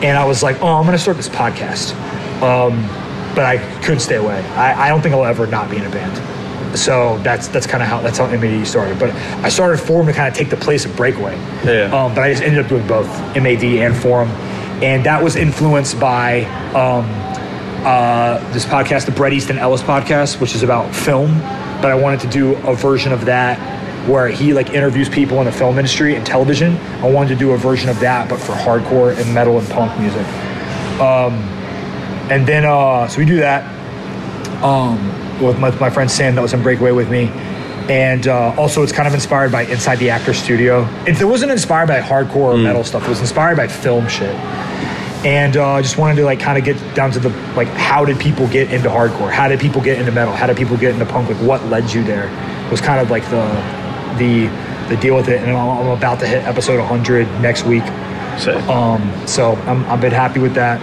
[0.02, 1.94] and I was like, oh, I'm going to start this podcast.
[2.42, 2.82] Um,
[3.34, 4.40] but I couldn't stay away.
[4.56, 6.16] I, I don't think I'll ever not be in a band.
[6.74, 8.98] So that's that's kind of how that's how MAD started.
[8.98, 9.10] But
[9.44, 11.34] I started Forum to kind of take the place of Breakaway.
[11.64, 11.84] Yeah.
[11.92, 14.28] Um, but I just ended up doing both MAD and Forum,
[14.82, 16.44] and that was influenced by
[16.74, 17.06] um,
[17.84, 21.38] uh, this podcast, the Bret Easton Ellis podcast, which is about film.
[21.80, 23.58] But I wanted to do a version of that
[24.08, 26.76] where he like interviews people in the film industry and television.
[26.76, 29.98] I wanted to do a version of that, but for hardcore and metal and punk
[30.00, 30.26] music.
[31.00, 31.34] Um,
[32.30, 33.64] and then uh, so we do that
[34.62, 34.98] um,
[35.48, 37.28] with my, my friend Sam that was in Breakaway with me.
[37.88, 40.84] And uh, also, it's kind of inspired by Inside the Actor Studio.
[41.06, 43.02] It, it wasn't inspired by hardcore or metal stuff.
[43.04, 44.34] It was inspired by film shit.
[45.24, 48.04] And uh, I just wanted to like kind of get down to the like, how
[48.04, 49.30] did people get into hardcore?
[49.30, 50.34] How did people get into metal?
[50.34, 51.28] How did people get into punk?
[51.28, 52.26] Like, what led you there?
[52.66, 53.44] It was kind of like the
[54.18, 54.46] the
[54.88, 55.40] the deal with it.
[55.40, 57.84] And I'm, I'm about to hit episode 100 next week.
[58.38, 60.80] So, Um, so I'm, I'm a bit happy with that.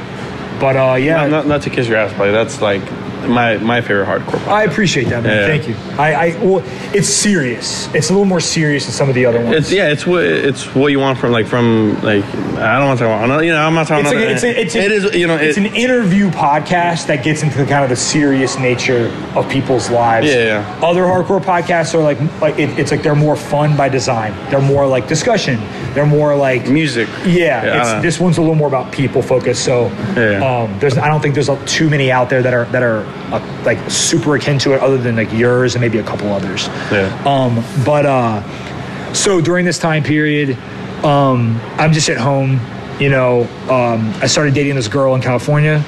[0.59, 2.81] But uh, yeah, not, not, not to kiss your ass, but that's like
[3.27, 4.45] my my favorite hardcore.
[4.47, 5.35] I appreciate that, man.
[5.37, 5.47] Yeah.
[5.47, 5.75] Thank you.
[6.01, 6.63] I, I well,
[6.95, 7.93] it's serious.
[7.93, 9.55] It's a little more serious than some of the other ones.
[9.57, 12.99] It's yeah, it's what it's what you want from like from like I don't want
[12.99, 14.79] to talk about you know I'm not talking It's, about a, it's, a, it's a-
[14.85, 17.89] it is you know it's it, an interview podcast that gets into the kind of
[17.89, 20.27] the serious nature of people's lives.
[20.27, 20.79] Yeah, yeah.
[20.83, 24.33] Other hardcore podcasts are like like it, it's like they're more fun by design.
[24.49, 25.59] They're more like discussion.
[25.93, 27.07] They're more like music.
[27.25, 29.63] Yeah, Yeah, it's, this one's a little more about people focused.
[29.65, 32.83] So, um, there's I don't think there's uh, too many out there that are that
[32.83, 36.31] are uh, like super akin to it, other than like yours and maybe a couple
[36.31, 36.67] others.
[36.91, 37.23] Yeah.
[37.25, 40.57] Um, but uh, so during this time period,
[41.03, 42.59] um, I'm just at home.
[42.99, 45.83] You know, um, I started dating this girl in California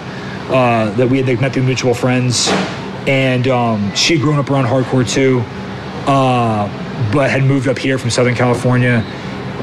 [0.50, 2.48] uh, that we had like, met through mutual friends,
[3.08, 5.42] and um, she had grown up around hardcore too,
[6.08, 6.68] uh,
[7.12, 9.04] but had moved up here from Southern California,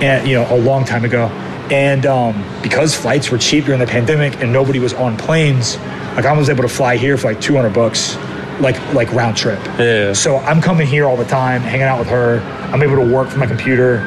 [0.03, 1.29] and you know a long time ago.
[1.71, 5.77] And um, because flights were cheap during the pandemic and nobody was on planes,
[6.19, 8.17] like I was able to fly here for like 200 bucks,
[8.61, 9.61] like like round trip.
[9.79, 10.13] Yeah.
[10.13, 12.41] So I'm coming here all the time, hanging out with her.
[12.73, 13.99] I'm able to work from my computer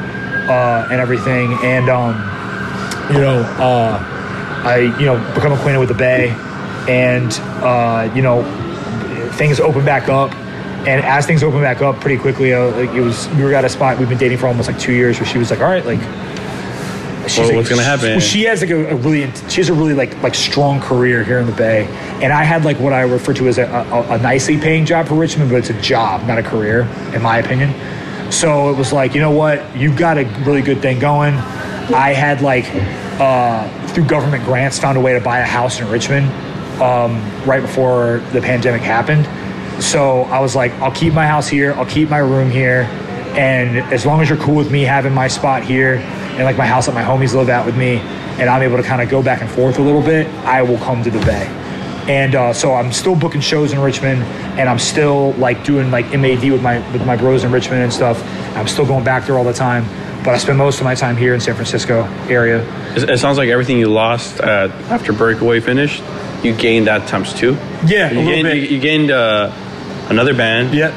[0.46, 2.12] uh, and everything, and um,
[3.14, 3.98] you know, uh,
[4.62, 6.28] I you know become acquainted with the Bay,
[6.86, 7.32] and
[7.62, 8.42] uh, you know,
[9.36, 10.34] things open back up.
[10.86, 13.64] And as things open back up pretty quickly, uh, like it was we were at
[13.64, 15.68] a spot we've been dating for almost like two years, where she was like, "All
[15.68, 16.31] right, like."
[17.32, 18.10] She's like- what's gonna happen?
[18.10, 21.24] Well, she has like a, a really she has a really like like strong career
[21.24, 21.86] here in the Bay,
[22.22, 25.08] and I had like what I refer to as a, a, a nicely paying job
[25.08, 26.82] for Richmond, but it's a job, not a career,
[27.14, 27.72] in my opinion.
[28.32, 31.34] So it was like, you know what, you've got a really good thing going.
[31.34, 32.64] I had like
[33.20, 36.26] uh, through government grants found a way to buy a house in Richmond
[36.80, 39.26] um, right before the pandemic happened.
[39.82, 42.82] So I was like, I'll keep my house here, I'll keep my room here,
[43.36, 45.98] and as long as you're cool with me having my spot here
[46.34, 47.96] and like my house that my homies live at with me,
[48.38, 50.78] and I'm able to kind of go back and forth a little bit, I will
[50.78, 51.46] come to the Bay.
[52.08, 54.22] And uh, so I'm still booking shows in Richmond,
[54.58, 57.92] and I'm still like doing like MAD with my with my bros in Richmond and
[57.92, 58.20] stuff.
[58.56, 59.84] I'm still going back there all the time,
[60.24, 62.64] but I spend most of my time here in San Francisco area.
[62.96, 66.02] It, sounds like everything you lost uh, after Breakaway finished,
[66.42, 67.56] you gained that times two.
[67.86, 69.52] Yeah, You gained, you, you gained uh,
[70.10, 70.74] another band.
[70.74, 70.90] Yeah,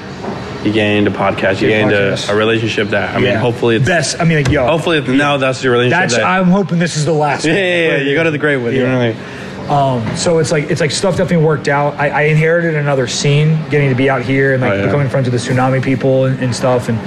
[0.66, 1.62] You gained a podcast.
[1.62, 2.30] You gained podcast.
[2.30, 3.40] a, a relationship that I mean, yeah.
[3.40, 4.20] hopefully it's best.
[4.20, 6.00] I mean, like, yo, hopefully now that's your relationship.
[6.02, 6.16] that's.
[6.16, 7.46] that, I'm hoping this is the last.
[7.46, 7.62] yeah, one.
[7.62, 8.74] yeah, yeah, You go to the great one.
[8.74, 9.46] You know what I mean?
[9.66, 11.96] Um, so it's like it's like stuff definitely worked out.
[11.96, 14.86] I, I inherited another scene, getting to be out here and like Oh, yeah.
[14.86, 16.98] becoming friends with the Sunami people and, and stuff, and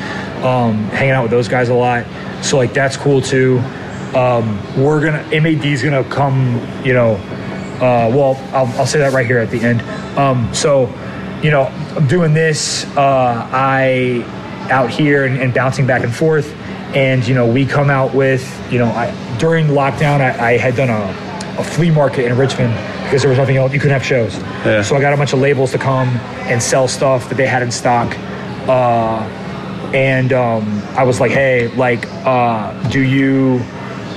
[0.44, 2.04] um, hanging out with those guys a lot.
[2.44, 3.58] So like that's cool too.
[4.14, 7.12] Um, we're gonna MAD's gonna come, you know.
[7.76, 9.82] Uh, well, I'll, I'll say that right here at the end.
[10.18, 10.86] Um, so,
[11.42, 11.64] you know,
[11.96, 12.84] I'm doing this.
[12.96, 14.24] Uh, I
[14.70, 16.54] out here and, and bouncing back and forth,
[16.94, 20.76] and you know, we come out with, you know, I during lockdown, I, I had
[20.76, 21.28] done a
[21.58, 22.72] a flea market in Richmond
[23.04, 23.72] because there was nothing else.
[23.72, 24.36] You couldn't have shows.
[24.64, 24.82] Yeah.
[24.82, 26.08] So I got a bunch of labels to come
[26.46, 28.16] and sell stuff that they had in stock.
[28.68, 29.20] Uh,
[29.92, 33.60] and um, I was like, hey, like, uh, do you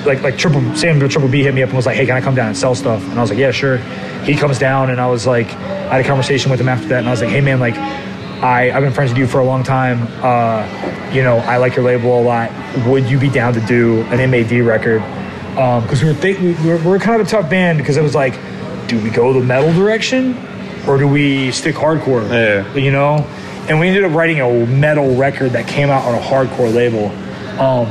[0.05, 2.21] like like triple Sam Triple B hit me up and was like, hey, can I
[2.21, 3.03] come down and sell stuff?
[3.03, 3.77] And I was like, yeah, sure.
[4.23, 6.99] He comes down and I was like, I had a conversation with him after that
[6.99, 9.45] and I was like, hey man, like I, I've been friends with you for a
[9.45, 10.07] long time.
[10.23, 12.51] Uh, you know, I like your label a lot.
[12.87, 15.01] Would you be down to do an MAD record?
[15.51, 18.01] Because we were think we were, we were kind of a tough band because it
[18.03, 18.39] was like,
[18.87, 20.35] do we go the metal direction
[20.87, 22.27] or do we stick hardcore?
[22.29, 22.73] Yeah.
[22.73, 23.17] You know,
[23.69, 27.09] and we ended up writing a metal record that came out on a hardcore label.
[27.61, 27.87] Um,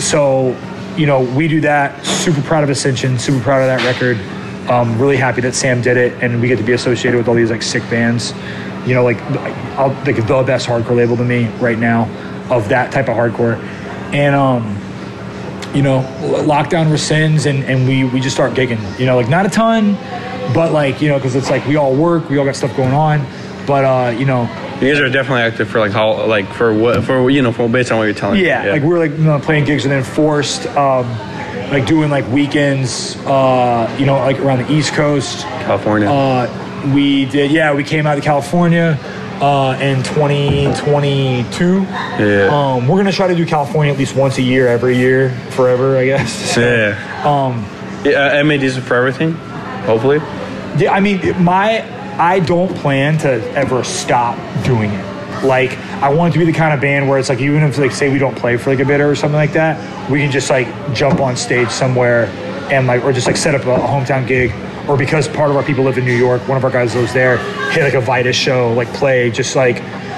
[0.00, 0.56] so,
[0.96, 2.04] you know, we do that.
[2.04, 3.18] Super proud of Ascension.
[3.18, 4.18] Super proud of that record.
[4.70, 7.34] Um, really happy that Sam did it, and we get to be associated with all
[7.34, 8.32] these like sick bands.
[8.86, 9.20] You know, like
[9.78, 12.04] I'll, like the best hardcore label to me right now
[12.50, 13.58] of that type of hardcore,
[14.12, 14.64] and um,
[15.74, 16.00] you know,
[16.44, 18.98] lockdown rescinds, and and we we just start gigging.
[18.98, 19.94] You know, like not a ton,
[20.52, 22.94] but like you know, because it's like we all work, we all got stuff going
[22.94, 23.24] on,
[23.66, 24.46] but uh, you know,
[24.80, 27.66] You guys are definitely active for like how like for what for you know for
[27.68, 28.38] based on what you're telling.
[28.40, 28.46] me.
[28.46, 31.08] Yeah, like we were like you know, playing gigs and then forced, um,
[31.70, 35.40] like doing like weekends, uh, you know, like around the East Coast.
[35.64, 36.08] California.
[36.10, 38.98] Uh, we did, yeah, we came out to California
[39.40, 41.80] uh, in 2022.
[41.82, 42.48] Yeah.
[42.52, 45.96] Um, we're gonna try to do California at least once a year, every year, forever,
[45.96, 46.32] I guess.
[46.54, 47.22] So, yeah.
[47.24, 47.64] Um,
[48.04, 49.32] Yeah, uh, MADs for everything.
[49.86, 50.18] Hopefully.
[50.76, 51.80] Yeah, I mean, my
[52.18, 55.16] I don't plan to ever stop doing it.
[55.44, 57.78] Like, I want it to be the kind of band where it's like, even if
[57.78, 60.30] like say we don't play for like a bit or something like that, we can
[60.30, 62.26] just like jump on stage somewhere
[62.70, 64.52] and like, or just like set up a, a hometown gig.
[64.88, 67.12] Or because part of our people live in New York, one of our guys lives
[67.12, 67.38] there,
[67.70, 69.76] hit like a Vitus show, like play, just like,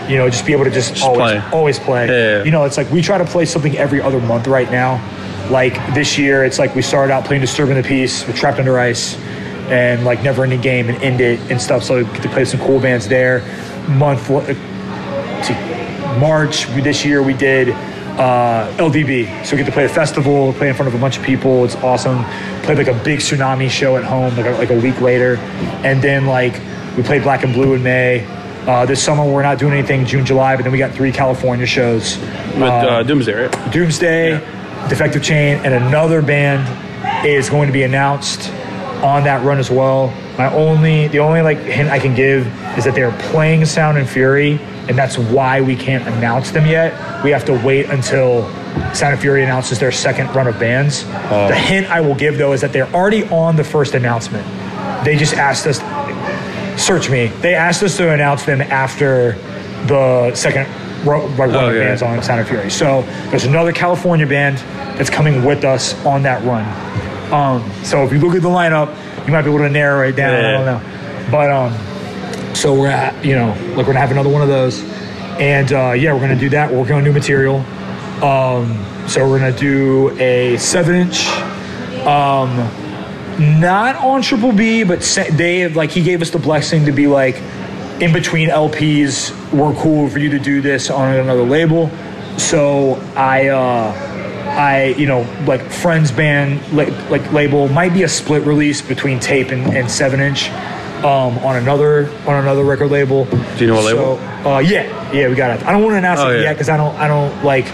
[0.08, 1.50] you know, just be able to just, always play.
[1.52, 2.06] always play.
[2.06, 2.44] Yeah.
[2.44, 5.02] You know, it's like we try to play something every other month right now.
[5.50, 8.78] Like this year, it's like we started out playing Disturbing the Peace with Trapped Under
[8.78, 9.16] Ice
[9.70, 11.82] and like Never Ending Game and End It and stuff.
[11.84, 13.40] So we get to play some cool bands there.
[13.88, 14.54] Month, uh,
[16.18, 17.70] March this year we did
[18.18, 19.44] uh, LDB.
[19.44, 21.64] So we get to play a festival, play in front of a bunch of people.
[21.64, 22.24] It's awesome.
[22.64, 25.36] Played like a big Sunami show at home like a, like a week later.
[25.84, 26.60] And then like
[26.96, 28.26] we played Black and Blue in May.
[28.66, 31.64] Uh, this summer we're not doing anything June, July, but then we got three California
[31.64, 32.18] shows.
[32.18, 33.72] With uh, Doomsday, right?
[33.72, 34.32] Doomsday,
[34.88, 36.66] Defective Chain, and another band
[37.26, 38.50] is going to be announced
[39.02, 40.08] on that run as well.
[40.36, 42.46] My only, the only like hint I can give
[42.78, 44.58] is that they're playing Sound and Fury,
[44.88, 47.24] and that's why we can't announce them yet.
[47.24, 48.44] We have to wait until
[48.94, 51.04] Sound and Fury announces their second run of bands.
[51.04, 51.52] The oh.
[51.52, 54.46] hint I will give though is that they're already on the first announcement.
[55.04, 55.78] They just asked us.
[56.80, 57.26] Search Me.
[57.40, 59.32] They asked us to announce them after
[59.88, 60.68] the second
[61.04, 61.80] run oh, of Okay.
[61.80, 62.70] bands on Sound and Fury.
[62.70, 64.58] So there's another California band
[64.96, 66.64] that's coming with us on that run.
[67.32, 68.88] Um, so if you look at the lineup,
[69.26, 70.34] you might be able to narrow it down.
[70.34, 74.30] I don't know, but um, so we're at you know like we're gonna have another
[74.30, 74.82] one of those,
[75.38, 76.70] and uh, yeah, we're gonna do that.
[76.70, 77.56] We're working on new material.
[78.24, 81.26] Um, so we're gonna do a seven inch
[82.06, 82.50] Um,
[83.60, 85.00] not on Triple B, but
[85.32, 87.36] they like he gave us the blessing to be like
[88.00, 89.32] in between LPs.
[89.52, 91.90] We're cool for you to do this on another label.
[92.36, 93.92] So I, uh,
[94.58, 99.20] I you know like Friends Band like, like label might be a split release between
[99.20, 100.50] tape and, and seven inch.
[100.98, 103.24] Um, on another on another record label.
[103.26, 104.18] Do you know what label?
[104.44, 105.64] Uh, yeah, yeah, we got it.
[105.64, 106.42] I don't want to announce Oh, it yeah.
[106.42, 107.66] yet because I don't I don't like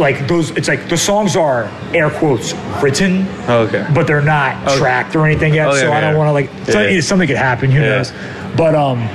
[0.00, 0.52] like those.
[0.52, 1.64] It's like the songs are
[1.94, 3.86] air quotes written Oh, okay.
[3.94, 4.78] but they're not Okay.
[4.78, 5.68] tracked or anything yet.
[5.68, 6.98] Okay, so I don't want to like so- Yeah.
[7.02, 7.70] something could happen.
[7.70, 7.96] Who Yeah.
[7.96, 8.12] knows?
[8.56, 9.06] But um,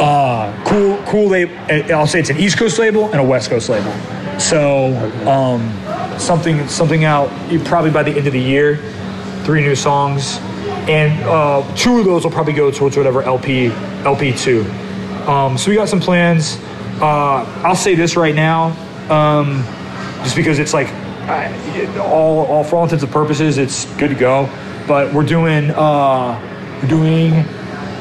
[0.00, 1.28] uh, cool, cool.
[1.28, 1.54] Label.
[1.94, 3.92] I'll say it's an East Coast label and a West Coast label.
[4.38, 4.94] So
[5.28, 5.70] um,
[6.18, 7.28] something something out
[7.64, 8.76] probably by the end of the year.
[9.44, 10.38] Three new songs,
[10.88, 13.66] and uh, two of those will probably go towards whatever LP
[14.04, 14.62] LP two.
[15.26, 16.58] Um, so we got some plans.
[17.00, 18.76] Uh, I'll say this right now.
[19.08, 19.64] Um,
[20.22, 20.88] just because it's like
[21.28, 24.48] I, all, all for all intents and purposes, it's good to go.
[24.86, 26.40] But we're doing uh,
[26.82, 27.44] we're doing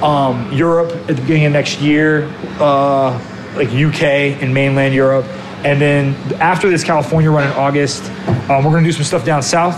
[0.02, 3.12] um, Europe at the beginning of next year, uh,
[3.56, 4.04] like UK
[4.42, 5.26] and mainland Europe,
[5.64, 8.10] and then after this California run in August,
[8.50, 9.78] um, we're gonna do some stuff down south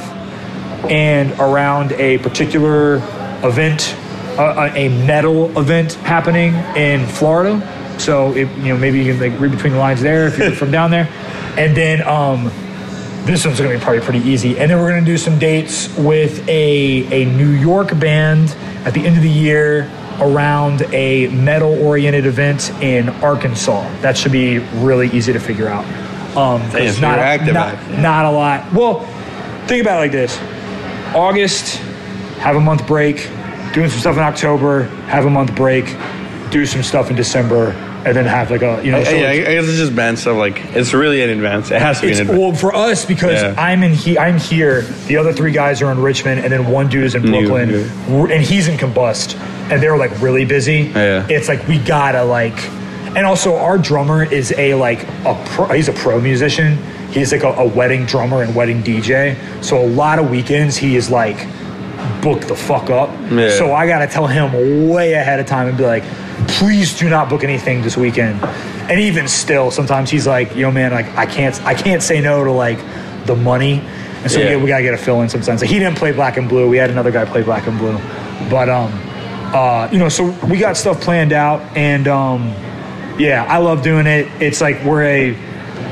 [0.90, 2.96] and around a particular
[3.44, 3.96] event,
[4.38, 7.62] uh, a metal event happening in Florida.
[7.98, 10.52] So if, you know maybe you can like read between the lines there if you're
[10.52, 11.08] from down there,
[11.58, 12.46] and then um,
[13.26, 14.58] this one's gonna be probably pretty easy.
[14.58, 19.06] And then we're gonna do some dates with a a New York band at the
[19.06, 19.90] end of the year
[20.22, 23.82] around a metal oriented event in Arkansas.
[24.02, 25.86] That should be really easy to figure out.
[26.36, 28.00] Um, so not, active, not, active.
[28.00, 28.72] not a lot.
[28.74, 29.00] Well,
[29.68, 30.38] think about it like this:
[31.16, 31.78] August,
[32.38, 33.30] have a month break,
[33.74, 35.86] doing some stuff in October, have a month break,
[36.52, 37.72] do some stuff in December,
[38.06, 39.04] and then have like a you know.
[39.04, 40.38] so yeah, I guess it's just band stuff.
[40.38, 41.70] Like it's really in advance.
[41.72, 42.40] It has to be in advance.
[42.40, 43.56] well for us because Yeah.
[43.58, 44.82] I'm in he I'm here.
[45.08, 47.90] The other three guys are in Richmond, and then one dude is in Brooklyn, new.
[48.08, 49.36] We're- and he's in Combust,
[49.72, 50.92] and they're like really busy.
[50.96, 51.28] Yeah.
[51.30, 52.58] It's like we gotta like,
[53.16, 56.78] and also our drummer is a like a pro, he's a pro musician.
[57.12, 59.36] He's like a, a wedding drummer and wedding DJ.
[59.64, 61.38] So a lot of weekends he is like
[62.22, 63.10] booked the fuck up.
[63.32, 63.50] Yeah.
[63.58, 66.04] So I gotta tell him way ahead of time and be like,
[66.48, 68.42] please do not book anything this weekend.
[68.90, 72.44] And even still, sometimes he's like, yo man, like I can't I can't say no
[72.44, 72.80] to like
[73.26, 73.80] the money.
[74.22, 74.56] And so Yeah.
[74.58, 75.62] we, we gotta get a fill in sometimes.
[75.62, 76.68] Like, he didn't play black and blue.
[76.68, 77.98] We had another guy play black and blue.
[78.50, 78.92] But um
[79.54, 82.54] uh, you know, so we got stuff planned out and um
[83.18, 84.28] yeah, I love doing it.
[84.42, 85.36] It's like we're a,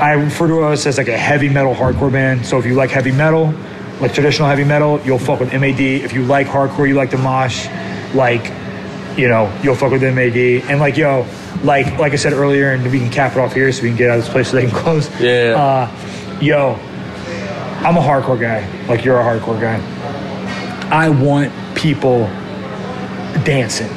[0.00, 2.46] I refer to us as like a heavy metal hardcore band.
[2.46, 3.52] So if you like heavy metal,
[4.00, 5.80] like traditional heavy metal, you'll fuck with MAD.
[5.80, 7.66] If you like hardcore, you like the mosh,
[8.14, 8.46] like,
[9.18, 10.36] you know, you'll fuck with MAD.
[10.70, 11.26] And like, yo,
[11.64, 13.98] like like I said earlier, and we can cap it off here so we can
[13.98, 15.10] get out of this place so they can close.
[15.20, 15.54] Yeah.
[15.58, 16.74] Uh, yo,
[17.84, 18.66] I'm a hardcore guy.
[18.86, 19.76] Like you're a hardcore guy.
[20.90, 22.20] I want people
[23.44, 23.90] dancing.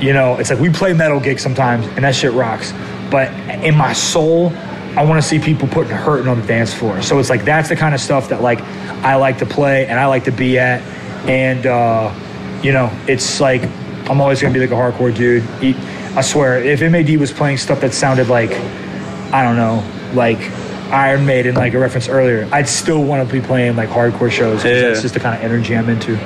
[0.00, 2.72] You know, it's like we play metal gigs sometimes, and that shit rocks.
[3.10, 3.32] But
[3.64, 4.52] in my soul,
[4.96, 7.02] I want to see people putting hurting on the dance floor.
[7.02, 8.60] So it's like that's the kind of stuff that like
[9.02, 10.82] I like to play and I like to be at.
[11.28, 12.14] And uh,
[12.62, 13.62] you know, it's like
[14.10, 15.44] I'm always gonna be like a hardcore dude.
[16.16, 18.50] I swear, if MAD was playing stuff that sounded like
[19.32, 20.38] I don't know, like
[20.90, 24.62] Iron Maiden, like a reference earlier, I'd still want to be playing like hardcore shows.
[24.62, 24.80] 'cause Yeah.
[24.88, 26.16] That's just the kind of energy I'm into.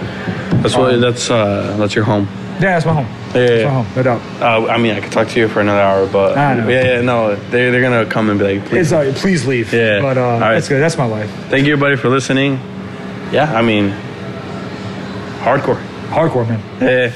[0.63, 1.01] That's what.
[1.01, 1.77] That's uh.
[1.79, 2.29] That's your home.
[2.61, 3.07] Yeah, that's my home.
[3.35, 3.65] Yeah, That's yeah.
[3.67, 4.21] my home, no doubt.
[4.41, 7.35] Uh, I mean, I could talk to you for another hour, but yeah, yeah, no,
[7.35, 8.93] they they're gonna come and be like, please.
[8.93, 9.73] Uh, please leave.
[9.73, 10.01] Yeah.
[10.01, 10.55] but uh, All right.
[10.55, 10.81] that's good.
[10.81, 11.29] That's my life.
[11.49, 12.61] Thank you, everybody, for listening.
[13.33, 13.93] Yeah, I mean,
[15.41, 15.81] hardcore.
[16.11, 16.61] Hardcore, man.
[16.81, 17.13] Yeah.